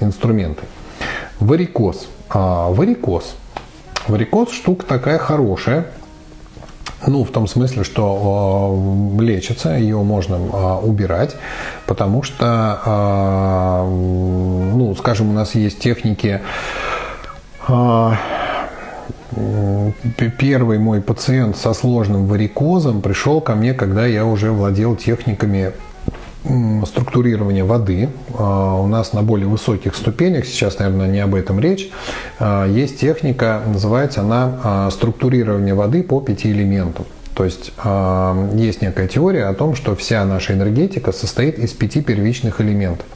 инструменты? 0.00 0.62
Варикоз. 1.40 2.08
А, 2.30 2.70
варикоз. 2.70 3.36
Варикоз 4.08 4.50
штука 4.52 4.84
такая 4.86 5.18
хорошая, 5.18 5.86
ну, 7.06 7.24
в 7.24 7.30
том 7.30 7.46
смысле, 7.46 7.84
что 7.84 9.14
э, 9.18 9.22
лечится, 9.22 9.76
ее 9.76 10.02
можно 10.02 10.34
э, 10.34 10.86
убирать, 10.86 11.36
потому 11.86 12.22
что, 12.22 12.80
э, 12.84 13.88
ну, 14.76 14.94
скажем, 14.98 15.30
у 15.30 15.32
нас 15.32 15.54
есть 15.54 15.78
техники. 15.78 16.40
Э, 17.68 18.12
первый 20.38 20.78
мой 20.78 21.00
пациент 21.00 21.56
со 21.56 21.72
сложным 21.72 22.26
варикозом 22.26 23.00
пришел 23.02 23.40
ко 23.40 23.54
мне, 23.54 23.74
когда 23.74 24.06
я 24.06 24.24
уже 24.24 24.50
владел 24.50 24.96
техниками 24.96 25.72
структурирования 26.86 27.64
воды. 27.64 28.08
А, 28.34 28.80
у 28.80 28.86
нас 28.86 29.12
на 29.12 29.22
более 29.22 29.48
высоких 29.48 29.94
ступенях, 29.94 30.46
сейчас, 30.46 30.78
наверное, 30.78 31.08
не 31.08 31.20
об 31.20 31.34
этом 31.34 31.60
речь, 31.60 31.90
а, 32.38 32.66
есть 32.66 33.00
техника, 33.00 33.62
называется 33.66 34.20
она 34.20 34.60
а, 34.62 34.90
структурирование 34.90 35.74
воды 35.74 36.02
по 36.02 36.20
пяти 36.20 36.50
элементам. 36.50 37.06
То 37.34 37.44
есть 37.44 37.70
есть 38.54 38.82
некая 38.82 39.06
теория 39.06 39.44
о 39.44 39.54
том, 39.54 39.76
что 39.76 39.94
вся 39.94 40.24
наша 40.24 40.54
энергетика 40.54 41.12
состоит 41.12 41.56
из 41.60 41.70
пяти 41.70 42.02
первичных 42.02 42.60
элементов. 42.60 43.06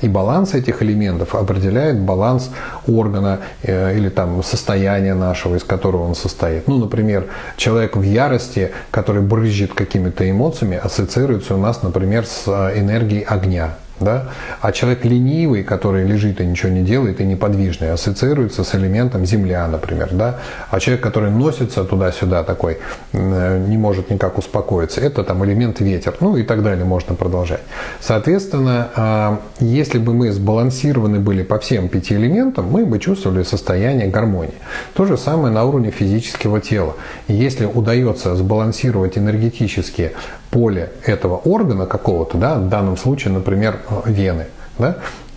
И 0.00 0.08
баланс 0.08 0.54
этих 0.54 0.82
элементов 0.82 1.34
определяет 1.34 1.98
баланс 1.98 2.50
органа 2.86 3.40
э, 3.62 3.96
или 3.96 4.08
там 4.08 4.42
состояния 4.42 5.14
нашего, 5.14 5.56
из 5.56 5.64
которого 5.64 6.04
он 6.04 6.14
состоит. 6.14 6.68
Ну, 6.68 6.78
например, 6.78 7.26
человек 7.56 7.96
в 7.96 8.02
ярости, 8.02 8.70
который 8.90 9.22
брызжет 9.22 9.72
какими-то 9.74 10.28
эмоциями, 10.28 10.80
ассоциируется 10.82 11.54
у 11.54 11.58
нас, 11.58 11.82
например, 11.82 12.24
с 12.26 12.44
э, 12.46 12.78
энергией 12.78 13.22
огня. 13.22 13.74
Да? 14.00 14.28
А 14.60 14.72
человек 14.72 15.04
ленивый, 15.04 15.62
который 15.62 16.04
лежит 16.06 16.40
и 16.40 16.46
ничего 16.46 16.70
не 16.70 16.82
делает, 16.82 17.20
и 17.20 17.24
неподвижный, 17.24 17.92
ассоциируется 17.92 18.64
с 18.64 18.74
элементом 18.74 19.24
земля, 19.26 19.66
например. 19.66 20.10
Да? 20.12 20.38
А 20.70 20.80
человек, 20.80 21.02
который 21.02 21.30
носится 21.30 21.84
туда-сюда 21.84 22.44
такой, 22.44 22.78
не 23.12 23.76
может 23.78 24.10
никак 24.10 24.38
успокоиться, 24.38 25.00
это 25.00 25.24
там 25.24 25.44
элемент 25.44 25.80
ветер. 25.80 26.16
Ну 26.20 26.36
и 26.36 26.42
так 26.42 26.62
далее, 26.62 26.84
можно 26.84 27.14
продолжать. 27.14 27.62
Соответственно, 28.00 28.88
а, 28.94 29.40
если 29.60 29.98
бы 29.98 30.14
мы 30.14 30.32
сбалансированы 30.32 31.18
были 31.18 31.42
по 31.42 31.58
всем 31.58 31.88
пяти 31.88 32.14
элементам, 32.14 32.66
мы 32.70 32.86
бы 32.86 32.98
чувствовали 32.98 33.42
состояние 33.42 34.08
гармонии. 34.08 34.54
То 34.94 35.04
же 35.04 35.16
самое 35.16 35.52
на 35.52 35.64
уровне 35.64 35.90
физического 35.90 36.60
тела. 36.60 36.94
Если 37.28 37.64
удается 37.64 38.34
сбалансировать 38.36 39.18
энергетически 39.18 40.12
поле 40.50 40.92
этого 41.04 41.36
органа 41.36 41.86
какого-то, 41.86 42.38
да, 42.38 42.56
в 42.56 42.68
данном 42.68 42.96
случае, 42.96 43.32
например, 43.34 43.80
вены, 44.04 44.46
да, 44.78 44.96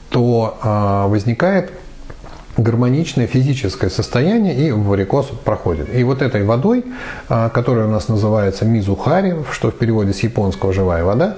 то 0.10 0.58
э, 0.62 1.10
возникает 1.10 1.72
гармоничное 2.58 3.28
физическое 3.28 3.90
состояние 3.90 4.56
и 4.56 4.72
варикоз 4.72 5.28
проходит. 5.44 5.94
И 5.94 6.04
вот 6.04 6.22
этой 6.22 6.44
водой, 6.44 6.86
а, 7.30 7.50
которая 7.50 7.88
у 7.88 7.90
нас 7.90 8.08
называется 8.08 8.66
мизухари, 8.66 9.36
что 9.52 9.72
в 9.72 9.76
переводе 9.76 10.14
с 10.14 10.20
японского 10.20 10.74
«живая 10.74 11.04
вода», 11.04 11.38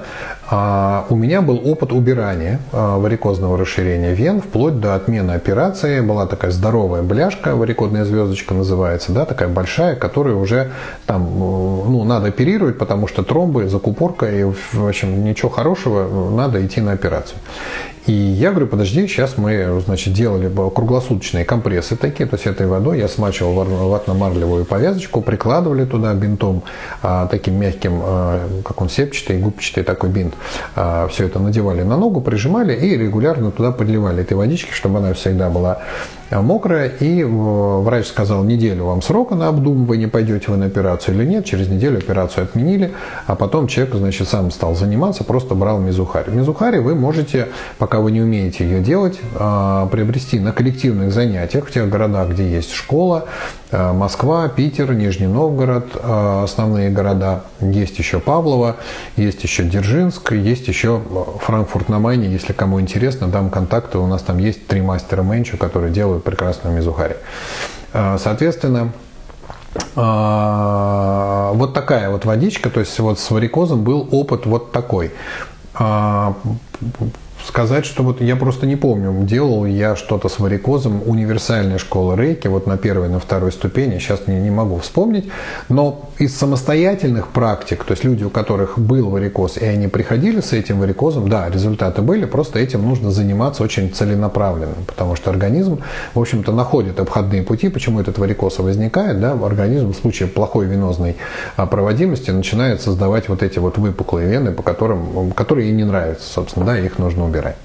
у 0.52 1.16
меня 1.16 1.42
был 1.42 1.60
опыт 1.64 1.94
убирания 1.94 2.60
а, 2.72 2.98
варикозного 2.98 3.58
расширения 3.58 4.14
вен 4.14 4.42
вплоть 4.42 4.80
до 4.80 4.94
отмены 4.94 5.32
операции. 5.32 6.02
Была 6.02 6.28
такая 6.28 6.52
здоровая 6.52 7.02
бляшка, 7.02 7.56
варикодная 7.56 8.04
звездочка 8.04 8.54
называется, 8.54 9.14
да, 9.14 9.26
такая 9.26 9.48
большая, 9.48 9.96
которую 9.96 10.40
уже 10.40 10.72
там, 11.06 11.24
ну, 11.24 12.04
надо 12.04 12.28
оперировать, 12.28 12.78
потому 12.78 13.08
что 13.08 13.24
тромбы, 13.24 13.70
закупорка, 13.70 14.30
и, 14.30 14.44
в 14.44 14.88
общем, 14.88 15.24
ничего 15.24 15.50
хорошего, 15.50 16.30
надо 16.32 16.66
идти 16.66 16.82
на 16.82 16.92
операцию. 16.92 17.40
И 18.06 18.12
я 18.12 18.50
говорю, 18.50 18.68
подожди, 18.68 19.08
сейчас 19.08 19.38
мы, 19.38 19.82
значит, 19.86 20.14
делали 20.14 20.52
круглосуточные 20.54 21.46
компрессы 21.46 21.96
такие, 21.96 22.28
то 22.28 22.36
есть 22.36 22.46
этой 22.46 22.68
водой 22.68 23.00
я 23.00 23.08
смачивал 23.08 23.64
ватно-марлевую 23.64 24.66
повязочку, 24.66 25.22
прикладывали 25.22 25.86
туда 25.86 26.14
бинтом, 26.14 26.64
а, 27.02 27.28
таким 27.28 27.56
мягким, 27.56 28.02
а, 28.04 28.62
как 28.66 28.82
он, 28.82 28.90
сепчатый, 28.90 29.40
губчатый 29.40 29.84
такой 29.84 30.10
бинт. 30.10 30.33
А, 30.76 31.08
все 31.08 31.26
это 31.26 31.40
надевали 31.40 31.84
на 31.84 31.98
ногу, 31.98 32.22
прижимали 32.22 32.74
и 32.74 32.98
регулярно 32.98 33.52
туда 33.52 33.72
подливали 33.72 34.22
этой 34.22 34.34
водички, 34.34 34.72
чтобы 34.72 35.00
она 35.00 35.14
всегда 35.14 35.50
была 35.50 35.80
а, 36.30 36.42
мокрая. 36.42 36.88
И 36.88 37.24
врач 37.24 38.08
сказал, 38.08 38.44
неделю 38.44 38.86
вам 38.86 39.02
срока 39.02 39.36
на 39.36 39.48
обдумывание, 39.48 40.08
пойдете 40.08 40.46
вы 40.50 40.58
на 40.58 40.66
операцию 40.66 41.16
или 41.16 41.26
нет. 41.26 41.46
Через 41.46 41.68
неделю 41.68 41.98
операцию 41.98 42.44
отменили, 42.46 42.94
а 43.28 43.36
потом 43.36 43.68
человек, 43.68 43.96
значит, 43.96 44.28
сам 44.28 44.52
стал 44.52 44.76
заниматься, 44.76 45.24
просто 45.24 45.56
брал 45.56 45.80
мизухари. 45.80 46.32
Мизухари 46.32 46.80
вы 46.80 46.96
можете, 46.96 47.50
пока 47.78 48.00
вы 48.00 48.12
не 48.12 48.22
умеете 48.22 48.64
ее 48.64 48.82
делать, 48.82 49.20
а, 49.36 49.88
приобрести 49.88 50.40
на 50.40 50.52
коллективных 50.52 51.12
занятиях 51.12 51.68
в 51.68 51.72
тех 51.72 51.90
городах, 51.90 52.30
где 52.30 52.50
есть 52.50 52.72
школа, 52.72 53.26
Москва, 53.72 54.48
Питер, 54.50 54.94
Нижний 54.94 55.26
Новгород, 55.26 55.96
основные 56.04 56.92
города. 56.92 57.42
Есть 57.60 57.98
еще 57.98 58.20
Павлово, 58.20 58.76
есть 59.18 59.44
еще 59.44 59.64
Дзержинск, 59.64 60.23
есть 60.32 60.68
еще 60.68 61.02
Франкфурт 61.42 61.90
на 61.90 62.00
Майне, 62.00 62.28
если 62.28 62.54
кому 62.54 62.80
интересно, 62.80 63.28
дам 63.28 63.50
контакты. 63.50 63.98
У 63.98 64.08
нас 64.08 64.22
там 64.22 64.38
есть 64.38 64.68
три 64.68 64.82
мастера 64.82 65.22
менчу, 65.22 65.58
которые 65.58 65.92
делают 65.92 66.24
прекрасную 66.24 66.76
мизухари. 66.76 67.16
А, 67.94 68.18
соответственно, 68.18 68.92
а, 69.96 71.52
вот 71.54 71.74
такая 71.74 72.10
вот 72.10 72.26
водичка, 72.26 72.70
то 72.70 72.80
есть 72.80 72.98
вот 73.00 73.20
с 73.20 73.32
варикозом 73.32 73.84
был 73.84 74.08
опыт 74.12 74.46
вот 74.46 74.72
такой. 74.72 75.12
Сказать, 77.46 77.86
что 77.86 78.04
вот 78.04 78.22
я 78.22 78.38
просто 78.38 78.66
не 78.66 78.78
помню, 78.78 79.14
делал 79.24 79.66
я 79.66 79.98
что-то 79.98 80.30
с 80.30 80.40
варикозом, 80.40 81.02
универсальная 81.06 81.78
школа 81.78 82.16
рейки, 82.16 82.48
вот 82.48 82.68
на 82.68 82.78
первой, 82.78 83.10
на 83.10 83.20
второй 83.20 83.52
ступени, 83.52 84.00
сейчас 84.00 84.28
не, 84.28 84.36
не 84.36 84.50
могу 84.50 84.78
вспомнить, 84.78 85.30
но 85.68 86.10
из 86.20 86.38
самостоятельных 86.38 87.28
практик, 87.28 87.84
то 87.84 87.92
есть 87.92 88.06
люди, 88.06 88.24
у 88.24 88.30
которых 88.30 88.80
был 88.80 89.10
варикоз, 89.10 89.58
и 89.58 89.66
они 89.66 89.90
приходили 89.90 90.40
с 90.40 90.54
этим 90.54 90.80
варикозом, 90.80 91.28
да, 91.28 91.50
результаты 91.50 92.02
были, 92.02 92.24
просто 92.24 92.60
этим 92.60 92.88
нужно 92.88 93.12
заниматься 93.12 93.62
очень 93.62 93.94
целенаправленно, 93.94 94.76
потому 94.88 95.18
что 95.18 95.30
организм, 95.30 95.82
в 96.14 96.22
общем-то, 96.22 96.54
находит 96.54 97.00
обходные 97.02 97.44
пути, 97.44 97.68
почему 97.68 98.00
этот 98.00 98.20
варикоз 98.20 98.60
возникает, 98.60 99.20
да, 99.20 99.34
организм 99.34 99.92
в 99.92 99.98
случае 99.98 100.30
плохой 100.30 100.66
венозной 100.66 101.18
а, 101.58 101.66
проводимости 101.66 102.32
начинает 102.32 102.82
создавать 102.82 103.28
вот 103.28 103.44
эти 103.44 103.60
вот 103.60 103.78
выпуклые 103.78 104.30
вены, 104.30 104.54
по 104.54 104.64
которым, 104.64 105.32
которые 105.32 105.68
ей 105.68 105.76
не 105.76 105.84
нравятся, 105.84 106.32
собственно, 106.32 106.66
да, 106.66 106.80
их 106.80 107.00
нужно 107.00 107.33
убирать. 107.34 107.58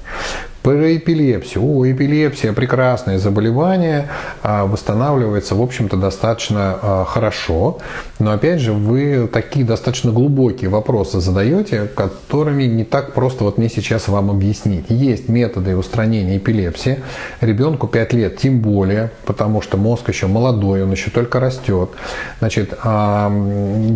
Про 0.69 0.95
эпилепсию. 0.95 1.65
О, 1.65 1.91
эпилепсия 1.91 2.53
прекрасное 2.53 3.19
заболевание, 3.19 4.11
а, 4.43 4.67
восстанавливается, 4.67 5.55
в 5.55 5.63
общем-то, 5.63 5.97
достаточно 5.97 6.79
а, 6.83 7.05
хорошо. 7.07 7.79
Но 8.19 8.33
опять 8.33 8.61
же, 8.61 8.75
вы 8.75 9.31
такие 9.33 9.65
достаточно 9.65 10.13
глубокие 10.13 10.69
вопросы 10.69 11.21
задаете, 11.21 11.87
которыми 11.87 12.65
не 12.65 12.85
так 12.85 13.15
просто 13.15 13.45
вот 13.45 13.57
мне 13.57 13.71
сейчас 13.71 14.09
вам 14.09 14.31
объяснить. 14.31 14.85
Есть 14.91 15.31
методы 15.31 15.75
устранения 15.75 16.37
эпилепсии. 16.37 16.99
Ребенку 17.41 17.87
5 17.87 18.13
лет, 18.13 18.37
тем 18.37 18.61
более, 18.61 19.11
потому 19.25 19.63
что 19.63 19.79
мозг 19.79 20.11
еще 20.11 20.27
молодой, 20.27 20.83
он 20.83 20.91
еще 20.91 21.11
только 21.11 21.41
растет. 21.41 21.93
Значит, 22.41 22.75
а, 22.85 23.33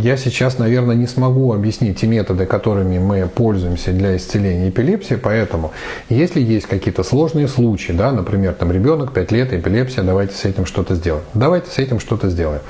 я 0.01 0.17
сейчас, 0.17 0.57
наверное, 0.59 0.97
не 0.97 1.07
смогу 1.07 1.53
объяснить 1.53 2.01
те 2.01 2.07
методы, 2.07 2.47
которыми 2.47 2.99
мы 2.99 3.29
пользуемся 3.29 3.93
для 3.93 4.17
исцеления 4.17 4.71
эпилепсии, 4.71 5.17
поэтому 5.17 5.73
если 6.09 6.41
есть 6.41 6.62
какие-то 6.67 7.03
сложные 7.03 7.49
случаи, 7.49 7.93
да, 7.93 8.13
например, 8.13 8.55
там 8.55 8.73
ребенок 8.73 9.13
5 9.13 9.33
лет, 9.33 9.53
эпилепсия, 9.53 10.03
давайте 10.03 10.35
с 10.35 10.45
этим 10.45 10.67
что-то 10.67 10.95
сделаем. 10.95 11.25
Давайте 11.35 11.71
с 11.71 11.79
этим 11.79 12.01
что-то 12.01 12.29
сделаем. 12.29 12.61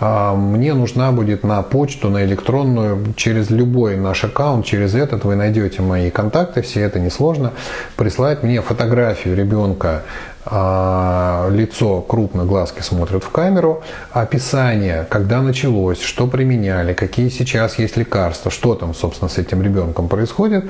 А, 0.00 0.34
мне 0.34 0.74
нужна 0.74 1.12
будет 1.12 1.42
на 1.42 1.62
почту, 1.62 2.10
на 2.10 2.24
электронную, 2.24 3.14
через 3.16 3.50
любой 3.50 3.96
наш 3.96 4.24
аккаунт, 4.24 4.64
через 4.64 4.94
этот 4.94 5.24
вы 5.24 5.34
найдете 5.36 5.82
мои 5.82 6.10
контакты, 6.10 6.62
все 6.62 6.82
это 6.82 6.98
несложно, 6.98 7.52
прислать 7.96 8.42
мне 8.42 8.60
фотографию 8.60 9.36
ребенка 9.36 10.02
лицо 10.46 12.00
крупно, 12.02 12.44
глазки 12.44 12.80
смотрят 12.80 13.24
в 13.24 13.30
камеру, 13.30 13.82
описание, 14.12 15.06
когда 15.08 15.42
началось, 15.42 16.00
что 16.00 16.26
применяли, 16.26 16.92
какие 16.92 17.28
сейчас 17.28 17.78
есть 17.78 17.96
лекарства, 17.96 18.50
что 18.50 18.74
там, 18.74 18.94
собственно, 18.94 19.28
с 19.28 19.38
этим 19.38 19.62
ребенком 19.62 20.08
происходит. 20.08 20.64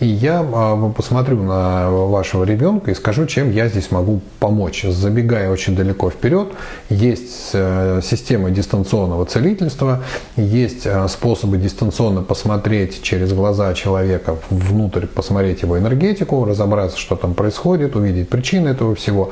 И 0.00 0.06
я 0.06 0.40
а, 0.40 0.90
посмотрю 0.90 1.42
на 1.42 1.90
вашего 1.90 2.44
ребенка 2.44 2.90
и 2.90 2.94
скажу, 2.94 3.26
чем 3.26 3.50
я 3.50 3.68
здесь 3.68 3.90
могу 3.90 4.20
помочь. 4.38 4.82
Забегая 4.82 5.50
очень 5.50 5.76
далеко 5.76 6.10
вперед, 6.10 6.48
есть 6.88 7.50
э, 7.52 8.00
система 8.02 8.50
дистанционного 8.50 9.26
целительства, 9.26 10.02
есть 10.36 10.86
э, 10.86 11.06
способы 11.08 11.56
дистанционно 11.58 12.22
посмотреть 12.22 13.02
через 13.02 13.32
глаза 13.32 13.74
человека 13.74 14.36
внутрь, 14.50 15.06
посмотреть 15.06 15.62
его 15.62 15.78
энергетику, 15.78 16.44
разобраться, 16.44 16.98
что 16.98 17.16
там 17.16 17.34
происходит, 17.34 17.96
увидеть 17.96 18.28
причины 18.28 18.70
этого 18.70 18.94
всего 18.94 19.19
всего. 19.20 19.30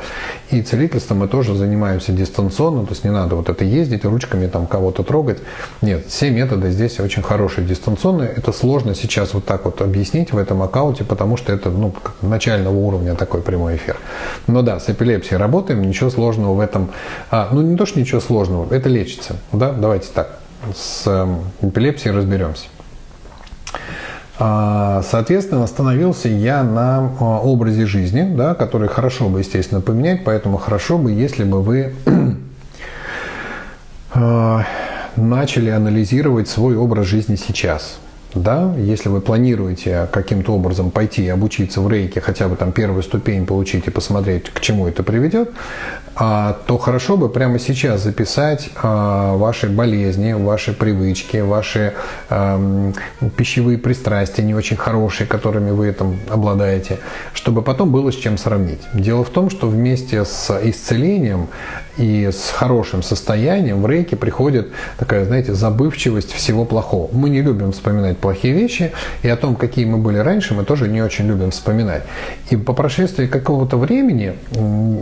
И 0.51 0.63
целительством 0.63 1.19
мы 1.19 1.29
тоже 1.29 1.55
занимаемся 1.55 2.13
дистанционно, 2.13 2.85
то 2.85 2.93
есть 2.93 3.05
не 3.05 3.11
надо 3.11 3.37
вот 3.37 3.49
это 3.49 3.65
ездить 3.65 4.05
ручками, 4.05 4.47
там 4.47 4.67
кого-то 4.67 5.03
трогать. 5.03 5.39
Нет, 5.83 6.07
все 6.09 6.31
методы 6.31 6.71
здесь 6.71 7.01
очень 7.01 7.23
хорошие 7.23 7.67
дистанционные. 7.67 8.31
Это 8.31 8.53
сложно 8.53 8.95
сейчас 8.95 9.35
вот 9.35 9.45
так 9.45 9.65
вот 9.65 9.81
объяснить 9.81 10.33
в 10.33 10.39
этом 10.39 10.63
аккаунте, 10.63 11.05
потому 11.05 11.37
что 11.37 11.53
это 11.53 11.71
ну, 11.71 11.95
начального 12.23 12.75
уровня 12.75 13.15
такой 13.15 13.43
прямой 13.43 13.77
эфир. 13.77 13.97
Но 14.47 14.63
да, 14.63 14.81
с 14.81 14.89
эпилепсией 14.89 15.39
работаем, 15.39 15.83
ничего 15.83 16.11
сложного 16.11 16.55
в 16.55 16.61
этом. 16.61 16.91
А, 17.31 17.49
ну 17.53 17.63
не 17.63 17.77
то, 17.77 17.87
что 17.87 18.01
ничего 18.01 18.21
сложного, 18.21 18.73
это 18.75 18.89
лечится. 18.89 19.37
Да? 19.53 19.73
Давайте 19.73 20.09
так, 20.15 20.39
с 20.75 21.07
эм, 21.07 21.41
эпилепсией 21.63 22.15
разберемся. 22.15 22.67
А, 24.41 25.03
соответственно, 25.03 25.65
остановился 25.65 26.29
я 26.29 26.63
на 26.63 27.11
а, 27.19 27.41
образе 27.41 27.87
жизни, 27.87 28.23
да, 28.37 28.55
который 28.55 28.89
хорошо 28.89 29.29
бы, 29.29 29.41
естественно, 29.41 29.81
поменять, 29.81 30.23
поэтому 30.25 30.59
хорошо 30.59 30.97
бы, 30.97 31.11
если 31.11 31.43
бы 31.43 31.61
вы 31.61 31.93
а, 34.15 34.65
начали 35.17 35.71
анализировать 35.71 36.49
свой 36.49 36.77
образ 36.77 37.07
жизни 37.07 37.35
сейчас. 37.35 37.99
Да, 38.39 38.73
если 38.77 39.09
вы 39.09 39.21
планируете 39.21 40.09
каким-то 40.13 40.55
образом 40.55 40.93
пойти 40.93 41.29
обучиться 41.29 41.81
в 41.81 41.91
рейке, 41.91 42.21
хотя 42.21 42.47
бы 42.47 42.55
там 42.55 42.71
первую 42.71 43.03
ступень 43.03 43.47
получить 43.47 43.89
и 43.89 43.91
посмотреть, 43.91 44.51
к 44.51 44.61
чему 44.61 44.87
это 44.87 45.03
приведет, 45.03 45.51
а, 46.15 46.57
то 46.67 46.79
хорошо 46.79 47.17
бы 47.17 47.29
прямо 47.29 47.59
сейчас 47.59 48.03
записать 48.03 48.71
а, 48.81 49.37
ваши 49.37 49.69
болезни, 49.69 50.33
ваши 50.33 50.73
привычки, 50.73 51.39
ваши 51.39 51.95
пищевые 53.37 53.79
пристрастия 53.79 54.43
не 54.43 54.55
очень 54.55 54.77
хорошие, 54.77 55.27
которыми 55.27 55.71
вы 55.71 55.93
там 55.93 56.17
обладаете, 56.29 56.99
чтобы 57.35 57.63
потом 57.63 57.91
было 57.91 58.13
с 58.13 58.17
чем 58.17 58.39
сравнить. 58.39 58.81
Дело 58.95 59.25
в 59.25 59.31
том, 59.31 59.51
что 59.51 59.69
вместе 59.69 60.25
с 60.25 60.61
исцелением 60.63 61.49
и 61.97 62.31
с 62.33 62.51
хорошим 62.51 63.03
состоянием 63.03 63.83
в 63.83 63.87
рейке 63.87 64.17
приходит 64.17 64.69
такая, 64.99 65.25
знаете, 65.25 65.55
забывчивость 65.55 66.33
всего 66.33 66.65
плохого. 66.65 67.09
Мы 67.13 67.29
не 67.31 67.43
любим 67.43 67.73
вспоминать 67.73 68.19
плохие 68.29 68.53
вещи, 68.53 68.93
и 69.23 69.29
о 69.29 69.37
том, 69.37 69.57
какие 69.57 69.87
мы 69.87 69.97
были 69.97 70.19
раньше, 70.19 70.53
мы 70.53 70.65
тоже 70.65 70.87
не 70.87 71.01
очень 71.01 71.27
любим 71.27 71.51
вспоминать. 71.51 72.03
И 72.51 72.57
по 72.57 72.75
прошествии 72.75 73.27
какого-то 73.27 73.79
времени, 73.79 74.35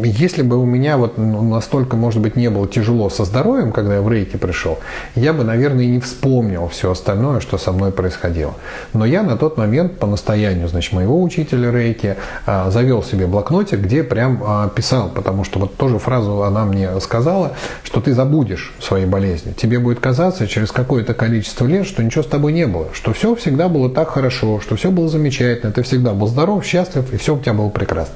если 0.04 0.42
бы 0.42 0.56
у 0.58 0.64
меня 0.64 0.96
вот 0.96 1.18
настолько, 1.18 1.96
может 1.96 2.22
быть, 2.22 2.36
не 2.36 2.48
было 2.50 2.68
тяжело 2.68 3.10
со 3.10 3.24
здоровьем, 3.24 3.72
когда 3.72 3.96
я 3.96 4.00
в 4.00 4.08
рейке 4.08 4.38
пришел, 4.38 4.78
я 5.16 5.32
бы, 5.32 5.42
наверное, 5.42 5.84
и 5.84 5.88
не 5.88 5.98
вспомнил 5.98 6.68
все 6.68 6.92
остальное, 6.92 7.40
что 7.40 7.58
со 7.58 7.72
мной 7.72 7.90
происходило. 7.90 8.54
Но 8.92 9.04
я 9.04 9.24
на 9.24 9.36
тот 9.36 9.56
момент 9.56 9.98
по 9.98 10.06
настоянию, 10.06 10.68
значит, 10.68 10.92
моего 10.92 11.20
учителя 11.20 11.72
рейки 11.72 12.14
а, 12.46 12.70
завел 12.70 13.02
себе 13.02 13.26
блокнотик, 13.26 13.80
где 13.80 14.04
прям 14.04 14.40
а, 14.46 14.68
писал, 14.68 15.08
потому 15.08 15.42
что 15.42 15.58
вот 15.58 15.76
тоже 15.76 15.98
фразу 15.98 16.44
она 16.44 16.64
мне 16.64 17.00
сказала, 17.00 17.54
что 17.82 18.00
ты 18.00 18.14
забудешь 18.14 18.72
свои 18.78 19.04
болезни. 19.04 19.52
Тебе 19.52 19.80
будет 19.80 19.98
казаться 19.98 20.46
через 20.46 20.70
какое-то 20.70 21.12
количество 21.12 21.66
лет, 21.66 21.86
что 21.88 22.04
ничего 22.04 22.22
с 22.22 22.28
тобой 22.28 22.52
не 22.52 22.68
было, 22.68 22.86
что 22.92 23.05
все 23.12 23.34
всегда 23.34 23.68
было 23.68 23.88
так 23.88 24.10
хорошо, 24.10 24.60
что 24.60 24.76
все 24.76 24.90
было 24.90 25.08
замечательно, 25.08 25.72
ты 25.72 25.82
всегда 25.82 26.12
был 26.12 26.26
здоров, 26.26 26.64
счастлив, 26.64 27.12
и 27.12 27.16
все 27.16 27.34
у 27.36 27.38
тебя 27.38 27.54
было 27.54 27.68
прекрасно. 27.68 28.14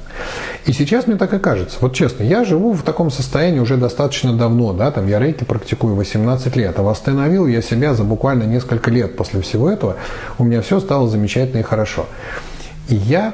И 0.65 0.73
сейчас 0.73 1.07
мне 1.07 1.17
так 1.17 1.33
и 1.33 1.39
кажется. 1.39 1.77
Вот 1.81 1.93
честно, 1.93 2.23
я 2.23 2.43
живу 2.43 2.73
в 2.73 2.83
таком 2.83 3.11
состоянии 3.11 3.59
уже 3.59 3.77
достаточно 3.77 4.33
давно, 4.33 4.73
да, 4.73 4.91
там 4.91 5.07
я 5.07 5.19
рейки 5.19 5.43
практикую 5.43 5.95
18 5.95 6.55
лет, 6.55 6.77
а 6.77 6.83
восстановил 6.83 7.47
я 7.47 7.61
себя 7.61 7.93
за 7.93 8.03
буквально 8.03 8.43
несколько 8.43 8.91
лет 8.91 9.15
после 9.15 9.41
всего 9.41 9.69
этого, 9.69 9.97
у 10.37 10.43
меня 10.43 10.61
все 10.61 10.79
стало 10.79 11.07
замечательно 11.07 11.59
и 11.59 11.63
хорошо. 11.63 12.05
И 12.89 12.95
я 12.95 13.33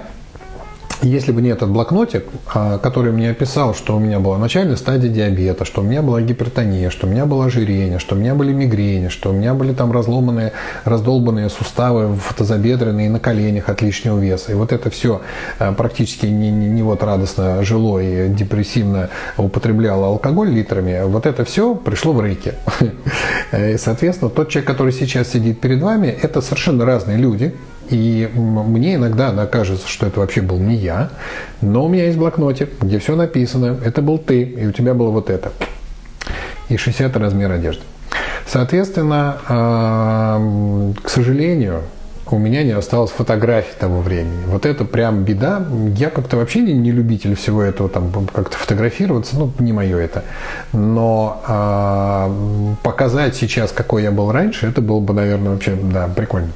если 1.02 1.32
бы 1.32 1.41
не 1.41 1.50
этот 1.50 1.70
блокнотик, 1.70 2.26
а, 2.54 2.78
который 2.78 3.12
мне 3.12 3.32
описал, 3.32 3.74
что 3.76 3.95
у 3.95 4.00
меня 4.00 4.20
была 4.20 4.38
начальная 4.38 4.76
стадия 4.76 5.10
диабета, 5.10 5.66
что 5.66 5.82
у 5.82 5.84
меня 5.84 6.02
была 6.02 6.22
гипертония, 6.22 6.89
что 6.89 7.08
у 7.08 7.10
меня 7.10 7.26
было 7.26 7.45
ожирение, 7.45 8.00
что 8.00 8.16
у 8.16 8.18
меня 8.18 8.36
были 8.36 8.54
мигрени, 8.54 9.10
что 9.10 9.30
у 9.30 9.34
меня 9.34 9.54
были 9.54 9.74
там 9.74 9.91
разломанные, 9.91 10.54
раздолбанные 10.86 11.50
суставы 11.50 12.16
в 12.16 12.34
тазобедренные 12.34 13.10
на 13.10 13.20
коленях 13.20 13.70
от 13.70 13.82
лишнего 13.82 14.20
веса. 14.20 14.52
И 14.52 14.56
вот 14.56 14.72
это 14.72 14.89
все 14.89 15.22
а, 15.60 15.74
практически 15.74 16.26
не, 16.26 16.52
не, 16.52 16.68
не 16.68 16.84
вот 16.84 17.04
радостно 17.04 17.64
жило 17.64 18.00
и 18.00 18.30
депрессивно 18.30 19.10
употребляло 19.38 20.08
алкоголь 20.08 20.50
литрами, 20.50 21.04
вот 21.06 21.26
это 21.26 21.45
все 21.45 21.76
пришло 21.76 22.14
в 22.14 22.24
рейки. 22.24 22.54
И, 23.54 23.78
соответственно, 23.78 24.30
тот 24.30 24.50
человек, 24.50 24.68
который 24.68 24.91
сейчас 24.91 25.32
сидит 25.32 25.60
перед 25.62 25.82
вами, 25.82 26.08
это 26.08 26.41
совершенно 26.41 26.86
разные 26.86 27.18
люди, 27.18 27.56
и 27.89 28.29
мне 28.33 28.95
иногда 28.95 29.31
да, 29.31 29.45
кажется, 29.45 29.88
что 29.88 30.07
это 30.07 30.19
вообще 30.19 30.41
был 30.41 30.57
не 30.57 30.75
я, 30.75 31.09
но 31.61 31.85
у 31.85 31.89
меня 31.89 32.05
есть 32.05 32.17
блокнотик, 32.17 32.69
где 32.81 32.99
все 32.99 33.15
написано, 33.15 33.77
это 33.83 34.01
был 34.01 34.17
ты, 34.17 34.43
и 34.43 34.67
у 34.67 34.71
тебя 34.71 34.93
было 34.93 35.09
вот 35.09 35.29
это. 35.29 35.51
И 36.69 36.77
60 36.77 37.15
размер 37.17 37.51
одежды. 37.51 37.83
Соответственно, 38.45 39.38
а, 39.47 40.41
к 41.03 41.09
сожалению, 41.09 41.83
у 42.29 42.38
меня 42.38 42.63
не 42.63 42.71
осталось 42.71 43.11
фотографий 43.11 43.73
того 43.79 44.01
времени. 44.01 44.45
Вот 44.47 44.65
это 44.65 44.85
прям 44.85 45.23
беда. 45.23 45.65
Я 45.95 46.09
как-то 46.09 46.38
вообще 46.38 46.61
не, 46.61 46.73
не 46.73 46.91
любитель 46.91 47.35
всего 47.35 47.61
этого, 47.61 47.89
там 47.89 48.11
как-то 48.33 48.57
фотографироваться, 48.57 49.38
ну, 49.38 49.51
не 49.59 49.73
мое 49.73 49.97
это. 49.97 50.23
Но 50.73 51.41
э, 51.47 52.83
показать 52.83 53.35
сейчас, 53.35 53.71
какой 53.71 54.03
я 54.03 54.11
был 54.11 54.31
раньше, 54.31 54.67
это 54.67 54.81
было 54.81 54.99
бы, 54.99 55.13
наверное, 55.13 55.51
вообще, 55.53 55.75
да, 55.75 56.07
прикольно. 56.13 56.49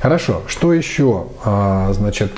Хорошо. 0.00 0.42
Что 0.46 0.72
еще? 0.72 1.26
А, 1.44 1.92
значит, 1.92 2.32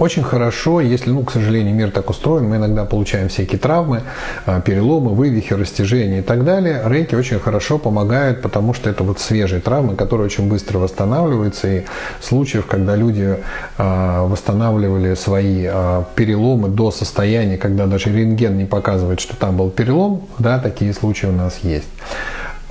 Очень 0.00 0.22
хорошо, 0.22 0.80
если, 0.80 1.10
ну, 1.10 1.24
к 1.24 1.30
сожалению, 1.30 1.74
мир 1.74 1.90
так 1.90 2.08
устроен, 2.08 2.48
мы 2.48 2.56
иногда 2.56 2.86
получаем 2.86 3.28
всякие 3.28 3.58
травмы, 3.58 4.00
а, 4.46 4.62
переломы, 4.62 5.14
вывихи, 5.14 5.52
растяжения 5.52 6.20
и 6.20 6.22
так 6.22 6.42
далее. 6.42 6.80
Рейки 6.86 7.14
очень 7.14 7.38
хорошо 7.38 7.76
помогают, 7.76 8.40
потому 8.40 8.72
что 8.72 8.88
это 8.88 9.04
вот 9.04 9.20
свежие 9.20 9.60
травмы, 9.60 9.96
которые 9.96 10.24
очень 10.24 10.48
быстро 10.48 10.78
восстанавливаются. 10.78 11.68
И 11.68 11.84
случаев, 12.22 12.64
когда 12.64 12.96
люди 12.96 13.36
а, 13.76 14.24
восстанавливали 14.26 15.14
свои 15.16 15.66
а, 15.66 16.06
переломы 16.14 16.70
до 16.70 16.90
состояния, 16.90 17.58
когда 17.58 17.84
даже 17.84 18.10
рентген 18.10 18.56
не 18.56 18.64
показывает, 18.64 19.20
что 19.20 19.36
там 19.36 19.58
был 19.58 19.68
перелом, 19.68 20.22
да, 20.38 20.58
такие 20.58 20.94
случаи 20.94 21.26
у 21.26 21.32
нас 21.32 21.58
есть. 21.62 21.88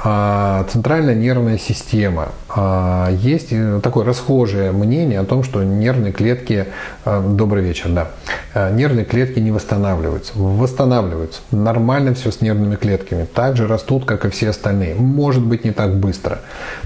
А, 0.02 0.66
центральная 0.72 1.14
нервная 1.14 1.58
система. 1.58 2.30
А, 2.47 3.12
есть 3.12 3.50
э, 3.52 3.82
такое 3.84 4.06
расхожее 4.06 4.72
мнение 4.72 5.20
о 5.20 5.26
том, 5.26 5.43
что 5.43 5.62
нервные 5.62 6.14
клетки, 6.14 6.68
а, 7.04 7.22
добрый 7.22 7.64
вечер, 7.64 7.89
да, 7.89 8.70
нервные 8.72 9.04
клетки 9.04 9.39
не 9.39 9.52
восстанавливаются. 9.52 10.32
Восстанавливаются. 10.36 11.41
Нормально 11.52 12.14
все 12.14 12.32
с 12.32 12.39
нервными 12.39 12.78
клетками. 12.78 13.26
Также 13.26 13.68
растут, 13.68 14.06
как 14.06 14.24
и 14.24 14.30
все 14.30 14.50
остальные. 14.50 14.95
Может 14.95 15.43
быть, 15.45 15.66
не 15.66 15.72
так 15.72 15.95
быстро. 15.95 16.39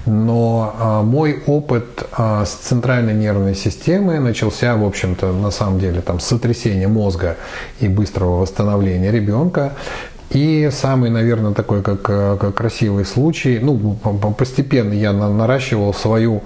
Но 0.06 1.04
мой 1.06 1.42
опыт 1.46 2.06
с 2.18 2.50
центральной 2.50 3.14
нервной 3.14 3.56
системой 3.56 4.20
начался, 4.20 4.76
в 4.76 4.84
общем-то, 4.84 5.32
на 5.32 5.52
самом 5.52 5.80
деле, 5.80 6.02
там, 6.02 6.20
с 6.20 6.26
сотрясения 6.26 6.88
мозга 6.88 7.38
и 7.80 7.88
быстрого 7.88 8.42
восстановления 8.42 9.12
ребенка. 9.12 9.74
И 10.34 10.70
самый, 10.72 11.12
наверное, 11.12 11.54
такой 11.54 11.84
как, 11.84 12.10
э, 12.10 12.38
как 12.40 12.56
красивый 12.56 13.06
случай, 13.06 13.60
ну, 13.62 13.96
постепенно 14.38 14.94
я 14.94 15.14
наращивал 15.14 15.94
свою 15.94 16.42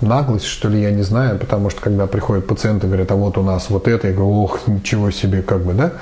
наглость, 0.00 0.46
что 0.46 0.68
ли, 0.68 0.82
я 0.82 0.90
не 0.90 1.02
знаю, 1.02 1.38
потому 1.38 1.70
что 1.70 1.80
когда 1.80 2.06
приходят 2.06 2.46
пациенты, 2.46 2.86
говорят, 2.86 3.10
а 3.10 3.16
вот 3.16 3.38
у 3.38 3.42
нас 3.42 3.70
вот 3.70 3.88
это, 3.88 4.08
я 4.08 4.14
говорю, 4.14 4.42
ох, 4.42 4.66
ничего 4.66 5.10
себе, 5.10 5.42
как 5.42 5.64
бы, 5.64 5.74
да. 5.74 5.92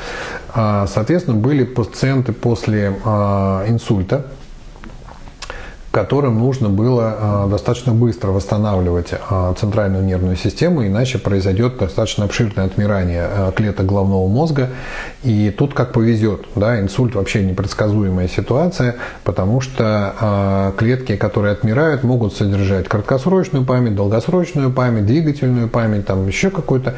А, 0.55 0.87
соответственно, 0.87 1.37
были 1.37 1.65
пациенты 1.65 2.33
после 2.33 2.95
а, 3.05 3.65
инсульта, 3.69 4.27
которым 5.97 6.39
нужно 6.39 6.69
было 6.69 7.17
а, 7.19 7.49
достаточно 7.49 7.95
быстро 7.95 8.29
восстанавливать 8.29 9.15
а, 9.31 9.55
центральную 9.55 10.05
нервную 10.05 10.37
систему, 10.37 10.87
иначе 10.87 11.17
произойдет 11.19 11.79
достаточно 11.79 12.27
обширное 12.27 12.67
отмирание 12.67 13.23
а, 13.23 13.51
клеток 13.51 13.87
головного 13.87 14.29
мозга. 14.29 14.69
И 15.23 15.49
тут 15.57 15.73
как 15.73 15.93
повезет. 15.93 16.45
Да, 16.55 16.79
инсульт 16.79 17.15
вообще 17.15 17.43
непредсказуемая 17.45 18.29
ситуация, 18.29 18.97
потому 19.25 19.61
что 19.63 20.75
клетки, 20.77 21.17
которые 21.17 21.53
отмирают, 21.53 22.05
могут 22.05 22.35
содержать 22.37 22.87
краткосрочную 22.89 23.65
память, 23.65 23.97
долгосрочную 23.97 24.71
память, 24.71 25.07
двигательную 25.07 25.69
память, 25.69 26.07
там 26.07 26.29
еще 26.29 26.51
какую-то. 26.51 26.95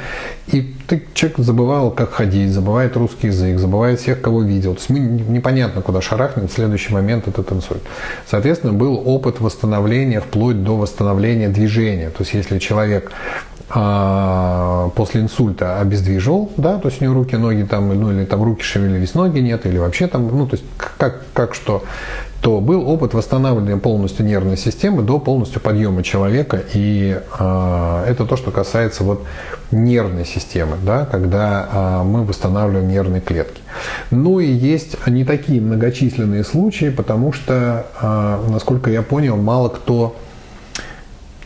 И 0.48 0.74
ты, 0.88 1.04
человек 1.14 1.38
забывал, 1.38 1.90
как 1.90 2.10
ходить, 2.12 2.50
забывает 2.50 2.96
русский 2.96 3.28
язык, 3.28 3.58
забывает 3.58 4.00
всех, 4.00 4.20
кого 4.20 4.42
видел. 4.42 4.74
То 4.74 4.80
есть 4.80 4.90
непонятно, 4.90 5.82
куда 5.82 6.00
шарахнет 6.00 6.50
в 6.50 6.54
следующий 6.54 6.92
момент 6.92 7.28
этот 7.28 7.50
инсульт. 7.52 7.82
Соответственно, 8.26 8.72
был 8.72 8.87
был 8.88 9.02
опыт 9.04 9.40
восстановления 9.40 10.20
вплоть 10.20 10.64
до 10.64 10.76
восстановления 10.76 11.50
движения. 11.50 12.08
То 12.08 12.22
есть 12.22 12.32
если 12.32 12.58
человек 12.58 13.12
после 13.68 15.20
инсульта 15.20 15.78
обездвиживал, 15.80 16.50
да, 16.56 16.78
то 16.78 16.88
есть 16.88 17.02
у 17.02 17.04
него 17.04 17.14
руки, 17.14 17.36
ноги 17.36 17.64
там, 17.64 17.88
ну 17.88 18.10
или 18.10 18.24
там 18.24 18.42
руки 18.42 18.62
шевелились, 18.62 19.14
ноги 19.14 19.40
нет, 19.40 19.66
или 19.66 19.76
вообще 19.76 20.06
там, 20.06 20.26
ну 20.28 20.46
то 20.46 20.56
есть 20.56 20.64
как, 20.96 21.22
как 21.34 21.54
что, 21.54 21.84
то 22.40 22.60
был 22.60 22.88
опыт 22.88 23.14
восстанавливания 23.14 23.76
полностью 23.76 24.24
нервной 24.24 24.56
системы 24.56 25.02
до 25.02 25.18
полностью 25.18 25.60
подъема 25.60 26.02
человека, 26.02 26.62
и 26.72 27.20
э, 27.38 28.04
это 28.06 28.24
то, 28.26 28.36
что 28.36 28.52
касается 28.52 29.02
вот 29.02 29.24
нервной 29.72 30.24
системы, 30.24 30.76
да, 30.84 31.04
когда 31.04 31.68
э, 31.70 32.02
мы 32.04 32.24
восстанавливаем 32.24 32.88
нервные 32.88 33.20
клетки. 33.20 33.60
Ну 34.10 34.38
и 34.38 34.46
есть 34.46 34.96
не 35.06 35.24
такие 35.24 35.60
многочисленные 35.60 36.44
случаи, 36.44 36.90
потому 36.90 37.32
что, 37.32 37.86
э, 38.00 38.50
насколько 38.50 38.88
я 38.90 39.02
понял, 39.02 39.36
мало 39.36 39.68
кто, 39.68 40.14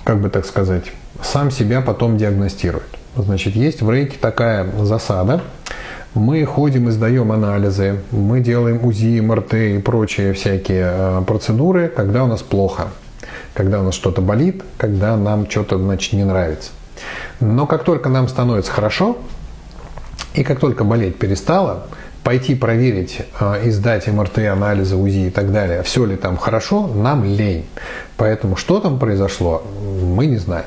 как 0.05 0.20
бы 0.20 0.30
так 0.30 0.46
сказать, 0.46 0.84
сам 1.22 1.50
себя 1.50 1.80
потом 1.80 2.16
диагностирует. 2.16 2.86
Значит, 3.16 3.55
есть 3.55 3.82
в 3.82 3.90
рейке 3.90 4.16
такая 4.20 4.66
засада. 4.82 5.42
Мы 6.14 6.44
ходим 6.44 6.88
и 6.88 6.92
сдаем 6.92 7.32
анализы, 7.32 8.00
мы 8.11 8.40
делаем 8.40 8.84
УЗИ, 8.84 9.20
МРТ 9.20 9.55
и 9.55 9.78
прочие 9.78 10.34
всякие 10.34 10.90
э, 10.92 11.22
процедуры, 11.26 11.88
когда 11.88 12.24
у 12.24 12.26
нас 12.26 12.42
плохо, 12.42 12.88
когда 13.55 13.80
у 13.80 13.82
нас 13.82 13.94
что-то 13.94 14.20
болит, 14.20 14.62
когда 14.76 15.16
нам 15.16 15.48
что-то 15.48 15.78
значит, 15.78 16.12
не 16.12 16.24
нравится. 16.24 16.70
Но 17.40 17.66
как 17.66 17.84
только 17.84 18.11
нам 18.11 18.28
становится 18.28 18.70
хорошо, 18.70 19.16
и 20.34 20.44
как 20.44 20.61
только 20.61 20.84
болеть 20.84 21.18
перестало, 21.18 21.86
пойти 22.24 22.55
проверить 22.55 23.20
э, 23.40 23.66
и 23.66 23.70
сдать 23.70 24.07
МРТ, 24.07 24.38
анализы, 24.38 24.96
УЗИ 24.96 25.28
и 25.28 25.30
так 25.30 25.53
далее, 25.53 25.82
все 25.82 26.05
ли 26.05 26.16
там 26.16 26.36
хорошо, 26.36 26.86
нам 26.86 27.24
лень. 27.24 27.66
Поэтому 28.16 28.57
что 28.57 28.80
там 28.80 28.98
произошло, 28.98 29.62
мы 30.03 30.26
не 30.26 30.36
знаем. 30.36 30.66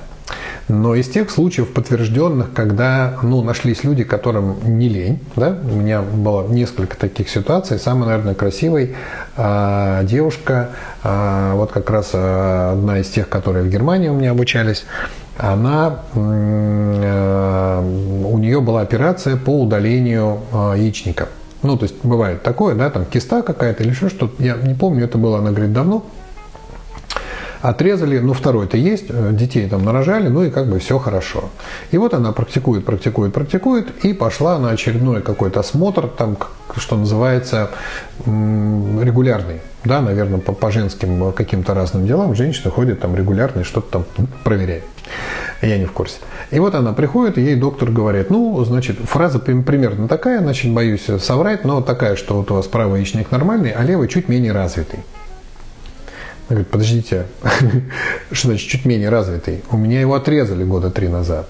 Но 0.68 0.96
из 0.96 1.08
тех 1.08 1.30
случаев 1.30 1.72
подтвержденных, 1.74 2.52
когда 2.52 3.20
ну, 3.22 3.44
нашлись 3.44 3.84
люди, 3.84 4.04
которым 4.04 4.56
не 4.64 4.90
лень, 4.90 5.20
да, 5.36 5.56
у 5.64 5.76
меня 5.76 6.02
было 6.02 6.48
несколько 6.48 6.98
таких 6.98 7.30
ситуаций. 7.30 7.78
Самая, 7.78 8.10
наверное, 8.10 8.34
красивой 8.34 8.96
э, 9.38 10.02
девушка, 10.06 10.72
э, 11.04 11.52
вот 11.54 11.72
как 11.72 11.88
раз 11.92 12.12
э, 12.14 12.72
одна 12.74 13.00
из 13.00 13.10
тех, 13.10 13.30
которые 13.30 13.64
в 13.64 13.70
Германии 13.70 14.10
у 14.10 14.16
меня 14.16 14.32
обучались, 14.32 14.86
она, 15.38 16.00
э, 16.16 17.82
у 18.26 18.38
нее 18.40 18.60
была 18.60 18.82
операция 18.82 19.38
по 19.38 19.62
удалению 19.62 20.40
э, 20.52 20.74
яичника. 20.78 21.28
Ну, 21.62 21.78
то 21.78 21.84
есть 21.84 21.96
бывает 22.04 22.42
такое, 22.42 22.74
да, 22.74 22.90
там 22.90 23.06
киста 23.06 23.44
какая-то 23.44 23.84
или 23.84 23.92
еще 23.92 24.10
что-то. 24.10 24.42
Я 24.42 24.56
не 24.56 24.74
помню, 24.74 25.06
это 25.06 25.20
было, 25.20 25.38
она 25.40 25.52
говорит, 25.52 25.74
давно. 25.74 26.06
Отрезали, 27.62 28.20
ну 28.20 28.34
второй-то 28.34 28.78
есть, 28.78 29.06
э, 29.10 29.32
детей 29.34 29.68
там 29.68 29.84
нарожали, 29.84 30.28
ну 30.28 30.44
и 30.44 30.50
как 30.50 30.68
бы 30.68 30.80
все 30.80 31.00
хорошо. 31.00 31.50
И 31.92 31.98
вот 31.98 32.14
она 32.14 32.32
практикует, 32.32 32.86
практикует, 32.86 33.34
практикует, 33.34 34.06
и 34.06 34.14
пошла 34.14 34.58
на 34.60 34.72
очередной 34.72 35.22
какой-то 35.22 35.62
осмотр, 35.62 36.08
там, 36.08 36.38
что 36.78 36.96
называется, 36.96 37.72
регулярный. 38.26 39.62
Да, 39.84 40.02
наверное, 40.02 40.40
по, 40.40 40.54
по 40.54 40.72
женским 40.72 41.32
каким-то 41.32 41.74
разным 41.74 42.08
делам 42.08 42.36
женщины 42.36 42.72
ходят 42.72 43.00
там 43.00 43.16
регулярно 43.16 43.62
и 43.62 43.64
что-то 43.64 44.04
там 44.16 44.28
проверяют. 44.44 44.84
Я 45.62 45.78
не 45.78 45.86
в 45.86 45.92
курсе. 45.92 46.18
И 46.52 46.60
вот 46.60 46.76
она 46.76 46.94
приходит, 46.94 47.38
и 47.38 47.42
ей 47.42 47.56
доктор 47.56 47.90
говорит, 47.90 48.30
ну, 48.30 48.64
значит, 48.66 48.98
фраза 49.00 49.40
примерно 49.40 50.08
такая, 50.08 50.40
значит, 50.42 50.72
боюсь 50.72 51.06
соврать, 51.20 51.66
но 51.66 51.82
такая, 51.82 52.16
что 52.16 52.36
вот 52.36 52.52
у 52.52 52.56
вас 52.56 52.68
правый 52.68 53.00
яичник 53.00 53.32
нормальный, 53.32 53.72
а 53.72 53.84
левый 53.84 54.08
чуть 54.08 54.28
менее 54.28 54.52
развитый. 54.52 55.00
Она 56.48 56.58
говорит, 56.58 56.68
подождите, 56.68 57.26
что 58.32 58.50
значит 58.50 58.70
чуть 58.70 58.86
менее 58.86 59.10
развитый? 59.10 59.64
У 59.72 59.78
меня 59.78 60.00
его 60.00 60.14
отрезали 60.14 60.64
года 60.64 60.92
три 60.92 61.08
назад. 61.08 61.48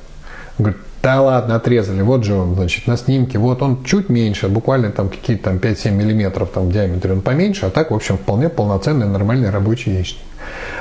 Он 0.57 0.65
говорит, 0.65 0.81
да 1.03 1.21
ладно, 1.21 1.55
отрезали, 1.55 2.01
вот 2.01 2.23
же 2.23 2.33
он, 2.33 2.55
значит, 2.55 2.87
на 2.87 2.97
снимке, 2.97 3.37
вот 3.37 3.61
он 3.61 3.83
чуть 3.83 4.09
меньше, 4.09 4.47
буквально 4.47 4.91
там 4.91 5.09
какие-то 5.09 5.43
там 5.51 5.57
5-7 5.57 5.91
миллиметров 5.91 6.49
там 6.51 6.69
в 6.69 6.71
диаметре 6.71 7.11
он 7.11 7.21
поменьше, 7.21 7.67
а 7.67 7.69
так, 7.69 7.91
в 7.91 7.93
общем, 7.93 8.17
вполне 8.17 8.49
полноценный 8.49 9.05
нормальный 9.05 9.51
рабочий 9.51 9.93
яичник. 9.93 10.23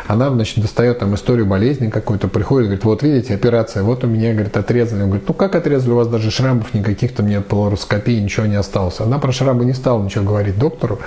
Она, 0.06 0.30
значит, 0.30 0.60
достает 0.60 0.98
там 0.98 1.14
историю 1.14 1.46
болезни 1.46 1.88
какой-то, 1.88 2.28
приходит, 2.28 2.68
говорит, 2.68 2.84
вот 2.84 3.02
видите, 3.02 3.34
операция, 3.34 3.82
вот 3.82 4.04
у 4.04 4.06
меня, 4.06 4.32
говорит, 4.32 4.56
отрезали. 4.56 5.02
Он 5.02 5.08
говорит, 5.08 5.28
ну 5.28 5.34
как 5.34 5.54
отрезали, 5.54 5.92
у 5.92 5.96
вас 5.96 6.08
даже 6.08 6.30
шрамов 6.30 6.74
никаких 6.74 7.14
там 7.14 7.28
нет, 7.28 7.46
полароскопии, 7.46 8.20
ничего 8.20 8.46
не 8.46 8.56
осталось. 8.56 9.00
Она 9.00 9.18
про 9.18 9.32
шрамы 9.32 9.64
не 9.64 9.72
стала 9.72 10.02
ничего 10.02 10.24
говорить 10.24 10.58
доктору, 10.58 10.98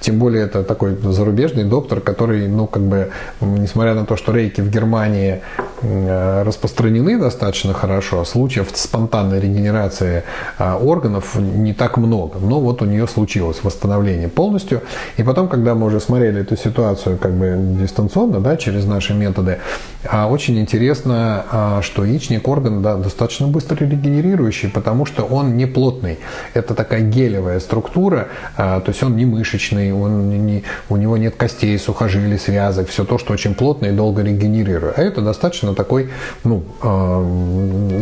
тем 0.00 0.18
более 0.18 0.44
это 0.44 0.62
такой 0.62 0.96
зарубежный 0.96 1.64
доктор, 1.64 2.00
который, 2.00 2.48
ну, 2.48 2.66
как 2.66 2.82
бы, 2.82 3.10
несмотря 3.40 3.94
на 3.94 4.06
то, 4.06 4.16
что 4.16 4.32
рейки 4.32 4.60
в 4.60 4.70
Германии 4.70 5.40
распространены 5.82 7.18
достаточно 7.18 7.74
хорошо, 7.74 8.24
случаев 8.24 8.68
спонтанной 8.74 9.40
регенерации 9.40 10.22
э, 10.58 10.72
органов 10.74 11.36
не 11.36 11.74
так 11.74 11.96
много, 11.96 12.38
но 12.38 12.60
вот 12.60 12.82
у 12.82 12.84
нее 12.86 13.06
случилось 13.06 13.58
восстановление 13.62 14.28
полностью. 14.28 14.82
И 15.16 15.22
потом, 15.22 15.48
когда 15.48 15.74
мы 15.74 15.86
уже 15.86 16.00
смотрели 16.00 16.40
эту 16.40 16.56
ситуацию 16.56 17.18
как 17.18 17.32
бы 17.32 17.76
дистанционно, 17.96 18.40
да, 18.40 18.56
через 18.56 18.84
наши 18.84 19.14
методы. 19.14 19.58
А 20.08 20.28
очень 20.28 20.58
интересно, 20.58 21.44
а, 21.50 21.82
что 21.82 22.04
яичник 22.04 22.46
орган 22.46 22.82
да, 22.82 22.96
достаточно 22.96 23.48
быстро 23.48 23.84
регенерирующий, 23.84 24.68
потому 24.68 25.06
что 25.06 25.24
он 25.24 25.56
не 25.56 25.66
плотный. 25.66 26.18
Это 26.54 26.74
такая 26.74 27.00
гелевая 27.00 27.58
структура, 27.58 28.28
а, 28.56 28.80
то 28.80 28.90
есть 28.90 29.02
он 29.02 29.16
не 29.16 29.24
мышечный, 29.24 29.92
он 29.92 30.46
не, 30.46 30.62
у 30.88 30.96
него 30.96 31.16
нет 31.16 31.34
костей, 31.36 31.76
сухожилий, 31.78 32.38
связок, 32.38 32.88
все 32.88 33.04
то, 33.04 33.18
что 33.18 33.32
очень 33.32 33.54
плотно 33.54 33.86
и 33.86 33.92
долго 33.92 34.22
регенерирует. 34.22 34.98
А 34.98 35.02
это 35.02 35.22
достаточно 35.22 35.74
такой 35.74 36.10
ну, 36.44 36.62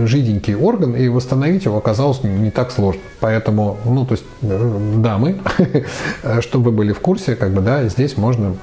жиденький 0.06 0.54
орган, 0.54 0.94
и 0.96 1.08
восстановить 1.08 1.64
его 1.64 1.78
оказалось 1.78 2.22
не 2.22 2.50
так 2.50 2.70
сложно. 2.70 3.00
Поэтому, 3.20 3.78
ну, 3.84 4.04
то 4.04 4.12
есть, 4.12 4.24
э, 4.42 4.96
дамы, 4.98 5.40
чтобы 6.40 6.70
вы 6.70 6.76
были 6.76 6.92
в 6.92 7.00
курсе, 7.00 7.36
как 7.36 7.52
бы, 7.52 7.60
да, 7.60 7.88
здесь 7.88 8.16
можно 8.16 8.56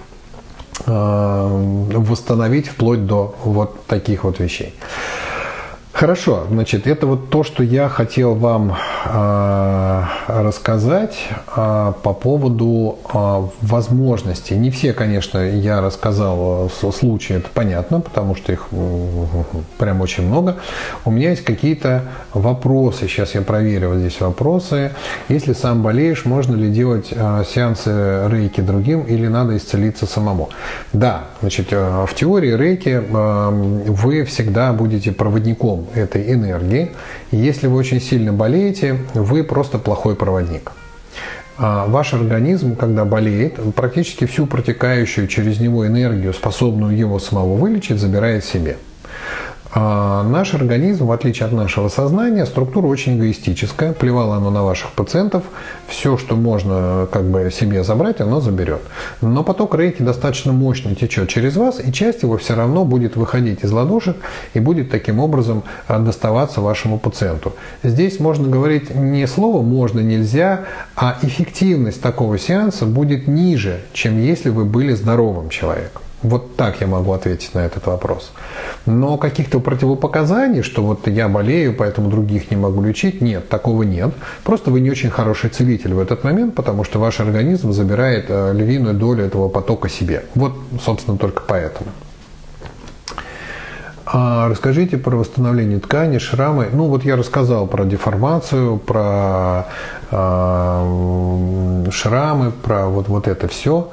восстановить 0.86 2.68
вплоть 2.68 3.06
до 3.06 3.36
вот 3.44 3.86
таких 3.86 4.24
вот 4.24 4.40
вещей. 4.40 4.74
Хорошо, 5.94 6.46
значит, 6.50 6.88
это 6.88 7.06
вот 7.06 7.30
то, 7.30 7.44
что 7.44 7.64
я 7.64 7.90
хотел 7.90 8.34
вам 8.34 8.76
э, 9.06 10.04
рассказать 10.28 11.18
э, 11.56 11.94
по 12.02 12.14
поводу 12.14 12.98
э, 13.14 13.42
возможностей. 13.62 14.56
Не 14.56 14.72
все, 14.72 14.94
конечно, 14.94 15.38
я 15.38 15.82
рассказал 15.82 16.70
случаи, 16.70 17.36
это 17.36 17.50
понятно, 17.54 18.00
потому 18.00 18.36
что 18.36 18.54
их 18.54 18.68
прям 19.78 20.00
очень 20.00 20.26
много. 20.26 20.58
У 21.04 21.12
меня 21.12 21.32
есть 21.32 21.44
какие-то 21.44 22.04
вопросы, 22.34 23.08
сейчас 23.08 23.36
я 23.36 23.42
проверю 23.42 23.90
вот 23.90 23.98
здесь 23.98 24.20
вопросы. 24.22 24.92
Если 25.28 25.52
сам 25.52 25.84
болеешь, 25.84 26.24
можно 26.24 26.56
ли 26.56 26.70
делать 26.70 27.10
э, 27.12 27.44
сеансы 27.46 28.30
рейки 28.30 28.62
другим 28.62 29.02
или 29.02 29.28
надо 29.28 29.58
исцелиться 29.58 30.06
самому? 30.06 30.50
Да, 30.94 31.26
значит, 31.42 31.68
э, 31.72 32.06
в 32.08 32.16
теории 32.16 32.56
рейки 32.56 33.04
э, 33.04 33.50
вы 33.92 34.24
всегда 34.24 34.72
будете 34.72 35.12
проводником 35.12 35.81
этой 35.94 36.34
энергии. 36.34 36.92
Если 37.32 37.68
вы 37.68 37.78
очень 37.78 38.02
сильно 38.02 38.34
болеете, 38.34 38.98
вы 39.14 39.44
просто 39.44 39.78
плохой 39.78 40.16
проводник. 40.16 40.72
А 41.58 41.86
ваш 41.88 42.14
организм, 42.14 42.76
когда 42.76 43.06
болеет, 43.06 43.60
практически 43.76 44.26
всю 44.26 44.48
протекающую 44.48 45.28
через 45.28 45.60
него 45.60 45.86
энергию, 45.86 46.34
способную 46.34 46.98
его 46.98 47.20
самого 47.20 47.56
вылечить, 47.56 48.00
забирает 48.00 48.44
себе. 48.44 48.78
А 49.74 50.24
наш 50.24 50.54
организм, 50.54 51.06
в 51.06 51.12
отличие 51.14 51.48
от 51.48 51.54
нашего 51.54 51.88
сознания, 51.88 52.46
структура 52.46 52.88
очень 52.88 53.18
эгоистическая. 53.18 53.94
Плевало 53.94 54.36
оно 54.36 54.50
на 54.50 54.64
ваших 54.64 54.92
пациентов. 54.92 55.44
Все, 55.88 56.18
что 56.18 56.36
можно 56.36 57.08
как 57.10 57.24
бы 57.24 57.50
себе 57.52 57.84
забрать, 57.84 58.20
оно 58.20 58.42
заберет. 58.42 58.82
Но 59.22 59.44
поток 59.44 59.76
рейки 59.76 60.02
достаточно 60.02 60.52
мощно 60.52 60.94
течет 60.94 61.30
через 61.30 61.56
вас, 61.56 61.80
и 61.82 61.94
часть 61.94 62.24
его 62.24 62.38
все 62.38 62.56
равно 62.56 62.84
будет 62.84 63.16
выходить 63.16 63.64
из 63.64 63.72
ладошек 63.72 64.18
и 64.54 64.60
будет 64.60 64.92
таким 64.92 65.20
образом 65.20 65.64
а, 65.88 66.00
доставаться 66.00 66.60
вашему 66.60 67.00
пациенту. 67.00 67.54
Здесь 67.82 68.20
можно 68.20 68.50
говорить 68.50 68.94
не 68.94 69.26
слово 69.26 69.62
«можно», 69.62 70.02
«нельзя», 70.02 70.66
а 70.96 71.18
эффективность 71.22 72.02
такого 72.02 72.38
сеанса 72.38 72.86
будет 72.86 73.28
ниже, 73.28 73.80
чем 73.94 74.22
если 74.22 74.50
вы 74.50 74.66
были 74.66 74.94
здоровым 74.94 75.50
человеком. 75.50 76.02
Вот 76.24 76.56
так 76.56 76.82
я 76.82 76.88
могу 76.88 77.14
ответить 77.14 77.56
на 77.56 77.60
этот 77.60 77.88
вопрос. 77.88 78.32
Но 78.86 79.18
каких-то 79.18 79.60
противопоказаний, 79.60 80.62
что 80.62 80.84
вот 80.84 81.08
я 81.08 81.28
болею, 81.28 81.76
поэтому 81.76 82.10
других 82.10 82.52
не 82.52 82.58
могу 82.58 82.82
лечить, 82.82 83.22
нет, 83.22 83.50
такого 83.50 83.84
нет. 83.84 84.14
Просто 84.44 84.70
вы 84.70 84.82
не 84.82 84.92
очень 84.92 85.10
хороший 85.10 85.50
целитель 85.50 85.94
в 85.94 86.00
этот 86.00 86.24
момент, 86.24 86.54
потому 86.54 86.84
что 86.84 87.00
ваш 87.00 87.20
организм 87.20 87.72
забирает 87.72 88.26
э, 88.30 88.54
львиную 88.54 88.94
долю 88.94 89.26
этого 89.26 89.50
потока 89.50 89.90
себе. 89.90 90.26
Вот, 90.36 90.54
собственно, 90.84 91.18
только 91.18 91.42
поэтому. 91.48 91.90
А 94.14 94.50
расскажите 94.50 94.98
про 94.98 95.16
восстановление 95.16 95.80
ткани, 95.80 96.18
шрамы. 96.18 96.68
Ну 96.74 96.88
вот 96.88 97.06
я 97.06 97.16
рассказал 97.16 97.66
про 97.66 97.86
деформацию, 97.86 98.78
про 98.78 99.68
э, 100.12 101.86
шрамы, 101.92 102.52
про 102.52 102.88
вот, 102.88 103.08
вот 103.08 103.28
это 103.30 103.48
все. 103.48 103.90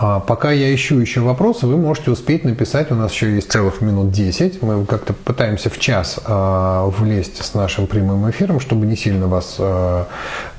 Пока 0.00 0.50
я 0.50 0.74
ищу 0.74 0.98
еще 0.98 1.20
вопросы, 1.20 1.66
вы 1.66 1.76
можете 1.76 2.10
успеть 2.10 2.44
написать. 2.44 2.90
У 2.90 2.94
нас 2.94 3.12
еще 3.12 3.34
есть 3.34 3.52
целых 3.52 3.80
минут 3.80 4.10
10. 4.10 4.62
Мы 4.62 4.86
как-то 4.86 5.12
пытаемся 5.12 5.68
в 5.70 5.78
час 5.78 6.18
э, 6.24 6.90
влезть 6.98 7.44
с 7.44 7.54
нашим 7.54 7.86
прямым 7.86 8.30
эфиром, 8.30 8.60
чтобы 8.60 8.86
не 8.86 8.96
сильно 8.96 9.26
вас 9.26 9.56
э, 9.58 10.04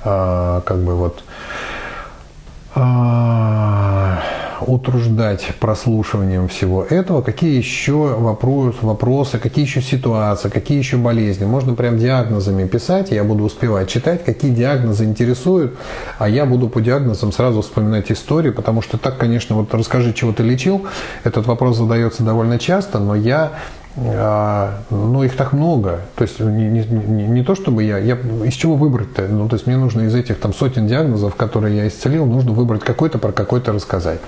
как 0.04 0.78
бы 0.78 0.96
вот 0.96 1.24
утруждать 4.68 5.48
прослушиванием 5.60 6.48
всего 6.48 6.84
этого, 6.84 7.22
какие 7.22 7.58
еще 7.58 7.94
вопросы, 7.94 8.78
вопросы, 8.82 9.38
какие 9.38 9.66
еще 9.66 9.82
ситуации, 9.82 10.50
какие 10.50 10.78
еще 10.78 10.98
болезни. 10.98 11.46
Можно 11.46 11.74
прям 11.74 11.98
диагнозами 11.98 12.68
писать, 12.68 13.12
я 13.12 13.24
буду 13.24 13.44
успевать 13.44 13.90
читать, 13.90 14.24
какие 14.24 14.52
диагнозы 14.52 15.06
интересуют, 15.06 15.78
а 16.20 16.30
я 16.30 16.46
буду 16.46 16.70
по 16.70 16.82
диагнозам 16.82 17.32
сразу 17.32 17.62
вспоминать 17.62 18.12
историю, 18.12 18.54
потому 18.54 18.82
что 18.82 18.98
так, 18.98 19.18
конечно, 19.18 19.56
вот 19.56 19.74
расскажи, 19.74 20.14
чего 20.14 20.34
ты 20.34 20.44
лечил, 20.44 20.86
этот 21.24 21.48
вопрос 21.48 21.78
задается 21.78 22.24
довольно 22.24 22.60
часто, 22.60 23.00
но 23.00 23.16
я 23.16 23.54
а, 23.98 24.80
ну, 24.90 25.24
их 25.24 25.36
так 25.36 25.52
много. 25.54 26.02
То 26.16 26.24
есть 26.24 26.40
не, 26.40 26.70
не, 26.70 26.86
не, 26.86 27.28
не 27.28 27.44
то, 27.44 27.56
чтобы 27.56 27.84
я, 27.84 27.98
я... 27.98 28.16
Из 28.46 28.54
чего 28.54 28.76
выбрать-то? 28.76 29.28
Ну, 29.28 29.50
то 29.50 29.56
есть 29.56 29.68
мне 29.68 29.78
нужно 29.78 30.02
из 30.02 30.16
этих 30.16 30.40
там 30.40 30.54
сотен 30.54 30.88
диагнозов, 30.88 31.36
которые 31.36 31.76
я 31.76 31.88
исцелил, 31.88 32.26
нужно 32.26 32.54
выбрать 32.54 32.84
какой-то, 32.84 33.18
про 33.18 33.32
какой-то 33.32 33.74
рассказать. 33.74 34.20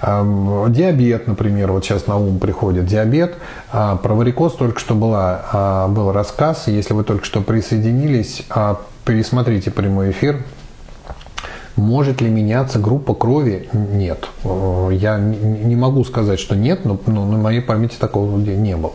Диабет, 0.00 1.26
например, 1.26 1.72
вот 1.72 1.84
сейчас 1.84 2.06
на 2.06 2.16
ум 2.16 2.38
приходит. 2.38 2.86
Диабет, 2.86 3.34
а, 3.72 3.96
про 3.96 4.14
варикоз 4.14 4.54
только 4.54 4.78
что 4.78 4.94
была, 4.94 5.42
а, 5.52 5.88
был 5.88 6.12
рассказ. 6.12 6.68
Если 6.68 6.94
вы 6.94 7.02
только 7.02 7.24
что 7.24 7.40
присоединились, 7.40 8.46
пересмотрите 9.04 9.70
прямой 9.70 10.12
эфир, 10.12 10.36
может 11.80 12.20
ли 12.20 12.28
меняться 12.28 12.78
группа 12.78 13.14
крови? 13.14 13.68
Нет. 13.72 14.28
Я 14.44 15.18
не 15.18 15.76
могу 15.76 16.04
сказать, 16.04 16.38
что 16.38 16.54
нет, 16.54 16.84
но, 16.84 16.98
но 17.06 17.24
на 17.26 17.38
моей 17.38 17.60
памяти 17.60 17.96
такого 17.98 18.36
не 18.36 18.76
было. 18.76 18.92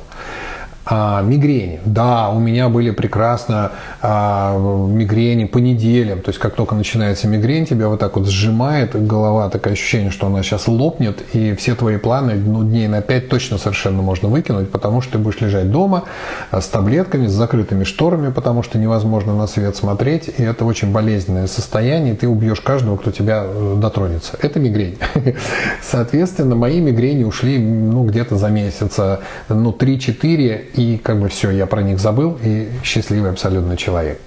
А, 0.87 1.23
мигрени. 1.23 1.79
Да, 1.83 2.29
у 2.29 2.39
меня 2.39 2.69
были 2.69 2.91
прекрасно 2.91 3.71
а, 4.01 4.55
мигрени 4.55 5.45
по 5.45 5.57
неделям. 5.57 6.21
То 6.21 6.29
есть, 6.29 6.39
как 6.39 6.53
только 6.53 6.75
начинается 6.75 7.27
мигрень, 7.27 7.65
тебя 7.65 7.87
вот 7.89 7.99
так 7.99 8.15
вот 8.15 8.27
сжимает 8.27 8.95
голова, 9.07 9.49
такое 9.49 9.73
ощущение, 9.73 10.11
что 10.11 10.27
она 10.27 10.43
сейчас 10.43 10.67
лопнет, 10.67 11.23
и 11.33 11.55
все 11.55 11.73
твои 11.73 11.97
планы 11.97 12.35
ну, 12.35 12.63
дней 12.63 12.87
на 12.87 13.01
5 13.01 13.29
точно 13.29 13.57
совершенно 13.57 14.03
можно 14.03 14.29
выкинуть, 14.29 14.69
потому 14.69 15.01
что 15.01 15.13
ты 15.13 15.17
будешь 15.17 15.41
лежать 15.41 15.71
дома 15.71 16.03
а, 16.51 16.61
с 16.61 16.67
таблетками, 16.67 17.25
с 17.25 17.31
закрытыми 17.31 17.83
шторами, 17.83 18.31
потому 18.31 18.61
что 18.61 18.77
невозможно 18.77 19.35
на 19.35 19.47
свет 19.47 19.75
смотреть, 19.75 20.29
и 20.37 20.43
это 20.43 20.65
очень 20.65 20.91
болезненное 20.91 21.47
состояние, 21.47 22.13
и 22.13 22.17
ты 22.17 22.27
убьешь 22.27 22.61
каждого, 22.61 22.97
кто 22.97 23.09
тебя 23.09 23.43
э, 23.43 23.75
дотронется. 23.77 24.37
Это 24.39 24.59
мигрень. 24.59 24.99
Соответственно, 25.81 26.55
мои 26.55 26.79
мигрени 26.79 27.23
ушли 27.23 27.57
ну, 27.57 28.05
где-то 28.05 28.35
за 28.35 28.49
месяца, 28.49 29.21
ну, 29.49 29.71
3-4, 29.71 30.74
и 30.77 30.97
как 30.97 31.19
бы 31.19 31.29
все, 31.29 31.49
я 31.51 31.65
про 31.65 31.81
них 31.81 31.99
забыл, 31.99 32.37
и 32.43 32.69
счастливый 32.83 33.29
абсолютно 33.29 33.77
человек. 33.77 34.19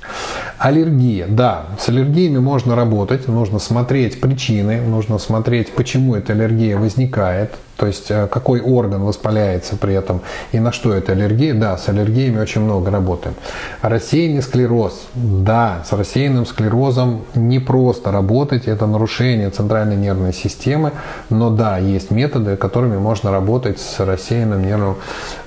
Аллергия. 0.59 1.27
Да, 1.29 1.67
с 1.79 1.89
аллергиями 1.89 2.39
можно 2.39 2.75
работать, 2.75 3.29
нужно 3.29 3.59
смотреть 3.59 4.21
причины, 4.21 4.81
нужно 4.81 5.19
смотреть, 5.19 5.73
почему 5.73 6.15
эта 6.15 6.33
аллергия 6.33 6.77
возникает, 6.77 7.53
то 7.79 7.87
есть 7.87 8.11
э, 8.11 8.27
какой 8.27 8.61
орган 8.61 9.03
воспаляется 9.05 9.77
при 9.77 9.95
этом 9.95 10.21
и 10.51 10.59
на 10.59 10.73
что 10.73 10.93
это 10.93 11.13
аллергия. 11.13 11.55
Да, 11.55 11.79
с 11.79 11.89
аллергиями 11.89 12.41
очень 12.41 12.61
много 12.61 12.91
работаем. 12.91 13.37
Рассеянный 13.83 14.43
склероз. 14.43 15.07
Да, 15.15 15.85
с 15.89 15.93
рассеянным 15.93 16.45
склерозом 16.45 17.23
не 17.35 17.61
просто 17.61 18.11
работать, 18.11 18.67
это 18.67 18.87
нарушение 18.87 19.51
центральной 19.51 19.97
нервной 19.97 20.35
системы, 20.35 20.91
но 21.31 21.51
да, 21.51 21.79
есть 21.79 22.11
методы, 22.11 22.57
которыми 22.57 22.99
можно 22.99 23.31
работать 23.31 23.79
с 23.79 24.01
рассеянным 24.01 24.67
нервным. 24.67 24.97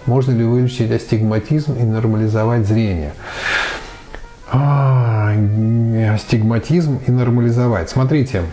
Можно 0.06 0.32
ли 0.32 0.46
вылечить 0.46 0.90
астигматизм 0.90 1.74
и 1.74 1.84
нормализовать 1.84 2.66
зрение? 2.66 3.12
А, 4.54 5.34
астигматизм 6.14 7.00
и 7.06 7.12
нормализовать. 7.12 7.90
Смотрите, 7.90 8.44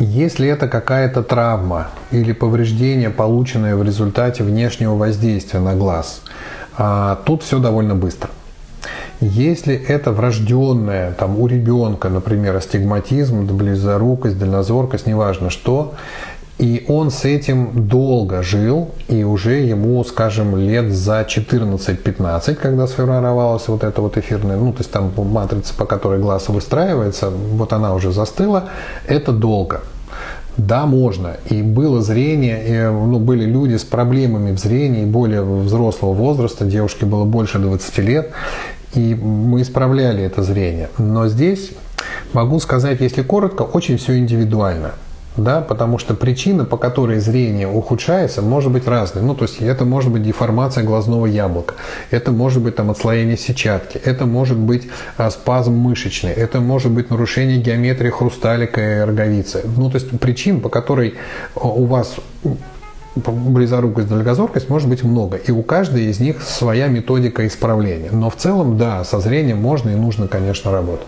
если 0.00 0.48
это 0.48 0.68
какая-то 0.68 1.22
травма 1.22 1.88
или 2.10 2.32
повреждение, 2.32 3.10
полученное 3.10 3.76
в 3.76 3.82
результате 3.82 4.44
внешнего 4.44 4.94
воздействия 4.94 5.60
на 5.60 5.74
глаз, 5.74 6.22
а, 6.76 7.20
тут 7.24 7.42
все 7.42 7.58
довольно 7.58 7.94
быстро. 7.94 8.30
Если 9.20 9.74
это 9.74 10.12
врожденное, 10.12 11.10
там, 11.12 11.40
у 11.40 11.48
ребенка, 11.48 12.08
например, 12.08 12.54
астигматизм, 12.54 13.44
близорукость, 13.46 14.38
дальнозоркость, 14.38 15.06
неважно 15.08 15.50
что, 15.50 15.94
и 16.58 16.84
он 16.88 17.10
с 17.10 17.24
этим 17.24 17.86
долго 17.88 18.42
жил, 18.42 18.90
и 19.08 19.22
уже 19.22 19.60
ему, 19.60 20.02
скажем, 20.02 20.56
лет 20.56 20.92
за 20.92 21.20
14-15, 21.20 22.54
когда 22.56 22.86
сформировалась 22.88 23.68
вот 23.68 23.84
эта 23.84 24.02
вот 24.02 24.16
эфирная, 24.16 24.56
ну, 24.56 24.72
то 24.72 24.80
есть 24.80 24.90
там 24.90 25.12
матрица, 25.16 25.72
по 25.74 25.84
которой 25.84 26.18
глаз 26.18 26.48
выстраивается, 26.48 27.30
вот 27.30 27.72
она 27.72 27.94
уже 27.94 28.10
застыла, 28.10 28.70
это 29.06 29.32
долго. 29.32 29.82
Да, 30.56 30.86
можно. 30.86 31.36
И 31.48 31.62
было 31.62 32.02
зрение, 32.02 32.64
и, 32.66 32.90
ну, 32.90 33.20
были 33.20 33.44
люди 33.44 33.76
с 33.76 33.84
проблемами 33.84 34.52
в 34.52 34.58
зрении 34.58 35.04
более 35.04 35.42
взрослого 35.42 36.12
возраста, 36.12 36.64
девушке 36.64 37.06
было 37.06 37.24
больше 37.24 37.60
20 37.60 37.98
лет, 37.98 38.32
и 38.94 39.14
мы 39.14 39.62
исправляли 39.62 40.24
это 40.24 40.42
зрение. 40.42 40.88
Но 40.98 41.28
здесь, 41.28 41.70
могу 42.32 42.58
сказать, 42.58 43.00
если 43.00 43.22
коротко, 43.22 43.62
очень 43.62 43.96
все 43.98 44.18
индивидуально 44.18 44.94
да, 45.38 45.60
потому 45.60 45.98
что 45.98 46.14
причина, 46.14 46.64
по 46.64 46.76
которой 46.76 47.18
зрение 47.18 47.68
ухудшается, 47.68 48.42
может 48.42 48.72
быть 48.72 48.86
разной. 48.86 49.22
Ну, 49.22 49.34
то 49.34 49.44
есть 49.44 49.60
это 49.60 49.84
может 49.84 50.12
быть 50.12 50.22
деформация 50.22 50.84
глазного 50.84 51.26
яблока, 51.26 51.74
это 52.10 52.32
может 52.32 52.62
быть 52.62 52.76
там 52.76 52.90
отслоение 52.90 53.36
сетчатки, 53.36 53.98
это 53.98 54.26
может 54.26 54.58
быть 54.58 54.88
а, 55.16 55.30
спазм 55.30 55.74
мышечный, 55.74 56.32
это 56.32 56.60
может 56.60 56.92
быть 56.92 57.10
нарушение 57.10 57.58
геометрии 57.58 58.10
хрусталика 58.10 58.80
и 58.80 59.00
роговицы. 59.00 59.62
Ну, 59.76 59.90
то 59.90 59.96
есть 59.96 60.10
причин, 60.18 60.60
по 60.60 60.68
которой 60.68 61.14
у 61.54 61.84
вас 61.84 62.16
близорукость, 63.14 64.08
дальнозоркость 64.08 64.68
может 64.68 64.88
быть 64.88 65.02
много. 65.02 65.36
И 65.36 65.50
у 65.50 65.62
каждой 65.62 66.04
из 66.04 66.20
них 66.20 66.42
своя 66.42 66.86
методика 66.86 67.46
исправления. 67.46 68.10
Но 68.12 68.30
в 68.30 68.36
целом, 68.36 68.78
да, 68.78 69.04
со 69.04 69.20
зрением 69.20 69.58
можно 69.58 69.90
и 69.90 69.94
нужно, 69.94 70.28
конечно, 70.28 70.70
работать. 70.70 71.06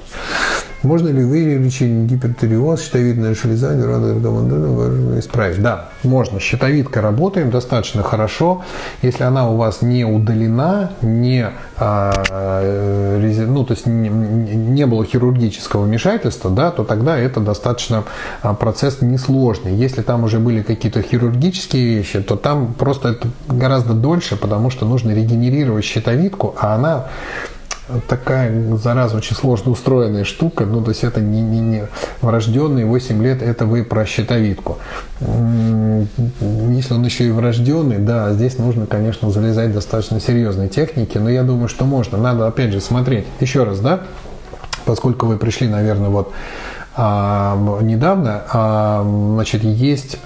Можно 0.82 1.08
ли 1.08 1.22
вылечить 1.22 2.10
гипертиреоз, 2.10 2.82
щитовидная 2.82 3.34
железа, 3.34 3.74
рекомендуем 3.74 5.18
исправить? 5.18 5.60
Да, 5.60 5.90
можно. 6.02 6.40
Щитовидка 6.40 7.02
работает 7.02 7.50
достаточно 7.50 8.02
хорошо. 8.02 8.62
Если 9.02 9.22
она 9.22 9.50
у 9.50 9.56
вас 9.56 9.82
не 9.82 10.04
удалена, 10.04 10.92
не, 11.02 11.50
а, 11.76 12.12
ну, 13.46 13.64
то 13.64 13.74
есть 13.74 13.86
не, 13.86 14.08
не 14.08 14.86
было 14.86 15.04
хирургического 15.04 15.82
вмешательства, 15.82 16.50
да, 16.50 16.70
то 16.70 16.84
тогда 16.84 17.18
это 17.18 17.40
достаточно 17.40 18.04
а, 18.40 18.54
процесс 18.54 19.02
несложный. 19.02 19.74
Если 19.74 20.00
там 20.00 20.24
уже 20.24 20.38
были 20.38 20.62
какие-то 20.62 21.02
хирургические 21.02 21.96
вещи, 21.96 22.22
то 22.22 22.36
там 22.36 22.72
просто 22.72 23.10
это 23.10 23.28
гораздо 23.48 23.92
дольше, 23.92 24.36
потому 24.36 24.70
что 24.70 24.86
нужно 24.86 25.10
регенерировать 25.10 25.84
щитовидку, 25.84 26.54
а 26.58 26.74
она 26.74 27.08
такая, 28.08 28.76
зараза, 28.76 29.16
очень 29.16 29.36
сложно 29.36 29.72
устроенная 29.72 30.24
штука. 30.24 30.64
Ну, 30.64 30.82
то 30.82 30.90
есть 30.90 31.04
это 31.04 31.20
не, 31.20 31.40
не, 31.40 31.60
не 31.60 31.84
врожденный 32.20 32.84
8 32.84 33.22
лет, 33.22 33.42
это 33.42 33.66
вы 33.66 33.84
про 33.84 34.04
щитовидку. 34.06 34.78
Если 35.20 36.94
он 36.94 37.04
еще 37.04 37.26
и 37.26 37.30
врожденный, 37.30 37.98
да, 37.98 38.32
здесь 38.32 38.58
нужно, 38.58 38.86
конечно, 38.86 39.30
залезать 39.30 39.72
достаточно 39.72 40.20
серьезной 40.20 40.68
техники, 40.68 41.18
но 41.18 41.30
я 41.30 41.42
думаю, 41.42 41.68
что 41.68 41.84
можно. 41.84 42.18
Надо, 42.18 42.46
опять 42.46 42.72
же, 42.72 42.80
смотреть. 42.80 43.26
Еще 43.40 43.64
раз, 43.64 43.80
да, 43.80 44.00
поскольку 44.84 45.26
вы 45.26 45.36
пришли, 45.36 45.68
наверное, 45.68 46.08
вот 46.08 46.32
недавно, 47.82 49.02
значит, 49.34 49.64
есть 49.64 50.18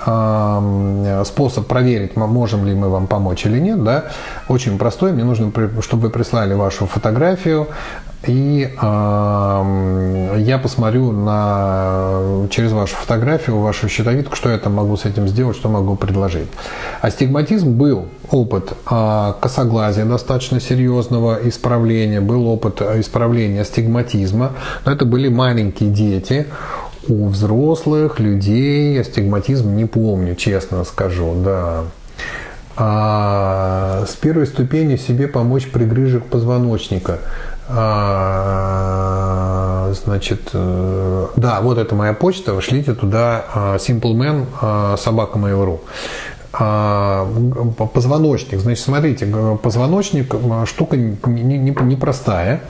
способ 1.24 1.66
проверить, 1.66 2.16
можем 2.16 2.66
ли 2.66 2.74
мы 2.74 2.88
вам 2.88 3.06
помочь 3.06 3.46
или 3.46 3.58
нет, 3.60 3.82
да, 3.84 4.04
очень 4.48 4.78
простой, 4.78 5.12
мне 5.12 5.24
нужно, 5.24 5.52
чтобы 5.80 6.02
вы 6.04 6.10
прислали 6.10 6.54
вашу 6.54 6.86
фотографию, 6.86 7.68
и 8.26 8.70
э, 8.80 10.36
я 10.38 10.58
посмотрю 10.58 11.12
на, 11.12 12.46
через 12.50 12.72
вашу 12.72 12.96
фотографию, 12.96 13.58
вашу 13.58 13.88
щитовидку, 13.88 14.36
что 14.36 14.50
я 14.50 14.58
там 14.58 14.74
могу 14.74 14.96
с 14.96 15.04
этим 15.04 15.28
сделать, 15.28 15.56
что 15.56 15.68
могу 15.68 15.96
предложить. 15.96 16.48
Астигматизм 17.00 17.72
был 17.72 18.06
опыт 18.30 18.72
э, 18.90 19.32
косоглазия 19.40 20.04
достаточно 20.04 20.60
серьезного 20.60 21.38
исправления, 21.48 22.20
был 22.20 22.46
опыт 22.48 22.80
исправления 22.82 23.62
астигматизма, 23.62 24.52
но 24.84 24.92
это 24.92 25.04
были 25.04 25.28
маленькие 25.28 25.90
дети, 25.90 26.46
у 27.06 27.26
взрослых 27.28 28.18
людей 28.18 28.98
астигматизм 29.00 29.76
не 29.76 29.84
помню, 29.84 30.34
честно 30.36 30.84
скажу, 30.84 31.34
да. 31.44 31.84
А 32.76 34.04
с 34.08 34.16
первой 34.16 34.46
ступени 34.46 34.96
себе 34.96 35.28
помочь 35.28 35.70
при 35.70 35.84
грыжах 35.84 36.24
позвоночника– 36.24 37.18
значит, 39.94 40.50
э, 40.52 41.26
да, 41.36 41.60
вот 41.60 41.78
это 41.78 41.94
моя 41.94 42.12
почта, 42.12 42.60
шлите 42.60 42.94
туда 42.94 43.44
а, 43.54 43.76
simpleman 43.76 44.46
а, 44.60 44.96
собака 44.96 45.38
моего.ру. 45.38 45.80
Позвоночник, 47.92 48.60
значит, 48.60 48.84
смотрите, 48.84 49.26
позвоночник 49.60 50.32
штука 50.66 50.96
непростая. 50.96 52.60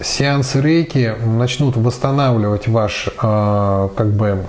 Сеансы 0.00 0.60
рейки 0.62 1.14
начнут 1.22 1.76
восстанавливать 1.76 2.66
ваш 2.68 3.10
как 3.18 4.10
бы 4.12 4.46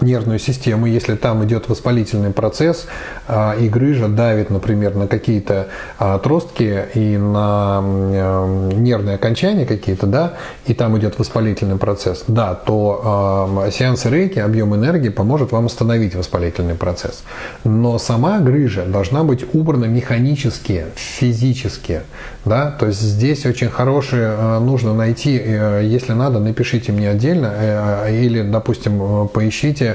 нервную 0.00 0.38
систему, 0.38 0.86
если 0.86 1.14
там 1.14 1.44
идет 1.44 1.68
воспалительный 1.68 2.30
процесс, 2.30 2.86
а, 3.28 3.54
и 3.58 3.68
грыжа 3.68 4.08
давит, 4.08 4.50
например, 4.50 4.94
на 4.94 5.06
какие-то 5.06 5.68
а, 5.98 6.14
отростки 6.16 6.84
и 6.94 7.16
на 7.16 7.80
э, 7.82 8.72
нервные 8.74 9.16
окончания 9.16 9.66
какие-то, 9.66 10.06
да, 10.06 10.34
и 10.66 10.74
там 10.74 10.96
идет 10.98 11.18
воспалительный 11.18 11.76
процесс, 11.76 12.24
да, 12.28 12.54
то 12.54 13.00
а, 13.04 13.70
сеансы 13.70 14.10
рейки, 14.10 14.38
объем 14.38 14.74
энергии 14.74 15.08
поможет 15.08 15.52
вам 15.52 15.66
остановить 15.66 16.14
воспалительный 16.14 16.74
процесс. 16.74 17.24
Но 17.64 17.98
сама 17.98 18.38
грыжа 18.38 18.84
должна 18.84 19.24
быть 19.24 19.44
убрана 19.54 19.86
механически, 19.86 20.86
физически, 20.94 22.02
да, 22.44 22.70
то 22.70 22.86
есть 22.86 23.00
здесь 23.00 23.46
очень 23.46 23.68
хорошие 23.68 24.60
нужно 24.60 24.94
найти, 24.94 25.40
э, 25.42 25.82
если 25.84 26.12
надо, 26.12 26.38
напишите 26.38 26.92
мне 26.92 27.10
отдельно 27.10 27.52
э, 27.56 28.16
или, 28.20 28.42
допустим, 28.42 29.28
поищите 29.28 29.85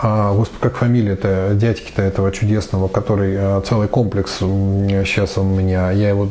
а, 0.00 0.32
господи, 0.32 0.60
как 0.60 0.76
фамилия-то 0.76 1.54
дядьки-то 1.54 2.02
этого 2.02 2.30
чудесного, 2.30 2.86
который 2.86 3.34
а, 3.36 3.60
целый 3.62 3.88
комплекс 3.88 4.38
сейчас 4.38 5.36
у 5.38 5.42
меня, 5.42 5.90
я 5.90 6.10
его 6.10 6.28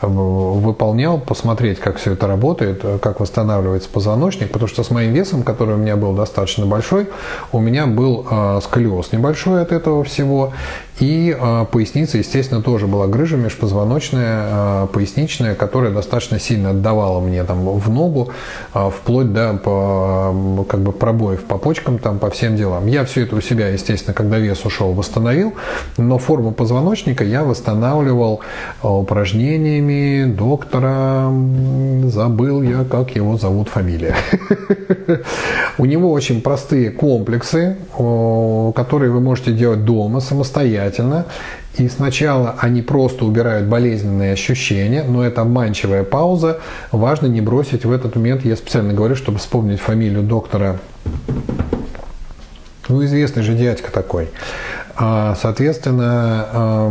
выполнял, 0.00 1.18
посмотреть, 1.18 1.80
как 1.80 1.98
все 1.98 2.12
это 2.12 2.26
работает, 2.26 2.82
как 3.02 3.20
восстанавливается 3.20 3.90
позвоночник, 3.90 4.50
потому 4.50 4.68
что 4.68 4.82
с 4.82 4.90
моим 4.90 5.12
весом, 5.12 5.42
который 5.42 5.74
у 5.74 5.78
меня 5.78 5.96
был 5.96 6.14
достаточно 6.14 6.64
большой, 6.64 7.08
у 7.52 7.58
меня 7.58 7.86
был 7.86 8.26
а, 8.30 8.60
сколиоз 8.62 9.12
небольшой 9.12 9.60
от 9.60 9.72
этого 9.72 10.02
всего, 10.04 10.54
и 11.00 11.36
э, 11.36 11.66
поясница, 11.72 12.18
естественно, 12.18 12.62
тоже 12.62 12.86
была 12.86 13.08
грыжа 13.08 13.36
межпозвоночная, 13.36 14.84
э, 14.84 14.86
поясничная, 14.92 15.56
которая 15.56 15.90
достаточно 15.90 16.38
сильно 16.38 16.70
отдавала 16.70 17.18
мне 17.20 17.42
там 17.42 17.64
в 17.64 17.90
ногу, 17.90 18.30
э, 18.74 18.90
вплоть 18.90 19.32
до 19.32 19.54
по, 19.54 20.64
как 20.68 20.80
бы 20.80 20.92
пробоев 20.92 21.42
по 21.44 21.58
почкам, 21.58 21.98
там, 21.98 22.20
по 22.20 22.30
всем 22.30 22.56
делам. 22.56 22.86
Я 22.86 23.04
все 23.04 23.22
это 23.22 23.34
у 23.34 23.40
себя, 23.40 23.70
естественно, 23.70 24.14
когда 24.14 24.38
вес 24.38 24.64
ушел, 24.64 24.92
восстановил, 24.92 25.54
но 25.96 26.18
форму 26.18 26.52
позвоночника 26.52 27.24
я 27.24 27.42
восстанавливал 27.42 28.40
упражнениями 28.82 30.30
доктора, 30.30 31.28
забыл 32.04 32.62
я, 32.62 32.84
как 32.84 33.16
его 33.16 33.36
зовут, 33.36 33.68
фамилия. 33.68 34.14
У 35.78 35.86
него 35.86 36.12
очень 36.12 36.40
простые 36.40 36.90
комплексы, 36.90 37.76
которые 37.92 39.10
вы 39.10 39.20
можете 39.20 39.52
делать 39.52 39.84
дома 39.84 40.20
самостоятельно, 40.20 40.83
самостоятельно. 40.84 41.26
И 41.76 41.88
сначала 41.88 42.54
они 42.60 42.82
просто 42.82 43.24
убирают 43.24 43.66
болезненные 43.66 44.32
ощущения, 44.32 45.02
но 45.02 45.24
это 45.24 45.40
обманчивая 45.40 46.04
пауза. 46.04 46.60
Важно 46.92 47.26
не 47.26 47.40
бросить 47.40 47.84
в 47.84 47.90
этот 47.90 48.14
момент, 48.14 48.44
я 48.44 48.56
специально 48.56 48.92
говорю, 48.92 49.16
чтобы 49.16 49.38
вспомнить 49.38 49.80
фамилию 49.80 50.22
доктора, 50.22 50.78
ну 52.88 53.04
известный 53.04 53.42
же 53.42 53.54
дядька 53.54 53.90
такой. 53.90 54.28
А, 54.96 55.34
соответственно, 55.40 56.88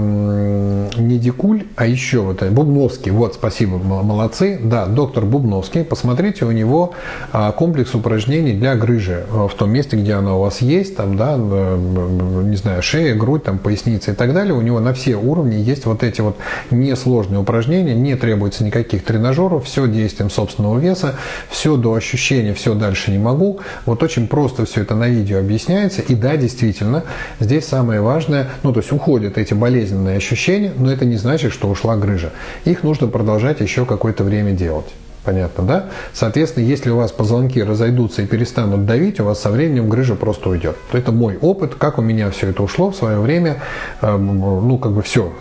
не 0.97 1.18
Дикуль, 1.18 1.66
а 1.76 1.86
еще 1.86 2.20
вот 2.20 2.43
Бубновский. 2.43 3.12
Вот, 3.12 3.36
спасибо, 3.36 3.78
молодцы. 3.78 4.60
Да, 4.62 4.86
доктор 4.86 5.26
Бубновский. 5.26 5.84
Посмотрите, 5.84 6.45
у 6.45 6.51
него 6.51 6.93
а, 7.32 7.51
комплекс 7.51 7.95
упражнений 7.95 8.54
для 8.54 8.76
грыжи 8.76 9.26
в 9.30 9.51
том 9.56 9.72
месте, 9.72 9.95
где 9.97 10.14
она 10.14 10.36
у 10.36 10.41
вас 10.41 10.62
есть, 10.62 10.97
там, 10.97 11.18
да, 11.18 11.38
не 11.38 12.56
знаю, 12.56 12.84
шея, 12.84 13.16
грудь, 13.16 13.43
там, 13.43 13.58
поясница 13.58 14.12
и 14.12 14.14
так 14.16 14.34
далее. 14.34 14.54
У 14.54 14.62
него 14.62 14.80
на 14.80 14.93
все 14.93 15.16
уровни 15.16 15.56
есть 15.56 15.86
вот 15.86 16.04
эти 16.04 16.22
вот 16.22 16.38
несложные 16.72 17.39
упражнения, 17.39 17.95
не 17.95 18.16
требуется 18.16 18.64
никаких 18.64 19.04
тренажеров, 19.04 19.66
все 19.66 19.88
действием 19.88 20.30
собственного 20.30 20.78
веса, 20.78 21.16
все 21.49 21.78
до 21.78 21.93
ощущения, 21.93 22.54
все 22.54 22.74
дальше 22.74 23.12
не 23.12 23.18
могу. 23.18 23.60
Вот 23.86 24.04
очень 24.04 24.28
просто 24.28 24.66
все 24.66 24.82
это 24.82 24.95
на 24.95 25.08
видео 25.08 25.39
объясняется. 25.39 26.01
И 26.01 26.16
да, 26.16 26.36
действительно, 26.38 27.04
здесь 27.39 27.66
самое 27.66 27.93
самое 27.94 28.02
важное, 28.02 28.48
ну 28.64 28.74
то 28.74 28.80
есть 28.80 28.91
уходят 28.91 29.38
эти 29.38 29.54
болезненные 29.54 30.18
ощущения, 30.18 30.72
но 30.76 30.91
это 30.91 31.06
не 31.06 31.18
значит, 31.18 31.54
что 31.54 31.70
ушла 31.70 31.96
грыжа. 31.96 32.32
Их 32.66 32.84
нужно 32.84 33.08
продолжать 33.08 33.62
еще 33.62 33.86
какое-то 33.86 34.24
время 34.24 34.52
делать. 34.52 34.88
Понятно, 35.24 35.64
да? 35.64 35.86
Соответственно, 36.12 36.66
если 36.66 36.89
у 36.89 36.98
вас 36.98 37.12
позвонки 37.12 37.60
разойдутся 37.64 38.24
и 38.24 38.26
перестанут 38.26 38.86
давить, 38.86 39.20
у 39.20 39.26
вас 39.26 39.39
со 39.39 39.52
временем 39.52 39.89
грыжа 39.89 40.16
просто 40.16 40.50
уйдет. 40.50 40.76
Это 40.91 41.12
мой 41.12 41.38
опыт, 41.39 41.76
как 41.76 41.98
у 41.98 42.02
меня 42.02 42.30
все 42.32 42.50
это 42.50 42.64
ушло 42.64 42.89
в 42.89 42.96
свое 42.96 43.20
время. 43.20 43.62
Эм, 44.02 44.39
ну, 44.68 44.78
как 44.80 44.91
бы 44.91 45.02
все, 45.02 45.32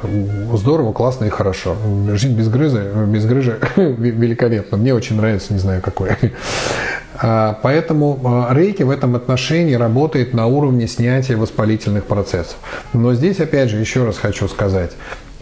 здорово, 0.53 0.92
классно 0.92 1.24
и 1.24 1.30
хорошо. 1.30 1.74
Жить 2.12 2.32
без 2.32 2.48
грыжи, 2.48 2.92
без 3.09 3.24
грыжи 3.24 3.59
великолепно. 3.76 4.76
Мне 4.76 4.94
очень 4.94 5.16
нравится, 5.16 5.53
не 5.53 5.59
знаю 5.59 5.80
какой. 5.82 6.11
А, 7.24 7.56
поэтому 7.62 8.20
а, 8.24 8.52
рейки 8.52 8.82
в 8.82 8.90
этом 8.90 9.14
отношении 9.14 9.74
работает 9.74 10.34
на 10.34 10.46
уровне 10.46 10.88
снятия 10.88 11.36
воспалительных 11.36 12.04
процессов. 12.04 12.56
Но 12.92 13.14
здесь, 13.14 13.38
опять 13.38 13.70
же, 13.70 13.78
еще 13.78 14.04
раз 14.04 14.18
хочу 14.18 14.48
сказать, 14.48 14.90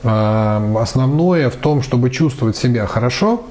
а, 0.02 0.62
основное 0.78 1.48
в 1.48 1.56
том, 1.56 1.82
чтобы 1.82 2.10
чувствовать 2.10 2.58
себя 2.58 2.86
хорошо, 2.86 3.44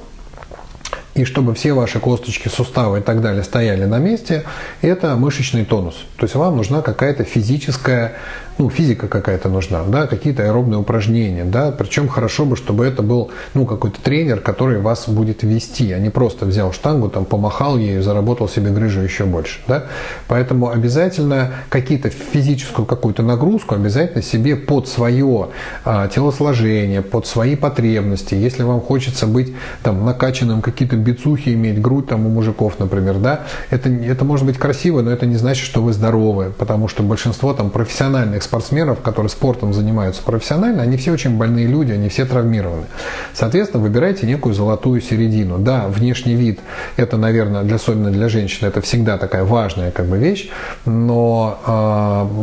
и 1.15 1.25
чтобы 1.25 1.55
все 1.55 1.73
ваши 1.73 1.99
косточки, 1.99 2.49
суставы 2.49 2.99
и 2.99 3.01
так 3.01 3.21
далее 3.21 3.43
стояли 3.43 3.85
на 3.85 3.97
месте, 3.97 4.43
это 4.81 5.15
мышечный 5.15 5.65
тонус. 5.65 5.95
То 6.17 6.25
есть 6.25 6.35
вам 6.35 6.55
нужна 6.55 6.81
какая-то 6.83 7.23
физическая 7.23 8.13
ну, 8.59 8.69
физика 8.69 9.07
какая-то 9.07 9.47
нужна, 9.47 9.83
да, 9.85 10.05
какие-то 10.05 10.43
аэробные 10.43 10.79
упражнения, 10.79 11.45
да, 11.45 11.71
причем 11.71 12.09
хорошо 12.09 12.45
бы, 12.45 12.57
чтобы 12.57 12.85
это 12.85 13.01
был, 13.01 13.31
ну, 13.53 13.65
какой-то 13.65 14.01
тренер, 14.01 14.41
который 14.41 14.79
вас 14.79 15.07
будет 15.07 15.43
вести, 15.43 15.93
а 15.93 15.99
не 15.99 16.09
просто 16.09 16.45
взял 16.45 16.73
штангу, 16.73 17.09
там, 17.09 17.23
помахал 17.23 17.77
ею, 17.77 18.03
заработал 18.03 18.49
себе 18.49 18.69
грыжу 18.71 18.99
еще 18.99 19.23
больше, 19.23 19.61
да. 19.65 19.85
Поэтому 20.27 20.69
обязательно 20.69 21.53
какие-то 21.69 22.09
физическую 22.09 22.85
какую-то 22.85 23.23
нагрузку 23.23 23.75
обязательно 23.75 24.21
себе 24.21 24.57
под 24.57 24.89
свое 24.89 25.47
а, 25.85 26.09
телосложение, 26.09 27.01
под 27.01 27.27
свои 27.27 27.55
потребности. 27.55 28.35
Если 28.35 28.63
вам 28.63 28.81
хочется 28.81 29.25
быть 29.25 29.53
там 29.83 30.05
накачанным, 30.05 30.61
какие-то 30.61 30.97
бицухи 30.97 31.53
иметь, 31.53 31.81
грудь 31.81 32.07
там 32.07 32.25
у 32.25 32.29
мужиков, 32.29 32.77
например, 32.77 33.19
да, 33.19 33.45
это, 33.69 33.87
это 33.89 34.25
может 34.25 34.45
быть 34.45 34.57
красиво, 34.57 35.01
но 35.01 35.11
это 35.11 35.25
не 35.25 35.37
значит, 35.37 35.63
что 35.63 35.81
вы 35.81 35.93
здоровы, 35.93 36.51
потому 36.57 36.89
что 36.89 37.03
большинство 37.03 37.53
там 37.53 37.69
профессиональных 37.69 38.48
спортсменов, 38.49 39.01
которые 39.01 39.29
спортом 39.29 39.73
занимаются 39.73 40.23
профессионально, 40.23 40.81
они 40.81 40.97
все 40.97 41.11
очень 41.11 41.37
больные 41.37 41.67
люди, 41.67 41.91
они 41.91 42.09
все 42.09 42.25
травмированы. 42.25 42.85
Соответственно, 43.33 43.83
выбирайте 43.83 44.25
некую 44.25 44.55
золотую 44.55 45.01
середину. 45.01 45.59
Да, 45.59 45.87
внешний 45.87 46.33
вид, 46.33 46.59
это, 46.97 47.17
наверное, 47.17 47.61
для, 47.61 47.75
особенно 47.75 48.09
для 48.09 48.27
женщин, 48.27 48.67
это 48.67 48.81
всегда 48.81 49.19
такая 49.19 49.43
важная 49.43 49.91
как 49.91 50.07
бы 50.07 50.17
вещь, 50.17 50.49
но 50.85 51.59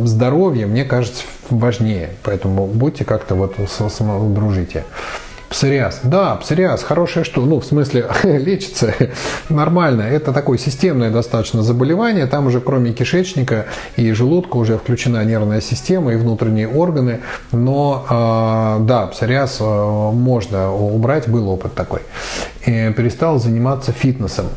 э, 0.01 0.05
здоровье, 0.07 0.65
мне 0.65 0.85
кажется, 0.85 1.23
важнее. 1.49 2.11
Поэтому 2.23 2.67
будьте 2.67 3.03
как-то 3.03 3.35
вот 3.35 3.55
дружите. 4.33 4.85
Псориаз. 5.49 6.01
Да, 6.03 6.35
псориаз, 6.35 6.83
хорошее 6.83 7.23
что, 7.23 7.45
ну, 7.45 7.61
в 7.61 7.65
смысле, 7.65 8.07
лечится 8.23 8.93
нормально. 9.49 10.01
Это 10.01 10.33
такое 10.33 10.57
системное 10.57 11.09
достаточно 11.09 11.63
заболевание. 11.63 12.25
Там 12.25 12.47
уже 12.47 12.59
кроме 12.59 12.91
кишечника 12.91 13.65
и 13.95 14.11
желудка 14.11 14.57
уже 14.57 14.77
включена 14.77 15.23
нервная 15.23 15.61
система 15.61 16.13
и 16.13 16.17
внутренние 16.17 16.67
органы. 16.67 17.21
Но, 17.53 18.05
э, 18.09 18.85
да, 18.85 19.07
псориаз 19.07 19.57
э, 19.61 19.63
можно 19.63 20.73
убрать, 20.73 21.29
был 21.29 21.49
опыт 21.49 21.73
такой. 21.73 22.01
И 22.65 22.93
перестал 22.95 23.39
заниматься 23.39 23.93
фитнесом. 23.93 24.47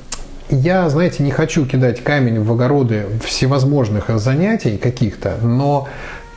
Я, 0.53 0.88
знаете, 0.88 1.22
не 1.22 1.30
хочу 1.30 1.64
кидать 1.64 2.03
камень 2.03 2.43
в 2.43 2.51
огороды 2.51 3.07
всевозможных 3.24 4.11
занятий 4.18 4.78
каких-то, 4.78 5.36
но 5.41 5.86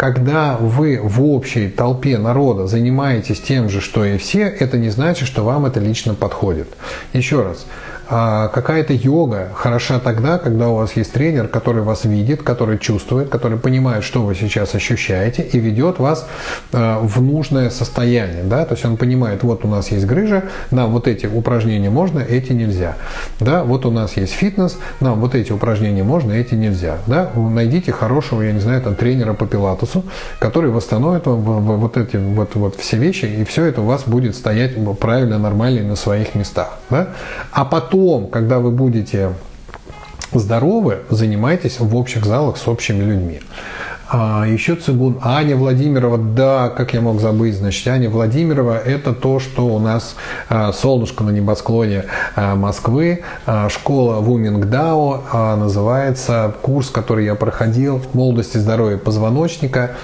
когда 0.03 0.57
вы 0.57 0.99
в 1.01 1.23
общей 1.23 1.69
толпе 1.69 2.17
народа 2.17 2.67
занимаетесь 2.67 3.39
тем 3.39 3.69
же, 3.69 3.79
что 3.79 4.03
и 4.03 4.17
все, 4.17 4.41
это 4.41 4.77
не 4.77 4.89
значит, 4.89 5.29
что 5.29 5.45
вам 5.45 5.65
это 5.65 5.79
лично 5.79 6.13
подходит. 6.13 6.67
Еще 7.13 7.41
раз, 7.41 7.65
а 8.09 8.49
какая-то 8.49 8.91
йога 8.93 9.49
хороша 9.55 9.99
тогда, 9.99 10.37
когда 10.37 10.67
у 10.67 10.75
вас 10.75 10.97
есть 10.97 11.13
тренер, 11.13 11.47
который 11.47 11.83
вас 11.83 12.03
видит, 12.03 12.43
который 12.43 12.77
чувствует, 12.77 13.29
который 13.29 13.57
понимает, 13.57 14.03
что 14.03 14.23
вы 14.23 14.35
сейчас 14.35 14.75
ощущаете 14.75 15.41
и 15.41 15.57
ведет 15.57 15.99
вас 15.99 16.27
э, 16.73 16.97
в 17.01 17.21
нужное 17.21 17.69
состояние. 17.69 18.43
Да? 18.43 18.65
То 18.65 18.73
есть 18.73 18.83
он 18.85 18.97
понимает, 18.97 19.43
вот 19.43 19.63
у 19.63 19.69
нас 19.69 19.89
есть 19.89 20.05
грыжа, 20.05 20.43
нам 20.69 20.91
вот 20.91 21.07
эти 21.07 21.27
упражнения 21.27 21.89
можно, 21.89 22.19
эти 22.19 22.51
нельзя. 22.51 22.97
Да? 23.43 23.63
Вот 23.63 23.85
у 23.85 23.91
нас 23.91 24.17
есть 24.17 24.33
фитнес, 24.33 24.77
нам 24.99 25.19
вот 25.19 25.35
эти 25.35 25.51
упражнения 25.51 26.03
можно, 26.03 26.31
эти 26.31 26.55
нельзя. 26.55 26.97
Да? 27.07 27.31
Найдите 27.35 27.91
хорошего, 27.91 28.41
я 28.41 28.51
не 28.51 28.59
знаю, 28.59 28.81
там, 28.81 28.95
тренера 28.95 29.33
по 29.33 29.45
пилатусу, 29.45 30.03
который 30.39 30.71
восстановит 30.71 31.25
вам 31.25 31.41
вот 31.79 31.97
эти 31.97 32.17
вот, 32.17 32.55
вот 32.55 32.75
все 32.75 32.97
вещи, 32.97 33.25
и 33.25 33.43
все 33.43 33.65
это 33.65 33.81
у 33.81 33.85
вас 33.85 34.03
будет 34.05 34.35
стоять 34.35 34.73
правильно, 34.99 35.37
нормально 35.37 35.83
на 35.83 35.95
своих 35.95 36.35
местах. 36.35 36.79
Да? 36.89 37.09
А 37.51 37.65
потом, 37.65 38.27
когда 38.27 38.59
вы 38.59 38.71
будете 38.71 39.31
здоровы, 40.33 40.99
занимайтесь 41.09 41.79
в 41.79 41.95
общих 41.95 42.25
залах 42.25 42.57
с 42.57 42.67
общими 42.67 43.03
людьми. 43.03 43.41
А, 44.15 44.45
еще 44.45 44.75
цигун. 44.75 45.17
Аня 45.23 45.55
Владимирова, 45.55 46.19
да, 46.19 46.69
как 46.69 46.93
я 46.93 47.01
мог 47.01 47.19
забыть, 47.19 47.55
значит, 47.55 47.87
Аня 47.87 48.11
Владимирова– 48.11 48.77
это 48.85 49.11
то, 49.11 49.39
что 49.39 49.65
у 49.65 49.79
нас 49.79 50.15
а, 50.49 50.71
солнышко 50.71 51.23
на 51.23 51.31
небосклоне 51.31 52.05
а, 52.35 52.53
Москвы, 52.53 53.23
а, 53.47 53.69
школа 53.69 54.19
Вумингдао, 54.19 55.23
а, 55.31 55.55
называется 55.55 56.53
курс, 56.61 56.91
который 56.91 57.25
я 57.25 57.33
проходил 57.33 58.03
«Молодость 58.13 58.55
и 58.55 58.59
здоровье 58.59 58.99
позвоночника», 58.99 59.95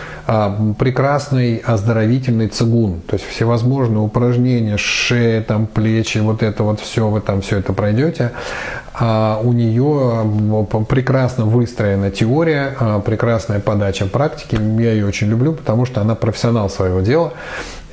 прекрасный 0.78 1.58
оздоровительный 1.58 2.50
цигун, 2.50 3.02
то 3.08 3.16
есть 3.16 3.28
всевозможные 3.28 4.02
упражнения, 4.02 4.78
шея, 4.78 5.42
там, 5.42 5.66
плечи, 5.66 6.20
вот 6.20 6.44
это 6.44 6.62
вот 6.62 6.80
все, 6.80 7.08
вы 7.08 7.20
там 7.20 7.42
все 7.42 7.58
это 7.58 7.74
пройдете. 7.74 8.32
А 9.00 9.40
у 9.42 9.54
нее 9.54 10.26
прекрасно 10.90 11.46
выстроена 11.46 12.12
теория, 12.12 12.76
а, 12.80 13.00
прекрасная 13.00 13.62
подача 13.62 14.06
практики. 14.06 14.60
Я 14.82 14.92
ее 14.92 15.06
очень 15.06 15.28
люблю, 15.28 15.54
потому 15.54 15.86
что 15.86 16.02
она 16.02 16.16
профессионал 16.16 16.70
своего 16.70 17.00
дела. 17.00 17.34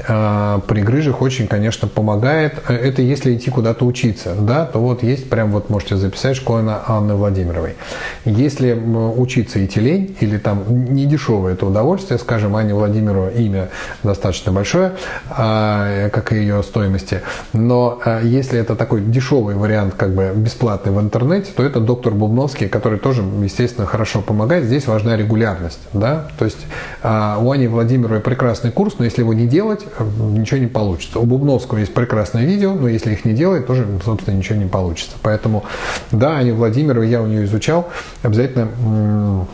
А, 0.09 0.61
при 0.67 0.81
грыжах 0.83 1.23
очень, 1.23 1.47
конечно, 1.47 1.89
помогает. 1.89 2.63
Это 2.69 3.03
если 3.03 3.35
идти 3.35 3.51
куда-то 3.51 3.85
учиться, 3.87 4.35
да, 4.39 4.67
то 4.67 4.79
вот 4.79 5.03
есть, 5.03 5.31
прям 5.31 5.53
вот 5.53 5.71
можете 5.71 5.97
записать 5.97 6.37
школа 6.37 6.85
Анны 6.87 7.15
Владимировой. 7.15 7.77
Если 8.25 8.73
учиться 8.73 9.65
идти 9.65 9.81
лень, 9.81 10.17
или 10.21 10.37
там 10.37 10.65
не 10.95 11.07
дешевое 11.07 11.55
это 11.55 11.67
удовольствие, 11.67 12.19
скажем, 12.19 12.57
Аня 12.57 12.75
Владимирова 12.75 13.31
имя 13.31 13.71
достаточно 14.03 14.53
большое, 14.53 14.93
а, 15.31 16.11
как 16.11 16.33
и 16.33 16.37
ее 16.37 16.63
стоимости, 16.63 17.23
но 17.53 17.99
а, 18.05 18.23
если 18.23 18.59
это 18.59 18.77
такой 18.77 19.01
дешевый 19.01 19.55
вариант, 19.55 19.95
как 19.95 20.15
бы 20.15 20.33
бесплатный 20.35 20.93
в 20.93 21.01
интернете, 21.01 21.53
то 21.57 21.63
это 21.63 21.81
доктор 21.81 22.13
Бубновский, 22.13 22.69
который 22.69 22.99
тоже, 22.99 23.23
естественно, 23.43 23.87
хорошо 23.87 24.21
помогает. 24.21 24.65
Здесь 24.65 24.87
важна 24.87 25.17
регулярность, 25.17 25.81
да, 25.93 26.29
то 26.39 26.45
есть 26.45 26.59
у 27.03 27.51
Ани 27.51 27.67
Владимировой 27.67 28.21
прекрасный 28.21 28.71
курс, 28.71 28.95
но 28.99 29.05
если 29.05 29.23
его 29.23 29.33
не 29.33 29.47
делать, 29.47 29.86
ничего 30.19 30.59
не 30.59 30.67
получится. 30.67 31.19
У 31.19 31.25
Бубновского 31.25 31.79
есть 31.79 31.95
прекрасное 31.95 32.45
видео, 32.45 32.75
но 32.75 32.89
если 32.89 33.13
их 33.13 33.25
не 33.25 33.33
делать, 33.33 33.67
тоже, 33.67 33.87
собственно, 34.05 34.37
ничего 34.37 34.59
не 34.59 34.67
получится. 34.67 35.17
Поэтому, 35.23 35.65
да, 36.11 36.37
Аня 36.37 36.55
Владимирова, 36.55 37.03
я 37.03 37.23
у 37.23 37.27
нее 37.27 37.45
изучал, 37.45 37.89
обязательно 38.23 39.47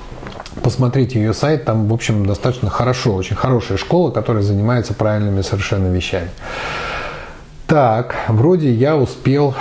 посмотрите 0.63 1.19
ее 1.19 1.33
сайт, 1.33 1.65
там, 1.65 1.89
в 1.89 1.95
общем, 1.95 2.27
достаточно 2.27 2.69
хорошо, 2.69 3.15
очень 3.15 3.37
хорошая 3.37 3.79
школа, 3.79 4.11
которая 4.11 4.43
занимается 4.43 4.95
правильными 4.95 5.43
совершенно 5.43 5.89
вещами. 5.89 6.31
Так, 7.67 8.15
вроде 8.29 8.73
я 8.73 8.97
успел... 8.97 9.55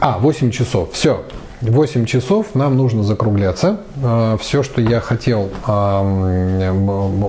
А, 0.00 0.18
8 0.18 0.52
часов. 0.52 0.92
Все, 0.92 1.24
8 1.60 2.06
часов 2.06 2.54
нам 2.54 2.76
нужно 2.76 3.02
закругляться. 3.02 3.80
А, 4.02 4.36
Все, 4.38 4.62
что 4.62 4.80
я 4.80 5.00
хотел, 5.00 5.50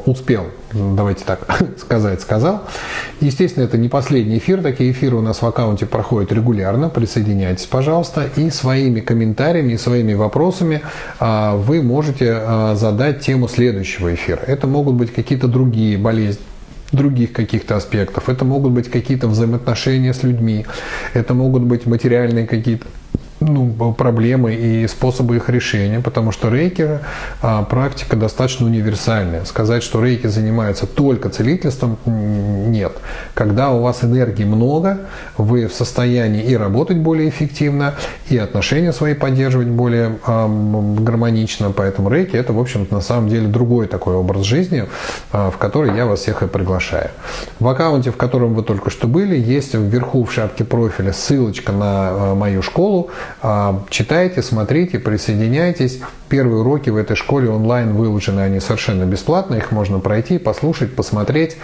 успел, 0.06 0.46
давайте 0.74 1.26
так 1.26 1.40
сказать, 1.78 2.22
сказал. 2.22 2.64
Естественно, 3.22 3.64
это 3.64 3.78
не 3.78 3.90
последний 3.90 4.38
эфир. 4.38 4.62
Такие 4.62 4.92
эфиры 4.92 5.16
у 5.16 5.22
нас 5.22 5.42
в 5.42 5.46
аккаунте 5.46 5.86
проходят 5.86 6.32
регулярно. 6.32 6.90
Присоединяйтесь, 6.90 7.66
пожалуйста. 7.66 8.30
И 8.36 8.50
своими 8.50 9.00
комментариями, 9.00 9.74
и 9.74 9.78
своими 9.78 10.14
вопросами 10.14 10.82
а, 11.20 11.56
вы 11.56 11.82
можете 11.82 12.34
а, 12.36 12.76
задать 12.76 13.22
тему 13.22 13.48
следующего 13.48 14.14
эфира. 14.14 14.42
Это 14.46 14.68
могут 14.68 14.96
быть 14.96 15.12
какие-то 15.14 15.48
другие 15.48 15.98
болезни, 15.98 16.44
других 16.92 17.34
каких-то 17.34 17.76
аспектов. 17.76 18.30
Это 18.30 18.46
могут 18.46 18.74
быть 18.74 18.90
какие-то 18.90 19.28
взаимоотношения 19.28 20.14
с 20.14 20.24
людьми. 20.24 20.66
Это 21.14 21.34
могут 21.34 21.64
быть 21.64 21.86
материальные 21.86 22.48
какие-то 22.48 22.86
ну, 23.40 23.94
проблемы 23.94 24.54
и 24.54 24.88
способы 24.88 25.38
их 25.38 25.50
решения, 25.50 26.00
потому 26.00 26.32
что 26.32 26.50
рейки 26.50 27.00
а, 27.42 27.64
практика 27.64 28.16
достаточно 28.16 28.66
универсальная. 28.66 29.46
Сказать, 29.46 29.84
что 29.84 30.04
рейки 30.04 30.28
занимаются 30.28 30.86
только 30.86 31.30
целительством, 31.30 31.98
нет. 32.06 32.94
Когда 33.34 33.72
у 33.72 33.82
вас 33.82 34.04
энергии 34.04 34.44
много, 34.44 35.00
вы 35.38 35.68
в 35.68 35.74
состоянии 35.74 36.44
и 36.44 36.56
работать 36.56 36.98
более 36.98 37.30
эффективно, 37.30 37.96
и 38.30 38.38
отношения 38.38 38.94
свои 38.94 39.14
поддерживать 39.14 39.68
более 39.68 40.18
а, 40.26 40.48
гармонично, 41.00 41.72
поэтому 41.72 42.10
рейки 42.10 42.36
это, 42.36 42.54
в 42.54 42.60
общем 42.60 42.88
на 42.92 43.02
самом 43.02 43.30
деле 43.30 43.48
другой 43.48 43.88
такой 43.88 44.16
образ 44.16 44.44
жизни, 44.44 44.86
а, 45.32 45.52
в 45.52 45.58
который 45.58 45.96
я 45.96 46.06
вас 46.06 46.20
всех 46.20 46.44
и 46.44 46.48
приглашаю. 46.48 47.10
В 47.60 47.68
аккаунте, 47.68 48.12
в 48.12 48.18
котором 48.18 48.54
вы 48.54 48.64
только 48.64 48.90
что 48.90 49.08
были, 49.08 49.38
есть 49.38 49.74
вверху 49.74 50.24
в 50.24 50.34
шапке 50.34 50.64
профиля 50.64 51.14
ссылочка 51.14 51.72
на 51.72 52.10
а, 52.10 52.36
мою 52.36 52.62
школу, 52.62 53.10
читайте, 53.90 54.42
смотрите, 54.42 55.00
присоединяйтесь. 55.00 56.00
Первые 56.30 56.62
уроки 56.62 56.90
в 56.90 56.96
этой 56.98 57.16
школе 57.16 57.50
онлайн 57.50 57.94
выложены, 57.94 58.42
они 58.42 58.60
совершенно 58.60 59.04
бесплатно, 59.06 59.56
их 59.56 59.72
можно 59.72 60.00
пройти, 60.00 60.38
послушать, 60.38 60.96
посмотреть. 60.96 61.58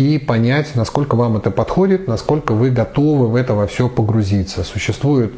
И 0.00 0.18
понять, 0.18 0.76
насколько 0.76 1.14
вам 1.14 1.36
это 1.36 1.50
подходит, 1.50 2.08
насколько 2.08 2.52
вы 2.52 2.70
готовы 2.70 3.28
в 3.28 3.36
это 3.36 3.52
во 3.52 3.66
все 3.66 3.86
погрузиться. 3.86 4.64
Существует 4.64 5.34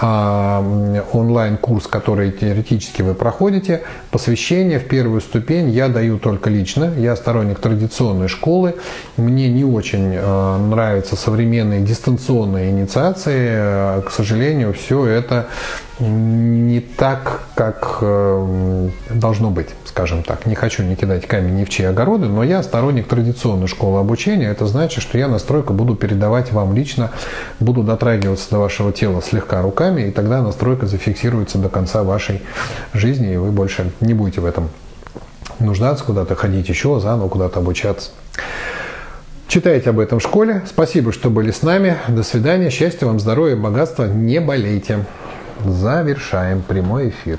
э, 0.00 1.02
онлайн-курс, 1.12 1.86
который 1.86 2.30
теоретически 2.30 3.00
вы 3.00 3.14
проходите. 3.14 3.80
Посвящение 4.10 4.78
в 4.78 4.86
первую 4.86 5.22
ступень 5.22 5.70
я 5.70 5.88
даю 5.88 6.18
только 6.18 6.50
лично. 6.50 6.92
Я 6.98 7.16
сторонник 7.16 7.58
традиционной 7.58 8.28
школы. 8.28 8.74
Мне 9.16 9.48
не 9.48 9.64
очень 9.64 10.12
э, 10.14 10.56
нравятся 10.58 11.16
современные 11.16 11.80
дистанционные 11.80 12.70
инициации. 12.70 14.02
К 14.02 14.10
сожалению, 14.10 14.74
все 14.74 15.06
это 15.06 15.46
не 16.02 16.80
так, 16.80 17.42
как 17.54 17.98
э, 18.00 18.88
должно 19.10 19.50
быть, 19.50 19.68
скажем 19.84 20.22
так. 20.22 20.46
Не 20.46 20.54
хочу 20.54 20.82
не 20.82 20.96
кидать 20.96 21.26
камень 21.26 21.56
ни 21.56 21.64
в 21.64 21.70
чьи 21.70 21.84
огороды, 21.86 22.26
но 22.26 22.42
я 22.42 22.62
сторонник 22.62 23.06
традиционной 23.08 23.68
школы 23.68 24.00
обучения. 24.02 24.50
Это 24.50 24.66
значит, 24.66 25.02
что 25.02 25.16
я 25.16 25.28
настройку 25.28 25.72
буду 25.72 25.94
передавать 25.94 26.52
вам 26.52 26.74
лично, 26.74 27.10
буду 27.58 27.82
дотрагиваться 27.82 28.50
до 28.50 28.58
вашего 28.58 28.92
тела 28.92 29.22
слегка 29.22 29.62
руками, 29.62 30.02
и 30.02 30.10
тогда 30.10 30.42
настройка 30.42 30.86
зафиксируется 30.86 31.58
до 31.58 31.68
конца 31.68 32.02
вашей 32.02 32.42
жизни, 32.92 33.32
и 33.32 33.36
вы 33.36 33.50
больше 33.50 33.90
не 34.00 34.14
будете 34.14 34.40
в 34.40 34.44
этом 34.44 34.68
нуждаться, 35.58 36.04
куда-то 36.04 36.34
ходить 36.34 36.68
еще, 36.68 37.00
заново 37.00 37.28
куда-то 37.28 37.60
обучаться. 37.60 38.10
Читайте 39.48 39.90
об 39.90 39.98
этом 39.98 40.18
в 40.18 40.22
школе. 40.22 40.62
Спасибо, 40.66 41.12
что 41.12 41.28
были 41.28 41.50
с 41.50 41.62
нами. 41.62 41.98
До 42.08 42.22
свидания. 42.22 42.70
Счастья 42.70 43.04
вам, 43.04 43.20
здоровья, 43.20 43.54
богатства. 43.54 44.04
Не 44.04 44.40
болейте. 44.40 45.04
Завершаем 45.62 46.62
прямой 46.62 47.10
эфир. 47.10 47.38